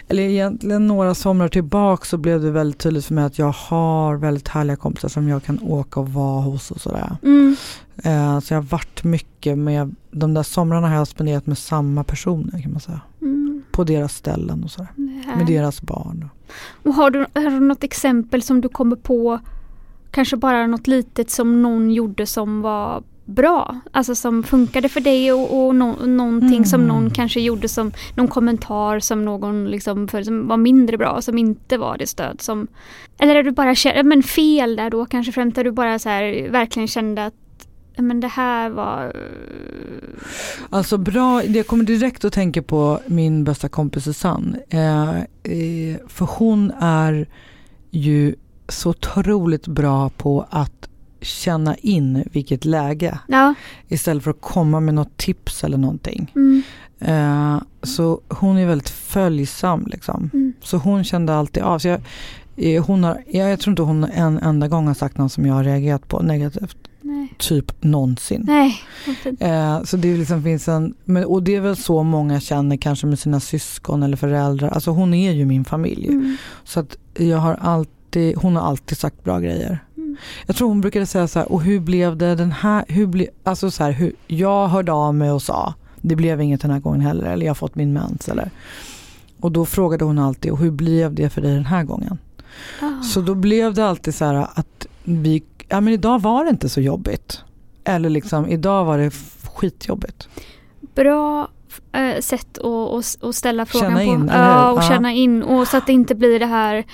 eller 0.08 0.22
egentligen 0.22 0.86
några 0.86 1.14
somrar 1.14 1.48
tillbaka 1.48 2.04
så 2.04 2.16
blev 2.16 2.42
det 2.42 2.50
väldigt 2.50 2.78
tydligt 2.80 3.04
för 3.04 3.14
mig 3.14 3.24
att 3.24 3.38
jag 3.38 3.52
har 3.52 4.16
väldigt 4.16 4.48
härliga 4.48 4.76
kompisar 4.76 5.08
som 5.08 5.28
jag 5.28 5.44
kan 5.44 5.62
åka 5.62 6.00
och 6.00 6.08
vara 6.08 6.40
hos 6.40 6.70
och 6.70 6.80
sådär. 6.80 7.16
Mm. 7.22 7.56
Eh, 7.96 8.40
så 8.40 8.54
jag 8.54 8.58
har 8.58 8.68
varit 8.68 9.04
mycket 9.04 9.58
med, 9.58 9.94
de 10.10 10.34
där 10.34 10.42
somrarna 10.42 10.88
har 10.88 10.96
jag 10.96 11.08
spenderat 11.08 11.46
med 11.46 11.58
samma 11.58 12.04
personer 12.04 12.62
kan 12.62 12.72
man 12.72 12.80
säga. 12.80 13.00
Mm. 13.22 13.62
På 13.72 13.84
deras 13.84 14.14
ställen 14.14 14.64
och 14.64 14.70
sådär. 14.70 14.88
Med 15.36 15.46
deras 15.46 15.82
barn. 15.82 16.28
Och 16.82 16.94
har, 16.94 17.10
du, 17.10 17.26
har 17.34 17.50
du 17.50 17.60
något 17.60 17.84
exempel 17.84 18.42
som 18.42 18.60
du 18.60 18.68
kommer 18.68 18.96
på, 18.96 19.38
kanske 20.10 20.36
bara 20.36 20.66
något 20.66 20.86
litet 20.86 21.30
som 21.30 21.62
någon 21.62 21.90
gjorde 21.90 22.26
som 22.26 22.62
var 22.62 23.02
bra? 23.24 23.80
Alltså 23.92 24.14
som 24.14 24.42
funkade 24.42 24.88
för 24.88 25.00
dig 25.00 25.32
och, 25.32 25.66
och 25.66 25.74
no, 25.74 26.06
någonting 26.06 26.56
mm. 26.56 26.64
som 26.64 26.86
någon 26.86 27.10
kanske 27.10 27.40
gjorde 27.40 27.68
som 27.68 27.92
någon 28.14 28.28
kommentar 28.28 29.00
som 29.00 29.24
någon 29.24 29.64
liksom 29.64 30.08
för, 30.08 30.22
som 30.22 30.48
var 30.48 30.56
mindre 30.56 30.98
bra, 30.98 31.22
som 31.22 31.38
inte 31.38 31.76
var 31.78 31.98
det 31.98 32.06
stöd 32.06 32.40
som... 32.40 32.66
Eller 33.18 33.34
är 33.34 33.42
du 33.42 33.50
bara 33.50 34.02
men 34.02 34.22
fel 34.22 34.76
där 34.76 34.90
då 34.90 35.06
kanske 35.06 35.32
främst 35.32 35.56
där 35.56 35.64
du 35.64 35.72
bara 35.72 35.98
så 35.98 36.08
här 36.08 36.48
verkligen 36.50 36.88
kände 36.88 37.24
att 37.24 37.34
men 37.96 38.20
det 38.20 38.28
här 38.28 38.70
var... 38.70 39.12
Alltså 40.70 40.98
bra, 40.98 41.44
jag 41.44 41.66
kommer 41.66 41.84
direkt 41.84 42.24
att 42.24 42.32
tänka 42.32 42.62
på 42.62 43.00
min 43.06 43.44
bästa 43.44 43.68
kompis 43.68 44.04
Susanne. 44.04 44.58
Eh, 44.68 45.18
eh, 45.18 45.96
för 46.08 46.38
hon 46.38 46.72
är 46.80 47.28
ju 47.90 48.34
så 48.68 48.90
otroligt 48.90 49.66
bra 49.66 50.10
på 50.10 50.46
att 50.50 50.88
känna 51.24 51.76
in 51.76 52.24
vilket 52.32 52.64
läge. 52.64 53.18
Ja. 53.28 53.54
Istället 53.88 54.24
för 54.24 54.30
att 54.30 54.40
komma 54.40 54.80
med 54.80 54.94
något 54.94 55.16
tips 55.16 55.64
eller 55.64 55.78
någonting. 55.78 56.32
Mm. 56.34 56.62
Eh, 56.98 57.62
så 57.82 58.20
hon 58.28 58.58
är 58.58 58.66
väldigt 58.66 58.88
följsam. 58.88 59.86
Liksom. 59.86 60.30
Mm. 60.32 60.52
Så 60.62 60.76
hon 60.76 61.04
kände 61.04 61.34
alltid 61.34 61.62
av. 61.62 61.78
Så 61.78 61.88
jag, 61.88 62.00
eh, 62.56 62.84
hon 62.84 63.04
har, 63.04 63.22
jag, 63.26 63.50
jag 63.50 63.60
tror 63.60 63.72
inte 63.72 63.82
hon 63.82 64.04
en 64.04 64.38
enda 64.38 64.68
gång 64.68 64.86
har 64.86 64.94
sagt 64.94 65.18
något 65.18 65.32
som 65.32 65.46
jag 65.46 65.54
har 65.54 65.64
reagerat 65.64 66.08
på 66.08 66.22
negativt. 66.22 66.76
Nej. 67.00 67.34
Typ 67.38 67.82
någonsin. 67.84 68.44
Nej. 68.46 68.76
Eh, 69.40 69.82
så 69.82 69.96
det 69.96 70.16
liksom 70.16 70.42
finns 70.42 70.68
en, 70.68 70.94
men, 71.04 71.24
och 71.24 71.42
det 71.42 71.54
är 71.54 71.60
väl 71.60 71.76
så 71.76 72.02
många 72.02 72.40
känner 72.40 72.76
kanske 72.76 73.06
med 73.06 73.18
sina 73.18 73.40
syskon 73.40 74.02
eller 74.02 74.16
föräldrar. 74.16 74.68
Alltså 74.68 74.90
hon 74.90 75.14
är 75.14 75.32
ju 75.32 75.44
min 75.44 75.64
familj. 75.64 76.08
Mm. 76.08 76.36
Så 76.64 76.80
att 76.80 76.96
jag 77.14 77.38
har 77.38 77.54
alltid, 77.54 78.36
hon 78.36 78.56
har 78.56 78.62
alltid 78.62 78.98
sagt 78.98 79.24
bra 79.24 79.38
grejer. 79.38 79.84
Mm. 80.14 80.22
Jag 80.46 80.56
tror 80.56 80.68
hon 80.68 80.80
brukade 80.80 81.06
säga 81.06 81.28
så 81.28 81.38
här, 81.38 81.52
och 81.52 81.62
hur 81.62 81.80
blev 81.80 82.16
det 82.16 82.34
den 82.34 82.52
här, 82.52 82.84
hur 82.88 83.06
ble, 83.06 83.26
alltså 83.44 83.70
så 83.70 83.84
här, 83.84 83.90
hur, 83.92 84.12
jag 84.26 84.68
hörde 84.68 84.92
av 84.92 85.14
mig 85.14 85.30
och 85.30 85.42
sa, 85.42 85.74
det 85.96 86.16
blev 86.16 86.40
inget 86.40 86.60
den 86.60 86.70
här 86.70 86.80
gången 86.80 87.00
heller, 87.00 87.24
eller 87.24 87.46
jag 87.46 87.50
har 87.50 87.54
fått 87.54 87.74
min 87.74 87.92
mens 87.92 88.28
eller. 88.28 88.50
Och 89.40 89.52
då 89.52 89.66
frågade 89.66 90.04
hon 90.04 90.18
alltid, 90.18 90.52
och 90.52 90.58
hur 90.58 90.70
blev 90.70 91.14
det 91.14 91.30
för 91.30 91.40
dig 91.40 91.54
den 91.54 91.66
här 91.66 91.84
gången? 91.84 92.18
Ah. 92.80 93.02
Så 93.02 93.20
då 93.20 93.34
blev 93.34 93.74
det 93.74 93.86
alltid 93.86 94.14
så 94.14 94.24
här 94.24 94.48
att 94.54 94.86
vi, 95.04 95.42
ja 95.68 95.80
men 95.80 95.92
idag 95.92 96.22
var 96.22 96.44
det 96.44 96.50
inte 96.50 96.68
så 96.68 96.80
jobbigt. 96.80 97.42
Eller 97.84 98.10
liksom, 98.10 98.48
idag 98.48 98.84
var 98.84 98.98
det 98.98 99.10
skitjobbigt. 99.54 100.28
Bra 100.94 101.48
äh, 101.92 102.20
sätt 102.20 102.58
att, 102.58 102.64
att, 102.64 103.24
att 103.24 103.34
ställa 103.34 103.66
frågan 103.66 103.90
känna 103.90 104.04
på. 104.04 104.22
In, 104.22 104.30
ja, 104.32 104.70
och 104.70 104.82
känna 104.82 105.12
in. 105.12 105.42
Och 105.42 105.68
så 105.68 105.76
att 105.76 105.86
det 105.86 105.92
inte 105.92 106.14
blir 106.14 106.40
det 106.40 106.46
här 106.46 106.84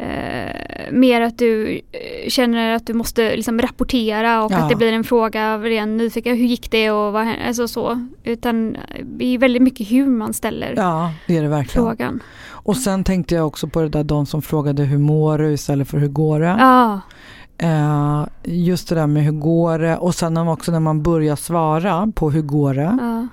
eh, 0.00 0.92
mer 0.92 1.20
att 1.20 1.38
du 1.38 1.70
eh, 1.92 2.28
känner 2.28 2.74
att 2.74 2.86
du 2.86 2.94
måste 2.94 3.36
liksom 3.36 3.60
rapportera 3.60 4.44
och 4.44 4.52
Ja. 4.52 4.56
att 4.56 4.68
det 4.68 4.76
blir 4.76 4.92
en 4.92 5.04
fråga 5.04 5.54
av 5.54 5.62
ren 5.62 5.96
nyfiken. 5.96 6.36
Hur 6.36 6.46
gick 6.46 6.70
det 6.70 6.90
och 6.90 7.12
vad? 7.12 7.28
Alltså 7.46 7.68
så. 7.68 8.06
Utan 8.24 8.76
det 9.18 9.24
är 9.34 9.38
väldigt 9.38 9.62
mycket 9.62 9.90
hur 9.90 10.06
man 10.06 10.32
ställer 10.32 10.74
Ja, 10.76 11.12
det 11.26 11.36
är 11.36 11.42
det 11.42 11.48
verkligen. 11.48 11.86
frågan. 11.86 12.22
Och 12.62 12.76
sen 12.76 13.04
tänkte 13.04 13.34
jag 13.34 13.46
också 13.46 13.66
på 13.68 13.80
det 13.80 13.88
där 13.88 14.04
de 14.04 14.26
som 14.26 14.42
frågade 14.42 14.82
hur 14.82 14.98
mår 14.98 15.38
du 15.38 15.52
istället 15.52 15.88
för 15.88 15.98
hur 15.98 16.08
går 16.08 16.40
det? 16.40 16.56
Ja. 16.58 17.00
Eh, 17.58 18.26
just 18.44 18.88
det 18.88 18.94
där 18.94 19.06
med 19.06 19.22
hur 19.24 19.32
går 19.32 19.78
det 19.78 19.96
och 19.96 20.14
sen 20.14 20.36
också 20.36 20.72
när 20.72 20.80
man 20.80 21.02
börjar 21.02 21.36
svara 21.36 22.12
på 22.14 22.30
hur 22.30 22.42
går 22.42 22.74
det 22.74 22.98
ja. 23.00 23.28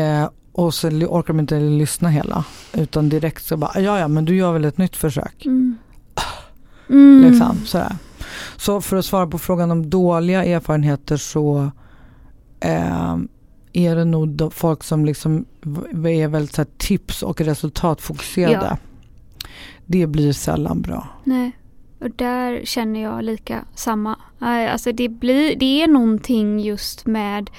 eh, 0.00 0.28
och 0.52 0.74
så 0.74 0.88
orkar 0.88 1.34
man 1.34 1.40
inte 1.40 1.60
lyssna 1.60 2.08
hela 2.08 2.44
utan 2.72 3.08
direkt 3.08 3.44
så 3.44 3.56
bara 3.56 3.80
ja 3.80 3.98
ja 3.98 4.08
men 4.08 4.24
du 4.24 4.36
gör 4.36 4.52
väl 4.52 4.64
ett 4.64 4.78
nytt 4.78 4.96
försök. 4.96 5.44
Mm. 5.46 5.76
Mm. 6.88 7.30
Liksom, 7.30 7.56
sådär. 7.64 7.96
Så 8.56 8.80
för 8.80 8.96
att 8.96 9.04
svara 9.04 9.26
på 9.26 9.38
frågan 9.38 9.70
om 9.70 9.90
dåliga 9.90 10.44
erfarenheter 10.44 11.16
så 11.16 11.70
eh, 12.60 13.16
är 13.72 13.96
det 13.96 14.04
nog 14.04 14.52
folk 14.54 14.82
som 14.84 15.04
liksom 15.04 15.44
är 15.92 16.28
väldigt 16.28 16.54
så 16.54 16.64
tips 16.64 17.22
och 17.22 17.40
resultatfokuserade. 17.40 18.66
Ja. 18.70 18.76
Det 19.86 20.06
blir 20.06 20.32
sällan 20.32 20.82
bra. 20.82 21.08
Nej. 21.24 21.52
Och 22.00 22.10
där 22.10 22.60
känner 22.64 23.02
jag 23.02 23.24
lika 23.24 23.64
samma. 23.74 24.16
Alltså 24.38 24.92
det, 24.92 25.08
blir, 25.08 25.56
det 25.56 25.82
är 25.82 25.88
någonting 25.88 26.60
just 26.60 27.06
med 27.06 27.50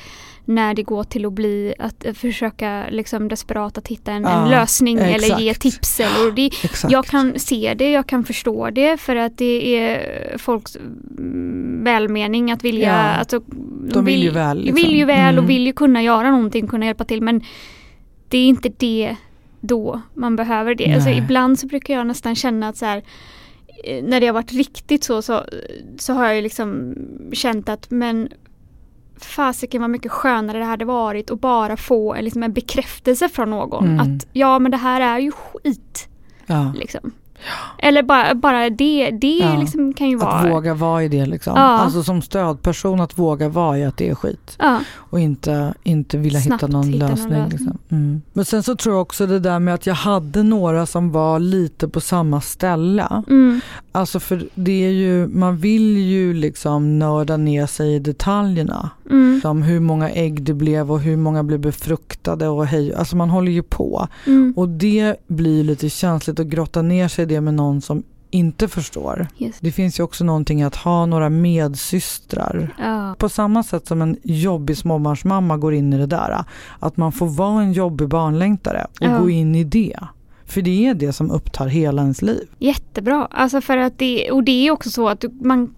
när 0.46 0.74
det 0.74 0.84
går 0.84 1.04
till 1.04 1.26
att 1.26 1.34
bli 1.34 1.74
att 1.80 2.06
eh, 2.06 2.14
försöka 2.14 2.86
liksom 2.90 3.28
desperat 3.28 3.78
att 3.78 3.88
hitta 3.88 4.12
en, 4.12 4.24
Ja, 4.24 4.44
en 4.44 4.50
lösning 4.50 4.98
eller 4.98 5.40
ge 5.40 5.50
exakt. 5.50 5.62
tips. 5.62 6.00
Eller, 6.00 6.32
det, 6.32 6.46
Exakt. 6.64 6.92
jag 6.92 7.06
kan 7.06 7.40
se 7.40 7.74
det, 7.78 7.92
jag 7.92 8.08
kan 8.08 8.24
förstå 8.24 8.70
det 8.70 8.98
för 8.98 9.16
att 9.16 9.38
det 9.38 9.78
är 9.78 10.38
folks 10.38 10.76
mm, 10.76 11.84
välmening 11.84 12.52
att 12.52 12.64
vilja. 12.64 12.88
Ja, 12.88 12.94
Alltså, 13.20 13.40
de 13.94 14.06
vill 14.06 14.24
ju 14.24 14.30
väl, 14.30 14.58
liksom. 14.60 14.76
vill 14.76 14.96
ju 14.96 15.06
väl 15.06 15.34
Mm. 15.34 15.44
och 15.44 15.50
vill 15.50 15.66
ju 15.66 15.74
kunna 15.74 16.02
göra 16.04 16.32
någonting, 16.32 16.68
kunna 16.68 16.86
hjälpa 16.86 17.04
till 17.04 17.22
men 17.22 17.42
det 18.30 18.38
är 18.38 18.46
inte 18.48 18.70
det 18.78 19.16
då 19.62 20.02
man 20.14 20.36
behöver 20.36 20.76
det. 20.76 20.94
Alltså, 20.94 21.10
ibland 21.10 21.60
så 21.60 21.68
brukar 21.68 21.94
jag 21.94 22.08
nästan 22.08 22.36
känna 22.36 22.68
att 22.70 22.78
så 22.78 22.86
här, 22.86 23.04
eh, 23.84 24.04
när 24.04 24.20
det 24.20 24.26
har 24.28 24.34
varit 24.34 24.54
riktigt 24.54 25.04
så, 25.04 25.22
så, 25.22 25.44
så 25.98 26.14
har 26.14 26.28
jag 26.28 26.44
liksom 26.44 26.96
känt 27.34 27.70
att 27.70 27.92
men 27.92 28.30
fasiken 29.18 29.82
vad 29.82 29.90
mycket 29.90 30.12
skönare 30.12 30.58
det 30.58 30.66
hade 30.66 30.86
varit 30.86 31.32
att 31.32 31.42
bara 31.42 31.78
få 31.78 32.14
en, 32.14 32.24
liksom 32.24 32.44
en 32.44 32.54
bekräftelse 32.54 33.30
från 33.30 33.50
någon. 33.50 33.86
Mm. 33.86 34.00
Att 34.00 34.28
ja 34.34 34.60
men 34.60 34.72
det 34.72 34.78
här 34.78 35.02
är 35.02 35.20
ju 35.20 35.32
skit. 35.32 36.08
ja. 36.46 36.74
Liksom. 36.76 37.12
Eller 37.78 38.04
bara, 38.04 38.36
bara 38.36 38.70
det, 38.70 39.12
det 39.12 39.38
Ja. 39.38 39.58
liksom 39.60 39.94
kan 39.94 40.10
ju 40.10 40.16
Att 40.18 40.22
vara... 40.24 40.50
våga 40.50 40.74
vara 40.74 41.04
i 41.04 41.08
det 41.08 41.26
liksom. 41.26 41.54
Ja. 41.56 41.62
Alltså 41.62 42.04
som 42.04 42.22
stödperson 42.22 43.00
att 43.02 43.18
våga 43.20 43.50
vara 43.50 43.78
i 43.78 43.86
att 43.86 43.98
det 43.98 44.10
är 44.10 44.16
skit. 44.16 44.56
Ja, 44.60 44.80
Och 44.96 45.20
inte, 45.20 45.74
inte 45.84 46.18
vilja 46.18 46.40
Snabbt 46.42 46.64
hitta 46.64 46.72
någon 46.72 46.84
hitta 46.88 46.98
någon 47.08 47.10
lösning. 47.10 47.30
lösning. 47.40 47.50
liksom. 47.60 47.78
mm. 47.90 48.22
Men 48.34 48.46
sen 48.46 48.64
så 48.64 48.76
tror 48.76 48.96
jag 48.96 49.02
också 49.02 49.28
det 49.28 49.40
där 49.40 49.60
med 49.60 49.74
att 49.74 49.86
jag 49.88 49.94
hade 49.96 50.44
några 50.44 50.86
som 50.86 51.12
var 51.12 51.40
lite 51.40 51.88
på 51.88 52.02
samma 52.02 52.42
ställe. 52.42 53.24
mm, 53.28 53.62
Alltså 53.92 54.20
för 54.20 54.46
det 54.56 54.86
är 54.86 54.90
ju, 54.90 55.28
man 55.28 55.58
vill 55.58 55.98
ju 55.98 56.34
liksom 56.34 57.00
nörda 57.00 57.38
ner 57.38 57.66
sig 57.66 57.96
i 57.96 58.00
detaljerna. 58.00 58.90
mm, 59.10 59.40
Som 59.42 59.62
hur 59.62 59.80
många 59.80 60.10
ägg 60.10 60.44
det 60.44 60.54
blev 60.54 60.92
och 60.92 61.00
hur 61.00 61.18
många 61.18 61.44
blev 61.44 61.60
befruktade 61.60 62.48
och 62.48 62.66
hej. 62.68 62.94
Alltså 62.96 63.16
man 63.16 63.30
håller 63.30 63.52
ju 63.52 63.64
på. 63.64 64.08
mm. 64.26 64.54
Och 64.58 64.70
det 64.70 65.16
blir 65.28 65.64
lite 65.64 65.90
känsligt 65.90 66.40
att 66.40 66.48
grotta 66.48 66.82
ner 66.82 67.08
sig 67.08 67.25
i 67.26 67.36
det 67.36 67.42
med 67.42 67.54
någon 67.54 67.82
som 67.82 68.04
inte 68.32 68.68
förstår. 68.68 69.28
Yes. 69.40 69.56
Det 69.60 69.72
finns 69.72 70.00
ju 70.00 70.04
också 70.04 70.24
någonting 70.24 70.62
att 70.64 70.76
ha 70.76 71.06
några 71.06 71.30
medsystrar. 71.30 72.76
Ja, 72.80 73.16
På 73.18 73.30
samma 73.30 73.64
sätt 73.64 73.88
som 73.88 74.02
en 74.02 74.18
jobbig 74.24 74.78
småbarnsmamma 74.78 75.58
går 75.58 75.74
in 75.74 75.94
i 75.94 75.98
det 75.98 76.06
där. 76.06 76.44
Att 76.80 76.98
man 76.98 77.12
får 77.12 77.28
vara 77.28 77.62
en 77.62 77.74
jobbig 77.74 78.08
barnlängtare 78.08 78.86
och 78.92 78.98
Ja. 79.06 79.18
gå 79.20 79.30
in 79.30 79.56
i 79.56 79.64
det. 79.64 80.00
För 80.46 80.62
det 80.62 80.88
är 80.88 80.94
det 80.94 81.14
som 81.14 81.32
upptar 81.32 81.68
hela 81.68 82.02
ens 82.02 82.22
liv. 82.22 82.48
jättebra. 82.60 83.28
Alltså 83.32 83.62
för 83.62 83.78
att 83.78 84.00
det, 84.00 84.32
och 84.32 84.44
det 84.44 84.68
är 84.68 84.72
också 84.72 84.90
så 84.90 85.10
att 85.10 85.24
man 85.42 85.76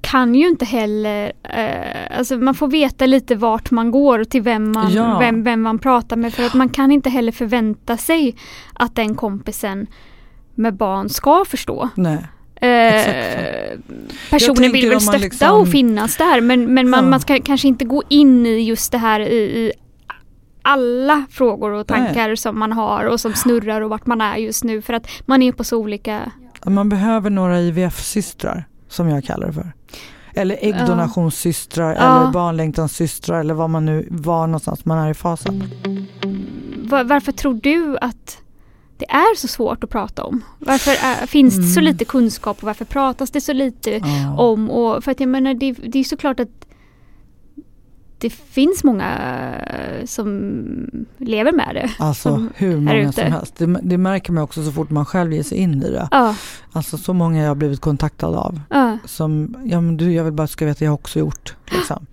kan 0.00 0.34
ju 0.34 0.48
inte 0.48 0.64
heller, 0.64 1.32
eh, 1.42 2.18
alltså 2.18 2.36
man 2.36 2.54
får 2.54 2.68
veta 2.68 3.06
lite 3.06 3.34
vart 3.34 3.70
man 3.70 3.90
går 3.90 4.18
och 4.18 4.28
till 4.30 4.42
vem 4.42 4.72
man, 4.72 4.92
Ja. 4.92 5.18
vem, 5.18 5.42
vem 5.44 5.62
man 5.62 5.78
pratar 5.78 6.16
med 6.16 6.34
för 6.34 6.46
att 6.46 6.54
man 6.54 6.68
kan 6.68 6.92
inte 6.92 7.10
heller 7.10 7.32
förvänta 7.32 7.96
sig 7.96 8.36
att 8.74 8.94
den 8.94 9.14
kompisen 9.14 9.86
med 10.56 10.74
barn 10.76 11.08
ska 11.08 11.44
förstå. 11.44 11.88
Nej. 11.94 12.26
Eh, 12.60 13.78
personen 14.30 14.72
vill 14.72 14.88
väl 14.88 15.00
stötta 15.00 15.18
liksom- 15.18 15.60
och 15.60 15.68
finnas 15.68 16.16
där 16.16 16.40
men, 16.40 16.74
men 16.74 16.90
man, 16.90 17.04
Ja. 17.04 17.10
man 17.10 17.20
ska 17.20 17.40
kanske 17.40 17.68
inte 17.68 17.84
gå 17.84 18.02
in 18.08 18.46
i 18.46 18.60
just 18.60 18.92
det 18.92 18.98
här 18.98 19.20
i, 19.20 19.34
i 19.36 19.72
alla 20.62 21.26
frågor 21.30 21.70
och 21.70 21.86
tankar 21.86 22.34
som 22.34 22.58
man 22.58 22.72
har 22.72 23.04
och 23.04 23.20
som 23.20 23.34
snurrar 23.34 23.80
och 23.80 23.90
vart 23.90 24.06
man 24.06 24.20
är 24.20 24.36
just 24.36 24.64
nu 24.64 24.82
för 24.82 24.92
att 24.92 25.06
man 25.26 25.42
är 25.42 25.52
på 25.52 25.64
så 25.64 25.76
olika 25.78 26.32
Man 26.66 26.88
behöver 26.88 27.30
några 27.30 27.60
IVF-systrar 27.60 28.64
som 28.88 29.08
jag 29.08 29.24
kallar 29.24 29.46
det 29.46 29.52
för. 29.52 29.72
Eller 30.34 30.58
äggdonationssystrar 30.60 31.94
ja. 31.94 32.20
eller 32.20 32.32
barnlängtanssystrar 32.32 33.40
eller 33.40 33.54
vad 33.54 33.70
man 33.70 33.86
nu 33.86 34.06
var 34.10 34.46
någonstans 34.46 34.84
man 34.84 34.98
är 34.98 35.10
i 35.10 35.14
fasen. 35.14 35.64
Var, 36.84 37.04
varför 37.04 37.32
tror 37.32 37.54
du 37.54 37.98
att 38.00 38.38
det 38.98 39.10
är 39.10 39.36
så 39.36 39.48
svårt 39.48 39.84
att 39.84 39.90
prata 39.90 40.24
om? 40.24 40.44
Varför 40.58 40.90
är, 40.90 41.26
finns 41.26 41.56
det 41.56 41.62
så 41.62 41.80
mm. 41.80 41.92
lite 41.92 42.04
kunskap 42.04 42.56
och 42.58 42.66
varför 42.66 42.84
pratas 42.84 43.30
det 43.30 43.40
så 43.40 43.52
lite 43.52 43.90
ja. 43.90 44.36
om? 44.38 44.70
Och 44.70 45.04
för 45.04 45.10
att 45.10 45.20
jag 45.20 45.28
menar 45.28 45.54
det, 45.54 45.72
det 45.72 45.98
är 45.98 46.04
såklart 46.04 46.40
att 46.40 46.66
det 48.18 48.30
finns 48.30 48.84
många 48.84 49.10
som 50.04 50.30
lever 51.18 51.52
med 51.52 51.74
det. 51.74 51.90
Alltså 51.98 52.46
hur 52.54 52.76
många 52.76 53.12
som 53.12 53.24
helst. 53.24 53.56
Det, 53.58 53.80
det, 53.82 53.98
märker 53.98 54.32
man 54.32 54.44
också 54.44 54.64
så 54.64 54.72
fort 54.72 54.90
man 54.90 55.04
själv 55.04 55.32
ger 55.32 55.42
sig 55.42 55.58
in 55.58 55.82
i 55.82 55.90
det. 55.90 56.08
Ja. 56.10 56.34
Alltså 56.72 56.98
så 56.98 57.12
många 57.12 57.42
jag 57.42 57.48
har 57.48 57.54
blivit 57.54 57.80
kontaktad 57.80 58.34
av. 58.34 58.60
Ja. 58.70 58.98
Som, 59.04 59.56
ja 59.64 59.80
men 59.80 59.96
du 59.96 60.12
jag 60.12 60.24
vill 60.24 60.32
bara 60.32 60.46
ska 60.46 60.66
veta 60.66 60.84
jag 60.84 60.90
har 60.90 60.94
också 60.94 61.18
gjort. 61.18 61.54
Liksom. 61.70 62.06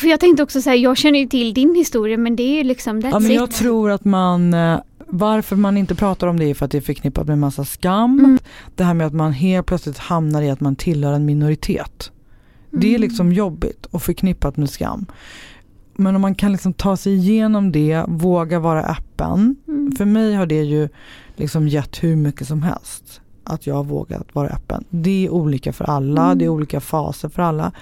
För, 0.00 0.06
jag 0.06 0.20
tänkte 0.20 0.42
också 0.42 0.62
säga, 0.62 0.76
jag 0.76 0.96
känner 0.96 1.18
ju 1.18 1.26
till 1.26 1.54
din 1.54 1.74
historia 1.74 2.16
men 2.16 2.36
det 2.36 2.42
är 2.42 2.56
ju 2.56 2.64
liksom 2.64 3.02
that's 3.02 3.10
ja, 3.10 3.18
men 3.18 3.32
Jag 3.32 3.50
tror 3.50 3.90
att 3.90 4.04
man 4.04 4.54
eh, 4.54 4.78
varför 5.08 5.56
man 5.56 5.76
inte 5.76 5.94
pratar 5.94 6.26
om 6.26 6.38
det 6.38 6.44
är 6.44 6.54
för 6.54 6.64
att 6.64 6.70
det 6.70 6.78
är 6.78 6.82
förknippat 6.82 7.26
med 7.26 7.38
massa 7.38 7.64
skam. 7.64 8.18
Mm. 8.18 8.38
Det 8.74 8.84
här 8.84 8.94
med 8.94 9.06
att 9.06 9.12
man 9.12 9.32
helt 9.32 9.66
plötsligt 9.66 9.98
hamnar 9.98 10.42
i 10.42 10.50
att 10.50 10.60
man 10.60 10.76
tillhör 10.76 11.12
en 11.12 11.24
minoritet. 11.24 12.12
Det 12.70 12.86
är 12.86 12.90
mm. 12.90 13.00
liksom 13.00 13.32
jobbigt 13.32 13.86
och 13.86 14.02
förknippat 14.02 14.56
med 14.56 14.70
skam. 14.70 15.06
Men 15.94 16.16
om 16.16 16.22
man 16.22 16.34
kan 16.34 16.52
liksom 16.52 16.72
ta 16.72 16.96
sig 16.96 17.14
igenom 17.14 17.72
det, 17.72 18.04
våga 18.08 18.58
vara 18.58 18.82
öppen. 18.82 19.56
Mm. 19.68 19.92
För 19.92 20.04
mig 20.04 20.34
har 20.34 20.46
det 20.46 20.62
ju 20.62 20.88
liksom 21.36 21.68
gett 21.68 22.04
hur 22.04 22.16
mycket 22.16 22.48
som 22.48 22.62
helst. 22.62 23.20
Att 23.44 23.66
jag 23.66 23.74
har 23.74 23.84
vågat 23.84 24.34
vara 24.34 24.48
öppen. 24.48 24.84
Det 24.90 25.26
är 25.26 25.30
olika 25.30 25.72
för 25.72 25.84
alla, 25.84 26.24
mm. 26.24 26.38
det 26.38 26.44
är 26.44 26.48
olika 26.48 26.80
faser 26.80 27.28
för 27.28 27.42
alla. 27.42 27.72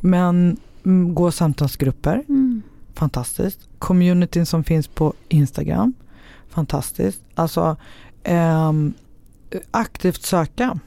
Men 0.00 0.56
mm, 0.84 1.14
gå 1.14 1.30
samtalsgrupper, 1.30 2.24
mm. 2.28 2.62
fantastiskt. 2.94 3.60
Communityn 3.78 4.46
som 4.46 4.64
finns 4.64 4.88
på 4.88 5.12
Instagram, 5.28 5.94
fantastiskt. 6.56 7.22
Alltså 7.34 7.76
eh, 8.22 8.72
aktivt 9.70 10.22
söka. 10.22 10.78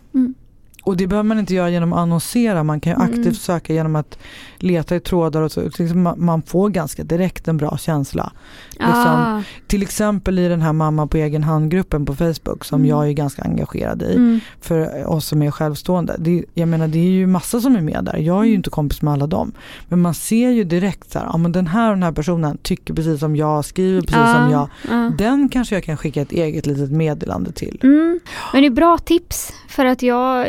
Mm. 0.80 0.91
Och 0.91 0.97
det 0.97 1.07
behöver 1.07 1.27
man 1.27 1.39
inte 1.39 1.53
göra 1.53 1.69
genom 1.69 1.93
att 1.93 1.99
annonsera, 1.99 2.63
man 2.63 2.80
kan 2.80 2.93
ju 2.93 2.99
aktivt 2.99 3.25
mm. 3.25 3.34
söka 3.34 3.73
genom 3.73 3.95
att 3.95 4.19
leta 4.57 4.95
i 4.95 4.99
trådar 4.99 5.41
och 5.41 5.51
så. 5.51 5.61
Liksom 5.61 6.13
man 6.17 6.41
får 6.41 6.69
ganska 6.69 7.03
direkt 7.03 7.47
en 7.47 7.57
bra 7.57 7.77
känsla. 7.77 8.32
Liksom, 8.71 8.93
ah. 8.93 9.41
Till 9.67 9.82
exempel 9.82 10.39
i 10.39 10.47
den 10.47 10.61
här 10.61 10.73
mamma 10.73 11.07
på 11.07 11.17
egen 11.17 11.43
hand-gruppen 11.43 12.05
på 12.05 12.15
Facebook 12.15 12.65
som 12.65 12.80
mm. 12.80 12.89
jag 12.89 13.07
är 13.07 13.11
ganska 13.11 13.41
engagerad 13.41 14.01
i. 14.01 14.15
Mm. 14.15 14.39
För 14.61 15.07
oss 15.07 15.25
som 15.25 15.41
är 15.41 15.51
självstående. 15.51 16.15
Det, 16.19 16.43
jag 16.53 16.67
menar 16.67 16.88
det 16.88 16.99
är 16.99 17.11
ju 17.11 17.27
massa 17.27 17.61
som 17.61 17.75
är 17.75 17.82
med 17.82 18.03
där. 18.03 18.17
Jag 18.17 18.39
är 18.39 18.43
ju 18.43 18.49
mm. 18.49 18.55
inte 18.55 18.69
kompis 18.69 19.01
med 19.01 19.13
alla 19.13 19.27
dem. 19.27 19.51
Men 19.88 20.01
man 20.01 20.13
ser 20.13 20.49
ju 20.49 20.63
direkt 20.63 21.11
så 21.11 21.19
här, 21.19 21.25
ja 21.25 21.38
men 21.38 21.51
den 21.51 21.67
här 21.67 21.89
och 21.89 21.95
den 21.95 22.03
här 22.03 22.11
personen 22.11 22.57
tycker 22.57 22.93
precis 22.93 23.19
som 23.19 23.36
jag, 23.36 23.65
skriver 23.65 24.01
precis 24.01 24.17
ah. 24.17 24.34
som 24.34 24.51
jag. 24.51 24.69
Ah. 24.91 25.09
Den 25.17 25.49
kanske 25.49 25.75
jag 25.75 25.84
kan 25.84 25.97
skicka 25.97 26.21
ett 26.21 26.32
eget 26.32 26.65
litet 26.65 26.91
meddelande 26.91 27.51
till. 27.51 27.80
Mm. 27.84 28.19
Men 28.53 28.61
det 28.61 28.67
är 28.67 28.71
bra 28.71 28.97
tips 28.97 29.53
för 29.67 29.86
att 29.86 30.01
jag, 30.01 30.47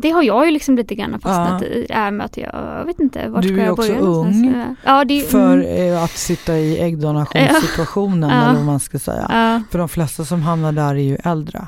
det 0.00 0.10
har 0.10 0.22
jag 0.22 0.46
ju 0.46 0.50
liksom 0.50 0.76
lite 0.76 0.94
grann 0.94 1.20
fastnat 1.20 1.62
i. 1.62 1.86
Är 1.90 2.10
med 2.10 2.26
att 2.26 2.36
jag, 2.36 2.50
jag 2.54 2.84
vet 2.84 3.00
inte 3.00 3.28
vart 3.28 3.44
ska 3.44 3.54
jag 3.54 3.76
börja. 3.76 3.92
Du 3.92 3.98
är 3.98 4.20
också 4.20 4.20
ung 4.20 4.76
ja, 4.84 5.04
det, 5.04 5.30
för 5.30 5.58
mm. 5.58 6.04
att 6.04 6.10
sitta 6.10 6.58
i 6.58 6.80
äggdonationssituationen 6.80 8.30
ja. 8.30 8.42
eller 8.42 8.54
vad 8.54 8.64
man 8.64 8.80
ska 8.80 8.98
säga. 8.98 9.26
Ja. 9.28 9.62
För 9.70 9.78
de 9.78 9.88
flesta 9.88 10.24
som 10.24 10.42
hamnar 10.42 10.72
där 10.72 10.94
är 10.94 10.94
ju 10.94 11.16
äldre. 11.24 11.66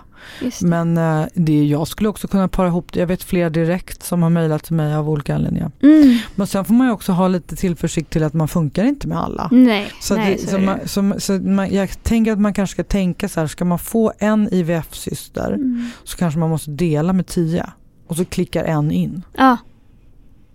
Men 0.60 0.98
eh, 0.98 1.24
det, 1.34 1.64
jag 1.64 1.88
skulle 1.88 2.08
också 2.08 2.28
kunna 2.28 2.48
para 2.48 2.66
ihop 2.66 2.92
det. 2.92 3.00
Jag 3.00 3.06
vet 3.06 3.22
fler 3.22 3.50
direkt 3.50 4.02
som 4.02 4.22
har 4.22 4.30
mejlat 4.30 4.64
till 4.64 4.74
mig 4.74 4.94
av 4.94 5.10
olika 5.10 5.34
anledningar. 5.34 5.70
Mm. 5.82 6.18
Men 6.34 6.46
sen 6.46 6.64
får 6.64 6.74
man 6.74 6.86
ju 6.86 6.92
också 6.92 7.12
ha 7.12 7.28
lite 7.28 7.56
tillförsikt 7.56 8.10
till 8.10 8.24
att 8.24 8.34
man 8.34 8.48
funkar 8.48 8.84
inte 8.84 9.08
med 9.08 9.18
alla. 9.18 9.48
Nej, 9.52 9.92
så, 10.00 10.16
nej, 10.16 10.38
det, 10.40 10.50
så, 10.50 10.58
man, 10.58 10.78
så, 10.86 11.14
så 11.18 11.32
man, 11.32 11.74
jag 11.74 12.02
tänker 12.02 12.32
att 12.32 12.40
man 12.40 12.54
kanske 12.54 12.74
ska 12.74 12.84
tänka 12.84 13.28
så 13.28 13.40
här, 13.40 13.46
ska 13.46 13.64
man 13.64 13.78
få 13.78 14.12
en 14.18 14.48
IVF-syster 14.54 15.52
mm. 15.52 15.90
så 16.04 16.16
kanske 16.16 16.40
man 16.40 16.50
måste 16.50 16.70
dela 16.70 17.12
med 17.12 17.26
tio 17.26 17.66
och 18.06 18.16
så 18.16 18.24
klickar 18.24 18.64
en 18.64 18.90
in. 18.90 19.22
Ja. 19.36 19.56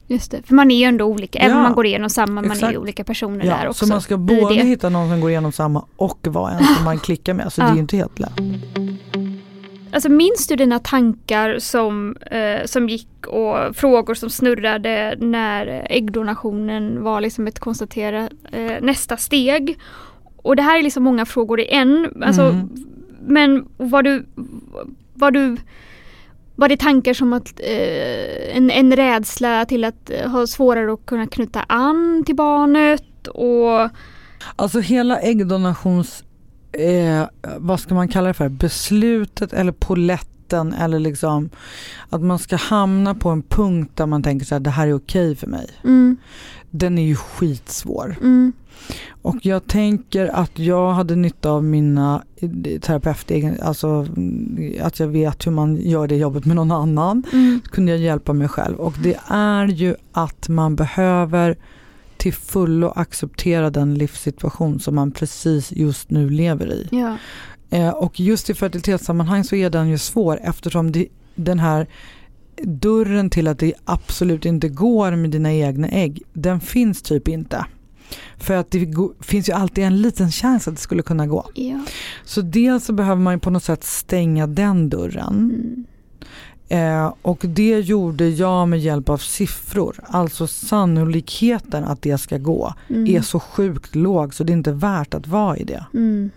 Just 0.09 0.31
det, 0.31 0.41
för 0.43 0.55
man 0.55 0.71
är 0.71 0.75
ju 0.75 0.83
ändå 0.83 1.05
olika, 1.05 1.39
ja, 1.39 1.45
även 1.45 1.57
om 1.57 1.63
man 1.63 1.73
går 1.73 1.85
igenom 1.85 2.09
samma, 2.09 2.41
man 2.41 2.63
är 2.63 2.77
olika 2.77 3.03
personer 3.03 3.45
ja, 3.45 3.57
där 3.57 3.67
också. 3.69 3.85
Så 3.85 3.93
man 3.93 4.01
ska 4.01 4.17
både 4.17 4.55
hitta 4.55 4.89
någon 4.89 5.09
som 5.09 5.21
går 5.21 5.29
igenom 5.29 5.51
samma 5.51 5.85
och 5.95 6.27
vara 6.27 6.51
en 6.51 6.65
som 6.75 6.85
man 6.85 6.99
klickar 7.05 7.33
med, 7.33 7.53
så 7.53 7.61
ja. 7.61 7.65
det 7.65 7.71
är 7.71 7.75
ju 7.75 7.81
inte 7.81 7.97
helt 7.97 8.19
lätt. 8.19 8.39
Alltså 9.97 10.09
minns 10.09 10.47
du 10.47 10.55
dina 10.55 10.79
tankar 10.79 11.59
som, 11.59 12.17
eh, 12.31 12.65
som 12.65 12.89
gick 12.89 13.27
och 13.27 13.75
frågor 13.75 14.13
som 14.13 14.29
snurrade 14.29 15.15
när 15.19 15.87
äggdonationen 15.89 17.03
var 17.03 17.21
liksom 17.21 17.47
ett 17.47 17.59
konstaterat 17.59 18.31
eh, 18.51 18.81
nästa 18.81 19.17
steg? 19.17 19.79
Och 20.35 20.55
det 20.55 20.61
här 20.61 20.79
är 20.79 20.83
liksom 20.83 21.03
många 21.03 21.25
frågor 21.25 21.59
i 21.59 21.67
en. 21.73 22.23
Alltså, 22.23 22.41
mm. 22.41 22.69
Men 23.27 23.67
var 23.77 24.03
du, 24.03 24.25
var 25.13 25.31
du 25.31 25.57
var 26.55 26.69
det 26.69 26.77
tankar 26.77 27.13
som 27.13 27.33
att 27.33 27.59
eh, 27.59 28.57
en, 28.57 28.71
en 28.71 28.95
rädsla 28.95 29.65
till 29.65 29.83
att 29.83 30.09
eh, 30.09 30.29
ha 30.29 30.47
svårare 30.47 30.93
att 30.93 31.05
kunna 31.05 31.27
knyta 31.27 31.63
an 31.67 32.23
till 32.25 32.35
barnet? 32.35 33.27
Och... 33.27 33.89
Alltså 34.55 34.79
hela 34.79 35.19
äggdonations, 35.19 36.23
eh, 36.71 37.23
vad 37.57 37.79
ska 37.79 37.95
man 37.95 38.07
kalla 38.07 38.27
det 38.27 38.33
för, 38.33 38.49
beslutet 38.49 39.53
eller 39.53 39.71
poletten 39.71 40.73
eller 40.73 40.99
liksom 40.99 41.49
att 42.09 42.21
man 42.21 42.39
ska 42.39 42.55
hamna 42.55 43.15
på 43.15 43.29
en 43.29 43.41
punkt 43.41 43.91
där 43.95 44.05
man 44.05 44.23
tänker 44.23 44.45
så 44.45 44.55
här, 44.55 44.59
det 44.59 44.69
här 44.69 44.87
är 44.87 44.93
okej 44.93 45.35
för 45.35 45.47
mig. 45.47 45.69
Mm. 45.83 46.17
Den 46.71 46.97
är 46.97 47.03
ju 47.03 47.15
skitsvår. 47.15 48.15
Mm. 48.21 48.53
Och 49.21 49.35
jag 49.41 49.67
tänker 49.67 50.27
att 50.27 50.59
jag 50.59 50.91
hade 50.91 51.15
nytta 51.15 51.49
av 51.51 51.63
mina 51.63 52.23
terapeuter, 52.81 53.63
alltså 53.63 54.07
att 54.81 54.99
jag 54.99 55.07
vet 55.07 55.47
hur 55.47 55.51
man 55.51 55.75
gör 55.75 56.07
det 56.07 56.15
jobbet 56.15 56.45
med 56.45 56.55
någon 56.55 56.71
annan. 56.71 57.23
Mm. 57.33 57.61
kunde 57.71 57.91
jag 57.91 58.01
hjälpa 58.01 58.33
mig 58.33 58.47
själv. 58.47 58.75
Och 58.79 58.93
det 59.03 59.19
är 59.27 59.67
ju 59.67 59.95
att 60.11 60.49
man 60.49 60.75
behöver 60.75 61.57
till 62.17 62.33
fullo 62.33 62.87
acceptera 62.87 63.69
den 63.69 63.95
livssituation 63.95 64.79
som 64.79 64.95
man 64.95 65.11
precis 65.11 65.71
just 65.71 66.09
nu 66.09 66.29
lever 66.29 66.73
i. 66.73 66.87
Ja. 66.91 67.17
Eh, 67.69 67.89
och 67.89 68.19
just 68.19 68.49
i 68.49 68.53
fertilitetssammanhang 68.53 69.43
så 69.43 69.55
är 69.55 69.69
den 69.69 69.89
ju 69.89 69.97
svår 69.97 70.39
eftersom 70.43 70.91
det, 70.91 71.07
den 71.35 71.59
här 71.59 71.87
dörren 72.63 73.29
till 73.29 73.47
att 73.47 73.59
det 73.59 73.73
absolut 73.85 74.45
inte 74.45 74.69
går 74.69 75.11
med 75.11 75.29
dina 75.29 75.53
egna 75.53 75.87
ägg, 75.87 76.21
den 76.33 76.59
finns 76.59 77.01
typ 77.01 77.27
inte. 77.27 77.65
För 78.37 78.53
att 78.53 78.71
det 78.71 78.87
finns 79.21 79.49
ju 79.49 79.53
alltid 79.53 79.83
en 79.83 80.01
liten 80.01 80.31
chans 80.31 80.67
att 80.67 80.75
det 80.75 80.81
skulle 80.81 81.01
kunna 81.01 81.27
gå. 81.27 81.49
Ja. 81.53 81.85
Så 82.25 82.41
dels 82.41 82.85
så 82.85 82.93
behöver 82.93 83.21
man 83.21 83.39
på 83.39 83.49
något 83.49 83.63
sätt 83.63 83.83
stänga 83.83 84.47
den 84.47 84.89
dörren. 84.89 85.33
Mm. 85.33 85.85
Eh, 86.69 87.13
och 87.21 87.45
det 87.47 87.79
gjorde 87.79 88.29
jag 88.29 88.67
med 88.67 88.79
hjälp 88.79 89.09
av 89.09 89.17
siffror. 89.17 89.95
Alltså 90.07 90.47
sannolikheten 90.47 91.83
att 91.83 92.01
det 92.01 92.17
ska 92.17 92.37
gå 92.37 92.73
mm. 92.89 93.15
är 93.15 93.21
så 93.21 93.39
sjukt 93.39 93.95
låg 93.95 94.33
så 94.33 94.43
det 94.43 94.51
är 94.51 94.57
inte 94.57 94.71
värt 94.71 95.13
att 95.13 95.27
vara 95.27 95.57
i 95.57 95.63
det. 95.63 95.85
Mm. 95.93 96.29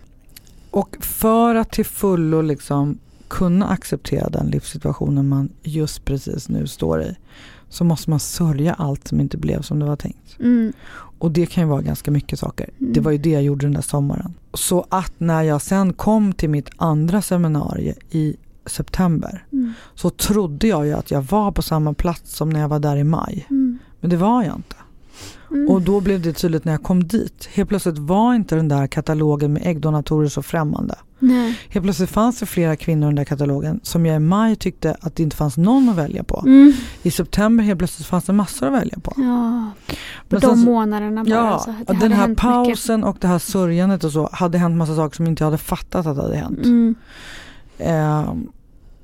Och 0.71 0.97
för 0.99 1.55
att 1.55 1.71
till 1.71 1.85
fullo 1.85 2.41
liksom 2.41 2.97
kunna 3.27 3.67
acceptera 3.67 4.29
den 4.29 4.47
livssituationen 4.47 5.29
man 5.29 5.49
just 5.63 6.05
precis 6.05 6.49
nu 6.49 6.67
står 6.67 7.01
i 7.01 7.15
så 7.69 7.83
måste 7.83 8.09
man 8.09 8.19
sörja 8.19 8.73
allt 8.73 9.07
som 9.07 9.19
inte 9.19 9.37
blev 9.37 9.61
som 9.61 9.79
det 9.79 9.85
var 9.85 9.95
tänkt. 9.95 10.39
Mm. 10.39 10.73
Och 10.93 11.31
det 11.31 11.45
kan 11.45 11.63
ju 11.63 11.69
vara 11.69 11.81
ganska 11.81 12.11
mycket 12.11 12.39
saker. 12.39 12.69
Mm. 12.79 12.93
Det 12.93 12.99
var 12.99 13.11
ju 13.11 13.17
det 13.17 13.29
jag 13.29 13.43
gjorde 13.43 13.65
den 13.65 13.73
där 13.73 13.81
sommaren. 13.81 14.33
Så 14.53 14.85
att 14.89 15.13
när 15.17 15.43
jag 15.43 15.61
sen 15.61 15.93
kom 15.93 16.33
till 16.33 16.49
mitt 16.49 16.69
andra 16.77 17.21
seminarium 17.21 17.95
i 18.09 18.35
september 18.65 19.45
mm. 19.51 19.73
så 19.95 20.09
trodde 20.09 20.67
jag 20.67 20.85
ju 20.85 20.93
att 20.93 21.11
jag 21.11 21.21
var 21.21 21.51
på 21.51 21.61
samma 21.61 21.93
plats 21.93 22.35
som 22.35 22.49
när 22.49 22.59
jag 22.59 22.69
var 22.69 22.79
där 22.79 22.97
i 22.97 23.03
maj. 23.03 23.47
Mm. 23.49 23.79
Men 23.99 24.09
det 24.09 24.17
var 24.17 24.43
jag 24.43 24.55
inte. 24.55 24.75
Mm. 25.51 25.69
Och 25.69 25.81
då 25.81 26.01
blev 26.01 26.21
det 26.21 26.33
tydligt 26.33 26.65
när 26.65 26.71
jag 26.71 26.83
kom 26.83 27.07
dit. 27.07 27.49
Helt 27.53 27.69
plötsligt 27.69 27.97
var 27.97 28.33
inte 28.33 28.55
den 28.55 28.67
där 28.67 28.87
katalogen 28.87 29.53
med 29.53 29.61
äggdonatorer 29.65 30.29
så 30.29 30.41
främmande. 30.41 30.95
Nej. 31.19 31.59
Helt 31.69 31.83
plötsligt 31.83 32.09
fanns 32.09 32.39
det 32.39 32.45
flera 32.45 32.75
kvinnor 32.75 33.03
i 33.03 33.09
den 33.09 33.15
där 33.15 33.23
katalogen 33.23 33.79
som 33.83 34.05
jag 34.05 34.15
i 34.15 34.19
maj 34.19 34.55
tyckte 34.55 34.95
att 35.01 35.15
det 35.15 35.23
inte 35.23 35.35
fanns 35.35 35.57
någon 35.57 35.89
att 35.89 35.95
välja 35.95 36.23
på. 36.23 36.43
Mm. 36.45 36.73
I 37.03 37.11
september 37.11 37.63
helt 37.63 37.77
plötsligt 37.77 38.07
fanns 38.07 38.23
det 38.23 38.33
massor 38.33 38.67
att 38.67 38.73
välja 38.73 38.97
på. 39.03 39.13
Ja, 39.17 39.71
på 40.29 40.35
de 40.35 40.41
sen, 40.41 40.59
månaderna 40.59 41.23
bara. 41.23 41.33
Ja, 41.33 41.59
så 41.87 41.93
den 41.93 42.11
här 42.11 42.35
pausen 42.35 42.99
mycket. 42.99 43.09
och 43.09 43.17
det 43.19 43.27
här 43.27 43.39
sörjandet 43.39 44.03
och 44.03 44.11
så 44.11 44.29
hade 44.31 44.57
hänt 44.57 44.77
massa 44.77 44.95
saker 44.95 45.15
som 45.15 45.27
inte 45.27 45.43
jag 45.43 45.47
hade 45.47 45.57
fattat 45.57 46.05
att 46.05 46.15
det 46.15 46.21
hade 46.21 46.35
hänt. 46.35 46.65
Mm. 46.65 46.95
Eh, 47.81 48.33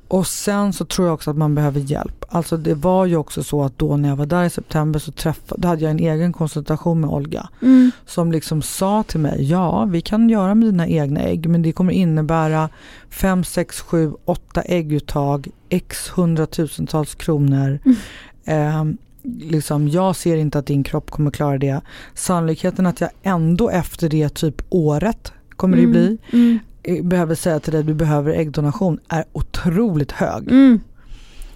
och 0.07 0.27
sen 0.27 0.73
så 0.73 0.85
tror 0.85 1.07
jag 1.07 1.13
också 1.13 1.31
att 1.31 1.37
man 1.37 1.55
behöver 1.55 1.79
hjälp. 1.79 2.25
Alltså 2.29 2.57
det 2.57 2.73
var 2.73 3.05
ju 3.05 3.15
också 3.15 3.43
så 3.43 3.63
att 3.63 3.79
då 3.79 3.97
när 3.97 4.09
jag 4.09 4.15
var 4.15 4.25
där 4.25 4.43
i 4.43 4.49
september 4.49 4.99
så 4.99 5.11
träffade, 5.11 5.61
då 5.61 5.67
hade 5.67 5.81
jag 5.81 5.91
en 5.91 5.99
egen 5.99 6.33
konsultation 6.33 7.01
med 7.01 7.09
Olga. 7.09 7.49
Mm. 7.61 7.91
Som 8.05 8.31
liksom 8.31 8.61
sa 8.61 9.03
till 9.03 9.19
mig, 9.19 9.43
ja 9.51 9.85
vi 9.85 10.01
kan 10.01 10.29
göra 10.29 10.55
med 10.55 10.67
dina 10.67 10.87
egna 10.87 11.19
ägg 11.19 11.49
men 11.49 11.61
det 11.61 11.71
kommer 11.71 11.93
innebära 11.93 12.69
5, 13.09 13.43
6, 13.43 13.81
7, 13.81 14.13
8 14.25 14.61
ägguttag, 14.61 15.47
x 15.69 16.09
hundratusentals 16.09 17.15
kronor. 17.15 17.79
Mm. 17.85 17.97
Eh, 18.45 18.97
liksom, 19.39 19.87
jag 19.87 20.15
ser 20.15 20.37
inte 20.37 20.59
att 20.59 20.65
din 20.65 20.83
kropp 20.83 21.11
kommer 21.11 21.31
klara 21.31 21.57
det. 21.57 21.81
Sannolikheten 22.13 22.85
att 22.85 23.01
jag 23.01 23.09
ändå 23.23 23.69
efter 23.69 24.09
det 24.09 24.29
typ 24.29 24.61
året 24.69 25.33
kommer 25.55 25.77
mm. 25.77 25.93
det 25.93 25.99
bli, 25.99 26.17
mm. 26.31 26.59
Eh, 26.87 27.03
behöver 27.03 27.35
säga 27.35 27.59
till 27.59 27.71
dig 27.71 27.79
att 27.79 27.87
du 27.87 27.93
behöver 27.93 28.31
äggdonation 28.31 28.99
är 29.07 29.25
otroligt 29.33 30.11
hög. 30.11 30.51
Mm. 30.51 30.79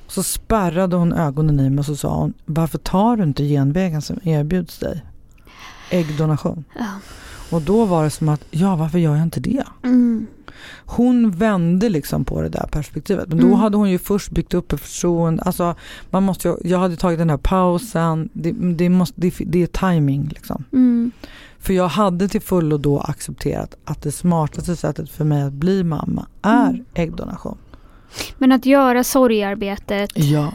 Så 0.08 0.24
spärrade 0.24 0.96
hon 0.96 1.14
ögonen 1.14 1.60
i 1.60 1.70
mig 1.70 1.80
och 1.80 1.86
så 1.86 1.96
sa 1.96 2.16
hon, 2.16 2.34
varför 2.46 2.78
tar 2.78 3.18
du 3.18 3.24
inte 3.24 3.44
genvägen 3.44 4.02
som 4.02 4.20
erbjuds 4.24 4.80
dig? 4.80 5.06
Äggdonation. 5.90 6.64
Ja. 6.80 7.00
Och 7.52 7.62
då 7.62 7.86
var 7.86 8.04
det 8.04 8.10
som 8.10 8.30
att, 8.30 8.42
ja 8.52 8.76
varför 8.76 9.00
gör 9.00 9.16
jag 9.16 9.24
inte 9.24 9.40
det? 9.40 9.64
Mm. 9.84 10.28
Hon 10.86 11.32
vände 11.32 11.90
liksom 11.90 12.26
på 12.26 12.42
det 12.42 12.50
där 12.50 12.68
perspektivet. 12.72 13.28
Men 13.30 13.38
då 13.38 13.46
Mm. 13.48 13.60
hade 13.60 13.78
hon 13.78 13.90
ju 13.90 14.00
först 14.00 14.32
byggt 14.32 14.54
upp 14.54 14.74
ett 14.74 14.82
förtroende. 14.82 15.44
Alltså, 15.44 15.76
man 16.10 16.24
måste 16.24 16.48
ju, 16.48 16.56
jag 16.64 16.80
hade 16.80 16.96
tagit 16.96 17.20
den 17.20 17.30
här 17.30 17.38
pausen. 17.38 18.30
Det, 18.34 18.52
det, 18.52 18.90
måste, 18.90 19.22
det, 19.22 19.34
det 19.46 19.64
är 19.64 19.68
timing 19.68 20.28
liksom. 20.34 20.64
Mm. 20.74 21.12
För 21.60 21.74
jag 21.74 21.88
hade 21.88 22.28
till 22.28 22.42
fullo 22.42 22.78
då 22.78 23.00
accepterat 23.00 23.76
att 23.86 24.02
det 24.04 24.12
smartaste 24.12 24.76
sättet 24.76 25.10
för 25.10 25.26
mig 25.26 25.42
att 25.44 25.54
bli 25.54 25.84
mamma 25.84 26.26
är 26.42 26.70
Mm. 26.70 26.86
äggdonation. 26.94 27.58
Men 28.38 28.52
att 28.52 28.66
göra 28.66 29.04
sorgarbetet 29.04 30.10
Ja. 30.16 30.54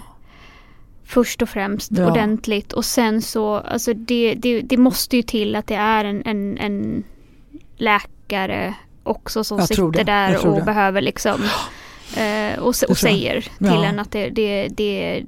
först 1.05 1.43
och 1.43 1.49
främst 1.49 1.91
Ja. 1.93 2.11
ordentligt 2.11 2.73
och 2.73 2.85
sen 2.85 3.23
så, 3.23 3.55
alltså 3.55 3.95
det, 3.95 4.35
det, 4.35 4.61
det 4.61 4.77
måste 4.77 5.17
ju 5.17 5.23
till 5.23 5.57
att 5.57 5.67
det 5.67 5.75
är 5.75 6.05
en, 6.05 6.23
en, 6.27 6.59
en 6.59 7.05
läkare 7.77 8.75
också 9.07 9.45
som 9.45 9.59
Jag 9.59 9.69
sitter 9.69 10.05
där 10.05 10.47
och 10.47 10.57
det. 10.57 10.63
behöver 10.63 11.01
liksom 11.03 11.41
eh, 12.17 12.59
och, 12.59 12.75
och 12.89 12.99
säger 12.99 13.41
till 13.41 13.51
Ja. 13.59 13.85
en 13.85 13.99
att 13.99 14.11
det, 14.11 14.29
det, 14.31 14.69
det 14.77 15.25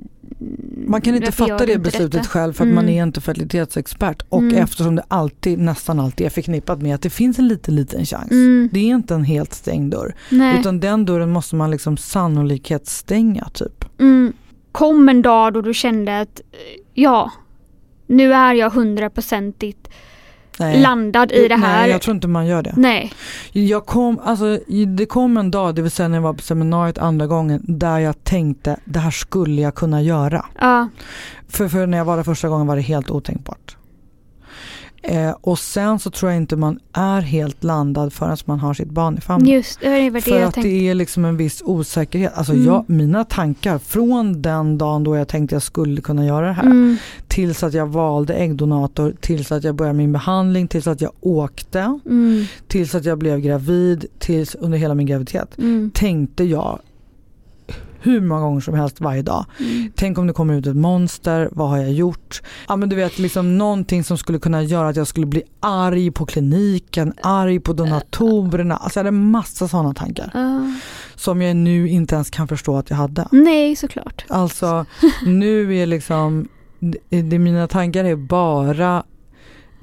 Man 0.87 1.01
kan 1.01 1.15
inte 1.15 1.33
fatta 1.33 1.67
det 1.67 1.79
beslutet 1.79 2.13
detta? 2.13 2.25
själv 2.29 2.53
för 2.53 2.65
att 2.65 2.75
man 2.75 2.85
Mm. 2.85 2.99
är 2.99 3.03
inte 3.03 3.21
fertilitetsexpert. 3.21 4.23
Och 4.29 4.43
Mm. 4.43 4.55
eftersom 4.63 4.97
det 4.97 5.03
alltid, 5.09 5.59
nästan 5.59 6.01
alltid 6.01 6.27
är 6.27 6.31
förknippat 6.31 6.83
med 6.83 6.95
att 6.95 7.03
det 7.03 7.11
finns 7.11 7.39
en 7.39 7.49
liten, 7.49 7.77
liten 7.77 8.05
chans. 8.07 8.31
Mm. 8.31 8.69
Det 8.73 8.79
är 8.81 8.85
inte 8.95 9.15
en 9.15 9.25
helt 9.25 9.55
stängd 9.55 9.91
dörr. 9.93 10.15
Nej. 10.31 10.61
Utan 10.61 10.81
den 10.81 11.05
dörren 11.05 11.31
måste 11.31 11.57
man 11.57 11.71
liksom 11.71 11.97
sannolikhetsstänga 11.97 13.49
typ. 13.55 13.85
Mm. 14.01 14.33
Kom 14.73 15.09
en 15.09 15.23
dag 15.23 15.53
då 15.53 15.61
du 15.61 15.75
kände 15.75 16.21
att 16.21 16.41
ja, 16.95 17.33
nu 18.07 18.33
är 18.35 18.55
jag 18.55 18.71
hundraprocentigt 18.71 19.89
Nej. 20.59 20.81
landad 20.81 21.33
i 21.33 21.49
det 21.49 21.57
här. 21.57 21.81
Nej, 21.81 21.91
jag 21.91 22.01
tror 22.03 22.15
inte 22.15 22.29
man 22.29 22.47
gör 22.47 22.63
det. 22.63 22.75
Nej. 22.77 23.13
Jag 23.53 23.87
kom, 23.87 24.21
alltså, 24.25 24.59
det 24.97 25.07
kom 25.07 25.37
en 25.37 25.51
dag, 25.51 25.75
det 25.75 25.83
vill 25.83 25.91
säga 25.91 26.09
när 26.09 26.17
jag 26.17 26.23
var 26.23 26.33
på 26.33 26.43
seminariet 26.43 26.99
andra 26.99 27.27
gången, 27.27 27.61
där 27.65 27.99
jag 27.99 28.25
tänkte 28.25 28.77
det 28.85 28.99
här 28.99 29.11
skulle 29.11 29.63
jag 29.63 29.75
kunna 29.75 30.03
göra. 30.03 30.47
Ja. 30.61 30.89
För, 31.49 31.69
för 31.69 31.87
när 31.87 31.99
jag 31.99 32.05
var 32.05 32.17
där 32.17 32.25
första 32.25 32.49
gången 32.49 32.67
var 32.67 32.77
det 32.77 32.83
helt 32.83 33.11
otänkbart. 33.11 33.78
Eh, 35.03 35.31
och 35.41 35.59
sen 35.59 35.99
så 35.99 36.11
tror 36.11 36.31
jag 36.33 36.37
inte 36.41 36.57
man 36.57 36.79
är 36.93 37.21
helt 37.21 37.65
landad 37.65 38.13
förrän 38.13 38.37
man 38.45 38.59
har 38.61 38.75
sitt 38.75 38.91
barn 38.91 39.19
i 39.19 39.21
famnen. 39.21 39.49
Just 39.49 39.81
det, 39.81 39.89
var 40.11 40.11
det 40.11 40.21
För 40.21 40.43
att 40.43 40.55
tänkte. 40.55 40.71
det 40.71 40.89
är 40.89 40.95
liksom 40.95 41.25
en 41.25 41.37
viss 41.37 41.63
osäkerhet. 41.65 42.33
Alltså 42.35 42.53
Mm. 42.53 42.65
jag, 42.67 42.85
mina 42.91 43.25
tankar 43.25 43.79
från 43.79 44.43
den 44.43 44.79
dagen 44.79 45.05
då 45.05 45.17
jag 45.17 45.29
tänkte 45.29 45.55
jag 45.55 45.63
skulle 45.63 46.01
kunna 46.01 46.27
göra 46.27 46.47
det 46.47 46.53
här 46.53 46.63
Mm. 46.63 46.97
tills 47.29 47.63
att 47.63 47.75
jag 47.75 47.87
valde 47.87 48.35
äggdonator, 48.35 49.15
tills 49.21 49.53
att 49.53 49.65
jag 49.65 49.75
började 49.75 49.99
min 49.99 50.13
behandling, 50.13 50.69
tills 50.69 50.87
att 50.87 51.01
jag 51.01 51.13
åkte, 51.21 51.99
Mm. 52.07 52.45
tills 52.69 52.95
att 52.95 53.05
jag 53.05 53.19
blev 53.19 53.41
gravid, 53.41 54.05
tills 54.19 54.55
under 54.55 54.79
hela 54.79 54.95
min 54.95 55.07
graviditet 55.07 55.59
Mm. 55.59 55.91
tänkte 55.95 56.45
jag 56.45 56.79
hur 58.01 58.21
många 58.21 58.41
gånger 58.41 58.61
som 58.61 58.75
helst 58.75 59.01
varje 59.01 59.23
dag. 59.23 59.45
Mm. 59.61 59.93
Tänk 59.95 60.19
om 60.19 60.27
det 60.27 60.33
kommer 60.33 60.55
ut 60.55 60.67
ett 60.67 60.77
monster, 60.77 61.49
vad 61.53 61.69
har 61.69 61.79
jag 61.79 61.93
gjort? 61.93 62.43
Ja 62.69 62.77
men 62.77 62.89
du 62.89 62.97
vet 62.97 63.19
liksom 63.19 63.59
någonting 63.59 64.05
som 64.05 64.19
skulle 64.19 64.39
kunna 64.39 64.63
göra 64.63 64.89
att 64.89 64.97
jag 64.97 65.07
skulle 65.07 65.27
bli 65.27 65.43
arg 65.61 66.11
på 66.11 66.27
kliniken, 66.27 67.13
arg 67.23 67.61
på 67.61 67.73
donatorerna. 67.73 68.77
Alltså 68.77 68.99
jag 69.01 69.05
hade 69.05 69.17
massa 69.17 69.69
sådana 69.69 69.95
tankar 69.95 70.31
Ja. 70.35 70.73
som 71.15 71.43
jag 71.43 71.57
nu 71.57 71.89
inte 71.89 72.15
ens 72.15 72.31
kan 72.31 72.49
förstå 72.49 72.77
att 72.77 72.91
jag 72.91 72.97
hade. 72.97 73.29
Nej, 73.33 73.77
såklart. 73.77 74.25
Alltså 74.29 74.87
nu 75.27 75.77
är 75.77 75.87
liksom, 75.87 76.49
det, 76.79 77.23
det, 77.23 77.39
mina 77.39 77.67
tankar 77.67 78.05
är 78.05 78.17
bara 78.17 79.03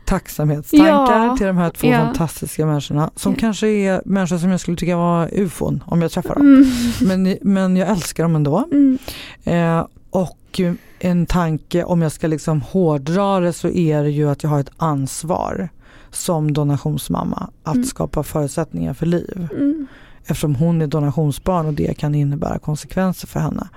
tacksamhetstankar 0.06 1.26
Ja, 1.26 1.36
till 1.38 1.48
de 1.48 1.58
här 1.58 1.70
två 1.70 1.88
ja. 1.88 1.98
fantastiska 1.98 2.66
människorna 2.66 3.10
som 3.16 3.32
Ja. 3.34 3.38
kanske 3.40 3.68
är 3.68 4.02
människor 4.06 4.38
som 4.38 4.50
jag 4.50 4.60
skulle 4.60 4.78
tycka 4.78 4.98
var 4.98 5.30
ufon 5.34 5.84
om 5.88 6.02
jag 6.02 6.12
träffar 6.12 6.36
dem. 6.36 6.48
Mm. 6.48 7.24
Men, 7.24 7.38
men 7.42 7.78
jag 7.78 7.90
älskar 7.90 8.24
dem 8.24 8.36
ändå. 8.36 8.68
Mm. 8.72 8.98
Eh, 9.44 9.88
och 10.10 10.62
en 11.00 11.26
tanke, 11.26 11.84
om 11.84 12.02
jag 12.02 12.12
ska 12.12 12.28
liksom 12.28 12.62
hårdra 12.62 13.40
det 13.40 13.54
så 13.54 13.68
är 13.70 14.04
det 14.04 14.10
ju 14.10 14.30
att 14.30 14.44
jag 14.44 14.50
har 14.50 14.60
ett 14.60 14.72
ansvar 14.78 15.70
som 16.12 16.54
donationsmamma 16.54 17.50
att 17.64 17.76
Mm. 17.76 17.86
skapa 17.88 18.24
förutsättningar 18.24 18.94
för 18.94 19.06
liv. 19.06 19.48
Mm. 19.52 19.88
Eftersom 20.28 20.56
hon 20.56 20.82
är 20.82 20.88
donationsbarn 20.88 21.66
och 21.66 21.74
det 21.74 21.98
kan 21.98 22.16
innebära 22.16 22.60
konsekvenser 22.60 23.28
för 23.28 23.40
henne. 23.40 23.68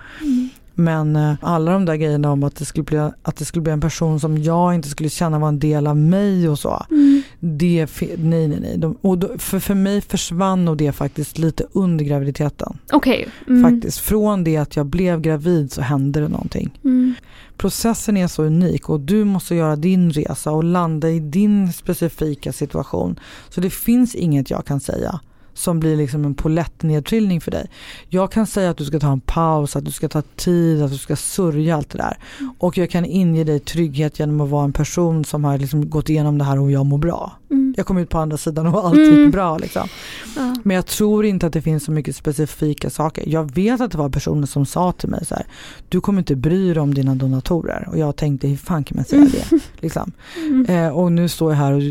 Men 0.81 1.16
eh, 1.16 1.35
alla 1.41 1.72
de 1.72 1.85
där 1.85 1.97
grejerna 1.97 2.33
om 2.33 2.43
att 2.43 2.57
det, 2.57 2.64
skulle 2.64 2.85
bli, 2.85 2.99
att 3.22 3.37
det 3.37 3.45
skulle 3.45 3.62
bli 3.62 3.72
en 3.72 3.81
person 3.81 4.20
som 4.20 4.43
jag 4.43 4.74
inte 4.74 4.89
skulle 4.89 5.09
känna 5.09 5.39
var 5.39 5.49
en 5.49 5.59
del 5.59 5.87
av 5.87 5.97
mig 5.97 6.49
och 6.49 6.59
så. 6.59 6.87
Mm. 6.91 7.22
Det, 7.41 7.87
nej 8.18 8.49
nej 8.49 8.59
nej. 8.61 8.79
De, 8.79 8.97
och 9.01 9.18
då, 9.18 9.39
för, 9.39 9.59
för 9.59 9.74
mig 9.74 10.01
försvann 10.01 10.64
nog 10.64 10.76
det 10.76 10.93
faktiskt 10.93 11.39
lite 11.39 11.66
under 11.72 12.05
graviditeten. 12.05 12.79
Okej. 12.93 13.29
Mm. 13.49 13.72
Faktiskt. 13.72 13.99
Från 13.99 14.45
det 14.45 14.57
att 14.57 14.76
jag 14.76 14.87
blev 14.87 15.20
gravid 15.20 15.72
så 15.72 15.83
hände 15.83 16.20
det 16.20 16.29
någonting. 16.29 16.79
Mm. 16.85 17.14
Processen 17.57 18.16
är 18.16 18.26
så 18.26 18.43
unik 18.43 18.89
och 18.89 19.01
du 19.01 19.24
måste 19.24 19.55
göra 19.55 19.76
din 19.76 20.11
resa 20.11 20.51
och 20.51 20.64
landa 20.64 21.11
i 21.11 21.20
din 21.20 21.72
specifika 21.72 22.53
situation. 22.53 23.20
Så 23.49 23.61
det 23.61 23.70
finns 23.70 24.14
inget 24.14 24.51
jag 24.51 24.66
kan 24.66 24.81
säga 24.81 25.20
som 25.59 25.80
blir 25.80 25.96
liksom 25.96 26.24
en 26.24 26.34
polettnedtrillning 26.34 27.40
för 27.40 27.50
dig. 27.50 27.66
Jag 28.09 28.32
kan 28.32 28.46
säga 28.46 28.70
att 28.70 28.76
du 28.76 28.84
ska 28.84 29.00
ta 29.00 29.12
en 29.12 29.20
paus, 29.20 29.76
att 29.76 29.84
du 29.84 29.90
ska 29.90 30.09
ta 30.09 30.22
tid, 30.36 30.82
att 30.82 30.90
du 30.90 30.98
ska 30.98 31.16
sörja 31.16 31.76
allt 31.76 31.90
det 31.90 31.98
där. 31.98 32.18
Och 32.59 32.78
jag 32.78 32.90
kan 32.90 33.04
inge 33.04 33.44
dig 33.44 33.61
trygghet 33.61 34.18
genom 34.18 34.40
att 34.40 34.48
vara 34.48 34.64
en 34.64 34.72
person 34.72 35.24
som 35.24 35.44
har 35.44 35.59
liksom 35.59 35.90
gått 35.90 36.09
igenom 36.11 36.38
det 36.38 36.44
här 36.44 36.59
och 36.61 36.70
jag 36.72 36.86
mår 36.86 36.98
bra. 36.98 37.32
Mm. 37.50 37.74
Jag 37.76 37.86
kom 37.86 37.98
ut 37.98 38.09
på 38.09 38.18
andra 38.18 38.36
sidan 38.36 38.66
och 38.66 38.86
allt 38.86 38.94
Mm. 38.98 39.24
gick 39.24 39.32
bra. 39.32 39.59
Liksom. 39.59 39.88
Ja. 40.36 40.56
Men 40.64 40.74
jag 40.74 40.86
tror 40.86 41.24
inte 41.24 41.46
att 41.46 41.52
det 41.52 41.62
finns 41.62 41.84
så 41.84 41.92
mycket 41.92 42.16
specifika 42.16 42.90
saker. 42.90 43.24
Jag 43.26 43.54
vet 43.54 43.80
att 43.80 43.90
det 43.92 43.98
var 43.98 44.09
personer 44.09 44.46
som 44.46 44.66
sa 44.66 44.92
till 44.92 45.09
mig 45.09 45.24
så 45.26 45.34
här, 45.34 45.46
du 45.88 46.00
kommer 46.00 46.18
inte 46.18 46.36
bry 46.36 46.72
dig 46.72 46.80
om 46.82 46.94
dina 46.94 47.14
donatorer. 47.14 47.88
Och 47.90 47.98
jag 47.98 48.16
tänkte, 48.16 48.48
hur 48.48 48.56
fan 48.56 48.84
kan 48.84 48.96
man 48.96 49.04
säga 49.04 49.20
Mm. 49.22 49.32
det? 49.50 49.59
Liksom. 49.82 50.12
Mm. 50.36 50.66
Eh, 50.66 50.88
och 50.96 51.12
nu 51.12 51.28
står 51.28 51.50
jag 51.52 51.59
här 51.59 51.72
och 51.72 51.82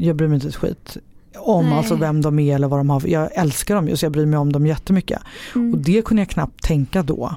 jag 0.00 0.16
bryr 0.16 0.28
mig 0.28 0.34
inte 0.34 0.48
ett 0.48 0.56
skit 0.56 0.96
om 1.38 1.64
Nej. 1.66 1.78
alltså 1.78 1.94
vem 1.94 2.22
de 2.22 2.38
är 2.38 2.54
eller 2.54 2.68
vad 2.68 2.80
de 2.80 2.90
har. 2.90 3.02
Jag 3.06 3.28
älskar 3.34 3.74
dem 3.74 3.88
ju 3.88 3.96
så 3.96 4.04
jag 4.04 4.12
bryr 4.12 4.26
mig 4.26 4.38
om 4.38 4.52
dem 4.52 4.66
jättemycket. 4.66 5.20
Och 5.50 5.56
Mm. 5.56 5.82
det 5.82 6.02
kunde 6.04 6.20
jag 6.20 6.28
knappt 6.28 6.62
tänka 6.62 7.02
då. 7.02 7.34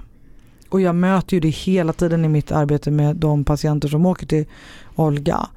Och 0.70 0.82
jag 0.82 0.96
möter 0.96 1.34
ju 1.34 1.40
det 1.40 1.50
hela 1.50 1.94
tiden 1.94 2.26
i 2.26 2.28
mitt 2.28 2.52
arbete 2.52 2.92
med 2.92 3.16
de 3.16 3.44
patienter 3.44 3.88
som 3.88 4.06
åker 4.06 4.26
till 4.28 4.46
Olga. 4.96 5.48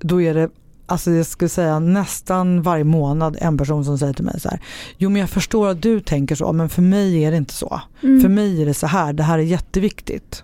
Då 0.00 0.22
är 0.22 0.34
det, 0.34 0.48
alltså 0.86 1.10
jag 1.10 1.26
skulle 1.26 1.48
säga 1.48 1.78
nästan 1.78 2.62
varje 2.62 2.84
månad 2.84 3.36
en 3.40 3.58
person 3.58 3.84
som 3.84 3.98
säger 3.98 4.12
till 4.12 4.24
mig 4.24 4.40
så 4.40 4.48
här. 4.48 4.60
Jo 4.98 5.10
men 5.10 5.20
jag 5.20 5.30
förstår 5.30 5.68
att 5.68 5.82
du 5.82 6.00
tänker 6.00 6.34
så 6.34 6.52
men 6.52 6.68
för 6.68 6.82
mig 6.82 7.24
är 7.24 7.30
det 7.30 7.36
inte 7.36 7.54
så. 7.54 7.80
Mm. 8.02 8.20
För 8.20 8.28
mig 8.28 8.62
är 8.62 8.66
det 8.66 8.74
så 8.74 8.86
här, 8.86 9.12
det 9.12 9.22
här 9.22 9.38
är 9.38 9.42
jätteviktigt. 9.42 10.42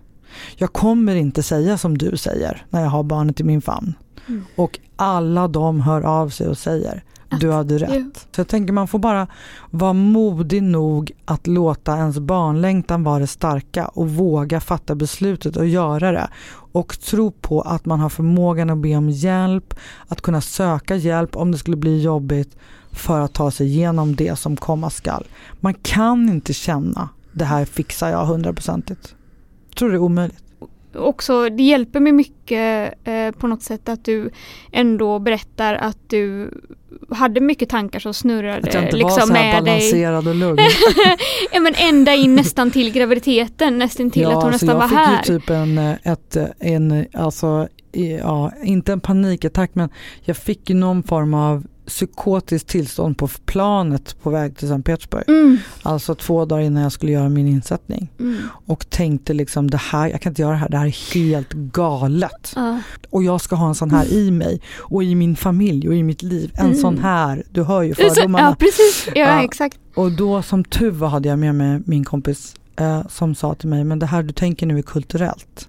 Jag 0.56 0.72
kommer 0.72 1.14
inte 1.14 1.42
säga 1.42 1.78
som 1.78 1.98
du 1.98 2.16
säger 2.16 2.66
när 2.70 2.82
jag 2.82 2.90
har 2.90 3.02
barnet 3.02 3.40
i 3.40 3.44
min 3.44 3.62
famn. 3.62 3.94
Mm. 4.28 4.44
Och 4.56 4.78
alla 4.96 5.48
de 5.48 5.80
hör 5.80 6.02
av 6.02 6.28
sig 6.28 6.48
och 6.48 6.58
säger 6.58 7.02
du 7.40 7.52
hade 7.52 7.78
rätt. 7.78 8.26
Så 8.32 8.40
jag 8.40 8.48
tänker 8.48 8.72
man 8.72 8.88
får 8.88 8.98
bara 8.98 9.26
vara 9.70 9.92
modig 9.92 10.62
nog 10.62 11.12
att 11.24 11.46
låta 11.46 11.96
ens 11.96 12.18
barnlängtan 12.18 13.04
vara 13.04 13.18
det 13.18 13.26
starka 13.26 13.86
och 13.86 14.10
våga 14.10 14.60
fatta 14.60 14.94
beslutet 14.94 15.56
och 15.56 15.66
göra 15.66 16.12
det. 16.12 16.28
Och 16.72 17.00
tro 17.00 17.30
på 17.30 17.60
att 17.60 17.84
man 17.84 18.00
har 18.00 18.08
förmågan 18.08 18.70
att 18.70 18.78
be 18.78 18.96
om 18.96 19.10
hjälp, 19.10 19.74
att 20.08 20.20
kunna 20.20 20.40
söka 20.40 20.96
hjälp 20.96 21.36
om 21.36 21.52
det 21.52 21.58
skulle 21.58 21.76
bli 21.76 22.02
jobbigt 22.02 22.56
för 22.92 23.20
att 23.20 23.32
ta 23.32 23.50
sig 23.50 23.66
igenom 23.66 24.16
det 24.16 24.38
som 24.38 24.56
komma 24.56 24.90
skall. 24.90 25.26
Man 25.60 25.74
kan 25.74 26.28
inte 26.28 26.52
känna 26.52 27.08
det 27.32 27.44
här 27.44 27.64
fixar 27.64 28.10
jag 28.10 28.26
hundraprocentigt. 28.26 29.14
Tror 29.78 29.88
det 29.88 29.94
är 29.94 29.98
omöjligt. 29.98 30.43
Också, 30.96 31.48
det 31.48 31.62
hjälper 31.62 32.00
mig 32.00 32.12
mycket 32.12 32.94
eh, 33.04 33.30
på 33.30 33.46
något 33.46 33.62
sätt 33.62 33.88
att 33.88 34.04
du 34.04 34.30
ändå 34.72 35.18
berättar 35.18 35.74
att 35.74 35.98
du 36.06 36.50
hade 37.10 37.40
mycket 37.40 37.68
tankar 37.68 37.98
som 38.00 38.14
snurrade 38.14 38.68
Att 38.68 38.74
jag 38.74 38.84
inte 38.84 38.96
liksom 38.96 39.10
var 39.10 39.26
så 39.26 39.32
här 39.34 39.52
med 39.54 39.64
dig. 39.64 39.72
balanserad 39.74 40.28
och 40.28 40.34
lugn. 40.34 40.58
Ja 41.52 41.60
men 41.60 41.74
ända 41.76 42.14
in 42.14 42.34
nästan 42.34 42.70
till 42.70 42.92
graviditeten, 42.92 43.78
nästan 43.78 44.10
till 44.10 44.26
att 44.26 44.34
hon 44.34 44.44
alltså 44.52 44.66
nästan 44.66 44.76
var 44.76 44.96
jag 44.98 45.04
här. 45.06 45.16
fick 45.22 45.28
ju 45.28 45.38
typ 45.38 45.50
en, 45.50 45.78
eh, 45.78 45.94
ett, 46.04 46.36
en, 46.60 47.06
alltså, 47.12 47.68
ja, 48.20 48.52
inte 48.62 48.92
en 48.92 49.00
panikattack 49.00 49.70
men 49.74 49.88
jag 50.20 50.36
fick 50.36 50.70
ju 50.70 50.76
någon 50.76 51.02
form 51.02 51.34
av 51.34 51.64
psykotiskt 51.86 52.68
tillstånd 52.68 53.18
på 53.18 53.28
planet 53.28 54.16
på 54.22 54.30
väg 54.30 54.56
till 54.56 54.68
Sankt 54.68 54.86
Petersburg. 54.86 55.24
Mm. 55.28 55.58
Alltså 55.82 56.14
två 56.14 56.44
dagar 56.44 56.62
innan 56.62 56.82
jag 56.82 56.92
skulle 56.92 57.12
göra 57.12 57.28
min 57.28 57.48
insättning. 57.48 58.12
Mm. 58.20 58.36
Och 58.66 58.90
tänkte 58.90 59.32
liksom 59.32 59.70
det 59.70 59.76
här, 59.76 60.08
jag 60.08 60.20
kan 60.20 60.30
inte 60.30 60.42
göra 60.42 60.52
det 60.52 60.58
här, 60.58 60.68
det 60.68 60.76
här 60.78 60.86
är 60.86 61.14
helt 61.14 61.52
galet. 61.52 62.52
Ja. 62.56 62.80
Och 63.10 63.22
jag 63.24 63.40
ska 63.40 63.56
ha 63.56 63.68
en 63.68 63.74
sån 63.74 63.90
här 63.90 64.12
i 64.12 64.30
mig 64.30 64.60
och 64.78 65.04
i 65.04 65.14
min 65.14 65.36
familj 65.36 65.88
och 65.88 65.94
i 65.94 66.02
mitt 66.02 66.22
liv. 66.22 66.50
En 66.54 66.66
Mm. 66.66 66.76
sån 66.78 66.98
här, 66.98 67.42
du 67.50 67.62
hör 67.62 67.82
ju 67.82 67.94
fördomarna. 68.14 68.48
Ja, 68.48 68.56
precis. 68.58 69.08
Ja, 69.14 69.20
Ja. 69.20 69.42
exakt. 69.44 69.78
Och 69.94 70.12
då 70.12 70.42
som 70.42 70.64
tur 70.64 70.90
var 70.90 71.08
hade 71.08 71.28
jag 71.28 71.38
med 71.38 71.54
mig 71.54 71.80
min 71.86 72.04
kompis 72.04 72.54
eh, 72.76 73.06
som 73.08 73.34
sa 73.34 73.54
till 73.54 73.68
mig, 73.68 73.84
men 73.84 73.98
det 73.98 74.06
här 74.06 74.22
du 74.22 74.32
tänker 74.32 74.66
nu 74.66 74.78
är 74.78 74.82
kulturellt. 74.82 75.68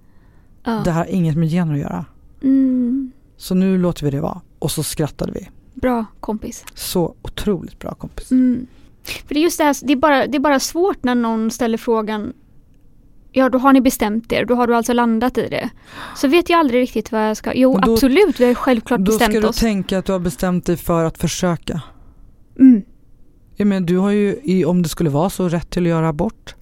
Ja. 0.63 0.82
Det 0.86 0.91
här 0.91 0.99
har 0.99 1.11
inget 1.11 1.38
med 1.38 1.49
gener 1.49 1.74
att 1.74 1.80
göra. 1.80 2.05
Mm. 2.43 3.11
Så 3.38 3.55
nu 3.55 3.78
låter 3.78 4.05
vi 4.05 4.11
det 4.11 4.22
vara. 4.22 4.41
Och 4.59 4.72
så 4.72 4.84
skrattade 4.84 5.32
vi. 5.32 5.49
Bra 5.76 6.05
kompis. 6.19 6.65
Så 6.73 7.15
otroligt 7.21 7.80
bra 7.80 7.93
kompis. 7.93 8.32
Mm. 8.32 8.67
För 9.28 9.34
det 9.34 9.39
är 9.39 9.43
just 9.43 9.57
det 9.57 9.63
här, 9.63 9.76
det 9.84 9.93
är, 9.93 9.97
bara, 9.97 10.28
det 10.28 10.38
är 10.38 10.39
bara 10.39 10.59
svårt 10.59 11.03
när 11.03 11.15
någon 11.15 11.51
ställer 11.51 11.78
frågan 11.78 12.34
Ja, 13.38 13.49
då 13.49 13.57
har 13.57 13.73
ni 13.73 13.82
bestämt 13.82 14.32
er, 14.32 14.45
då 14.45 14.55
har 14.55 14.67
du 14.67 14.76
alltså 14.76 14.93
landat 14.93 15.38
i 15.38 15.47
det. 15.49 15.69
Så 16.15 16.28
vet 16.28 16.49
jag 16.49 16.59
aldrig 16.59 16.82
riktigt 16.82 17.11
vad 17.11 17.30
jag 17.30 17.38
ska... 17.38 17.53
Jo, 17.53 17.78
då- 17.78 17.93
absolut, 17.93 18.39
vi 18.39 18.45
har 18.45 18.53
självklart 18.53 18.99
Då 18.99 19.11
ska 19.11 19.26
bestämt 19.28 19.41
du 19.43 19.47
oss. 19.47 19.59
tänka 19.59 19.97
att 19.97 20.05
du 20.05 20.11
har 20.11 20.19
bestämt 20.19 20.65
dig 20.65 20.78
för 20.78 21.03
att 21.05 21.17
försöka. 21.17 21.82
Mm. 22.59 22.82
Ja, 23.55 23.65
men 23.65 23.86
du 23.86 23.97
har 23.97 24.11
ju, 24.11 24.65
om 24.65 24.82
det 24.84 24.89
skulle 24.89 25.09
vara 25.09 25.30
så, 25.30 25.49
rätt 25.49 25.69
till 25.69 25.84
att 25.84 25.89
göra 25.89 26.09
abort. 26.09 26.55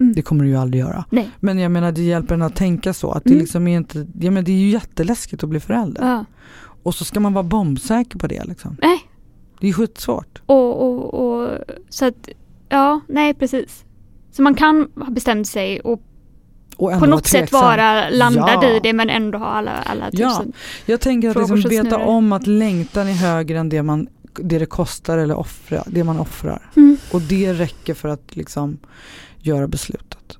Mm. 0.00 0.12
Det 0.14 0.22
kommer 0.22 0.44
du 0.44 0.50
ju 0.50 0.56
aldrig 0.56 0.80
göra. 0.80 1.04
Nej. 1.10 1.30
Men 1.40 1.58
jag 1.58 1.70
menar 1.72 1.92
det 1.92 2.02
hjälper 2.02 2.34
en 2.34 2.42
att 2.42 2.56
tänka 2.56 2.92
så. 2.94 3.10
Att 3.10 3.24
det, 3.24 3.30
Mm. 3.30 3.40
liksom 3.40 3.68
är 3.68 3.76
inte, 3.76 4.06
ja, 4.20 4.30
men 4.30 4.44
det 4.44 4.52
är 4.52 4.56
ju 4.56 4.68
jätteläskigt 4.68 5.42
att 5.42 5.48
bli 5.48 5.60
förälder. 5.60 6.06
Ja. 6.08 6.24
Och 6.88 6.94
så 6.94 7.04
ska 7.04 7.20
man 7.20 7.32
vara 7.32 7.42
bombsäker 7.42 8.18
på 8.18 8.26
det. 8.26 8.44
Liksom. 8.44 8.76
Nej. 8.82 8.98
Det 9.60 9.68
är 9.68 9.72
skitsvårt. 9.72 10.42
Och, 10.46 10.82
och, 10.82 11.14
och 11.14 11.50
så 11.88 12.04
att, 12.06 12.28
ja, 12.68 13.00
nej 13.08 13.34
precis. 13.34 13.84
Så 14.32 14.42
man 14.42 14.54
kan 14.54 14.88
ha 14.96 15.10
bestämt 15.10 15.48
sig 15.48 15.80
och 15.80 16.02
på 16.76 17.06
något 17.06 17.26
sätt 17.26 17.52
vara 17.52 18.08
landad 18.10 18.58
Ja. 18.62 18.68
i 18.76 18.80
det 18.82 18.92
men 18.92 19.10
ändå 19.10 19.38
ha 19.38 19.46
alla, 19.46 19.70
alla 19.70 20.08
Ja. 20.12 20.30
tusen. 20.30 20.52
Jag 20.86 21.00
tänker 21.00 21.30
att 21.30 21.36
liksom 21.36 21.62
som 21.62 21.70
veta 21.70 21.98
om 21.98 22.32
att 22.32 22.46
längtan 22.46 23.08
är 23.08 23.12
högre 23.12 23.58
än 23.58 23.68
det, 23.68 23.82
man, 23.82 24.08
det 24.34 24.58
det 24.58 24.66
kostar 24.66 25.18
eller 25.18 25.38
offra, 25.38 25.82
det 25.86 26.04
man 26.04 26.18
offrar. 26.20 26.70
Mm. 26.76 26.96
Och 27.12 27.20
det 27.20 27.52
räcker 27.52 27.94
för 27.94 28.08
att 28.08 28.36
liksom 28.36 28.78
göra 29.38 29.68
beslutet. 29.68 30.37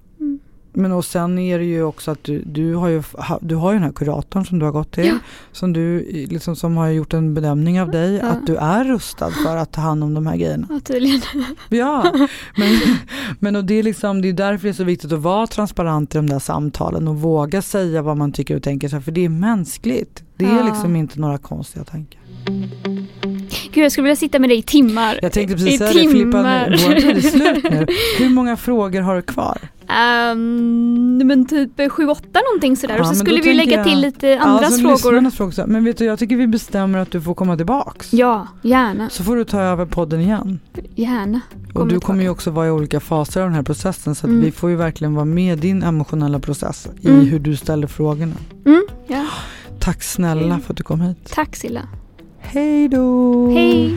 Men 0.73 0.93
och 0.93 1.05
sen 1.05 1.39
är 1.39 1.59
det 1.59 1.65
ju 1.65 1.83
också 1.83 2.11
att 2.11 2.25
du, 2.25 2.43
du, 2.47 2.75
har 2.75 2.89
ju, 2.89 3.03
du 3.41 3.55
har 3.55 3.73
ju 3.73 3.77
den 3.79 3.85
här 3.85 3.93
kuratorn 3.93 4.47
som 4.47 4.59
du 4.59 4.65
har 4.65 4.73
gått 4.73 4.93
till. 4.93 5.07
Ja. 5.07 5.19
Som, 5.53 5.73
du, 5.73 6.01
liksom, 6.13 6.57
som 6.57 6.77
har 6.77 6.89
gjort 6.89 7.15
en 7.15 7.35
bedömning 7.35 7.81
av 7.81 7.91
dig. 7.91 8.15
Ja. 8.17 8.29
Att 8.29 8.47
du 8.47 8.57
är 8.57 8.85
rustad 8.85 9.31
för 9.31 9.57
att 9.57 9.73
ta 9.73 9.81
hand 9.81 10.05
om 10.05 10.15
de 10.15 10.27
här 10.27 10.37
grejerna. 10.37 10.67
Ja, 10.71 10.81
tydligen. 10.85 11.21
Ja, 11.69 12.13
men, 12.57 12.79
men 13.39 13.57
och 13.57 13.65
det, 13.65 13.75
är 13.75 13.83
liksom, 13.83 14.23
det 14.23 14.29
är 14.29 14.33
därför 14.33 14.63
det 14.65 14.71
är 14.71 14.73
så 14.73 14.85
viktigt 14.85 15.13
att 15.13 15.21
vara 15.21 15.47
transparent 15.47 16.15
i 16.15 16.19
de 16.19 16.27
där 16.31 16.39
samtalen 16.39 17.09
och 17.09 17.17
våga 17.21 17.63
säga 17.63 18.03
vad 18.03 18.17
man 18.17 18.33
tycker 18.33 18.57
och 18.57 18.63
tänker. 18.63 19.01
För 19.01 19.13
det 19.13 19.25
är 19.25 19.29
mänskligt. 19.29 20.23
Det 20.37 20.45
är 20.45 20.57
Ja. 20.57 20.65
liksom 20.65 20.97
inte 20.97 21.21
några 21.21 21.39
konstiga 21.39 21.85
tankar. 21.85 22.21
Gud, 23.79 23.85
jag 23.85 23.93
skulle 23.93 24.03
vilja 24.03 24.17
sitta 24.17 24.39
med 24.39 24.51
dig 24.51 24.59
i 24.59 24.63
timmar. 24.63 25.19
Jag 25.23 25.33
tänkte 25.33 25.55
precis 25.55 25.79
säga 25.79 25.93
det 25.93 25.99
Filippa, 26.11 26.67
vår 26.71 26.95
tid 27.01 27.17
är 27.17 27.21
slut 27.21 27.65
nu. 27.71 27.87
Hur 28.19 28.29
många 28.31 28.57
frågor 28.57 29.01
har 29.01 29.17
du 29.17 29.23
kvar? 29.23 29.59
Ehm, 29.89 31.23
men 31.25 31.47
typ 31.47 31.93
sju, 31.93 32.07
åtta 32.09 32.41
någonting 32.51 32.77
sådär. 32.77 32.95
Ja, 32.95 33.01
och 33.01 33.07
så 33.07 33.15
skulle 33.15 33.41
vi 33.41 33.55
lägga 33.55 33.77
jag- 33.77 33.85
till 33.87 34.01
lite 34.01 34.39
andras 34.41 34.75
så 34.75 34.81
frågor. 34.81 34.93
lyssnarnas 34.95 35.35
frågor. 35.37 35.49
också. 35.49 35.65
Men 35.67 35.85
vet 35.85 35.99
du, 35.99 36.05
jag 36.05 36.19
tycker 36.19 36.37
vi 36.37 36.47
bestämmer 36.47 36.99
att 36.99 37.11
du 37.11 37.21
får 37.21 37.35
komma 37.35 37.57
tillbaks. 37.57 38.13
Ja, 38.13 38.47
gärna. 38.63 39.11
Så 39.11 39.25
får 39.25 39.37
du 39.37 39.45
ta 39.45 39.61
över 39.61 39.87
podden 39.87 40.21
igen. 40.21 40.61
Gärna. 40.95 41.41
Och 41.69 41.73
Kommer 41.75 41.93
du 41.93 42.01
kommer 42.01 42.23
ju 42.23 42.29
också 42.29 42.51
vara 42.51 42.67
i 42.67 42.71
olika 42.71 43.01
faser 43.01 43.41
av 43.41 43.47
den 43.47 43.55
här 43.55 43.63
processen. 43.63 44.15
Så 44.15 44.27
Mm. 44.27 44.41
vi 44.41 44.51
får 44.53 44.71
ju 44.71 44.77
verkligen 44.77 45.15
vara 45.15 45.25
med 45.25 45.59
i 45.59 45.61
din 45.61 45.83
emotionella 45.83 46.39
process 46.41 46.89
i 47.01 47.09
Mm. 47.09 47.21
hur 47.27 47.39
du 47.39 47.57
ställer 47.57 47.87
frågorna. 47.87 48.35
Mm, 48.67 48.87
ja. 49.07 49.25
Tack 49.81 50.03
snälla 50.03 50.59
för 50.59 50.73
att 50.73 50.77
du 50.77 50.83
kom 50.83 51.01
hit. 51.01 51.19
Tack 51.35 51.57
Silla. 51.57 51.81
Hej 52.51 52.89
då! 52.89 53.51
Hej. 53.51 53.97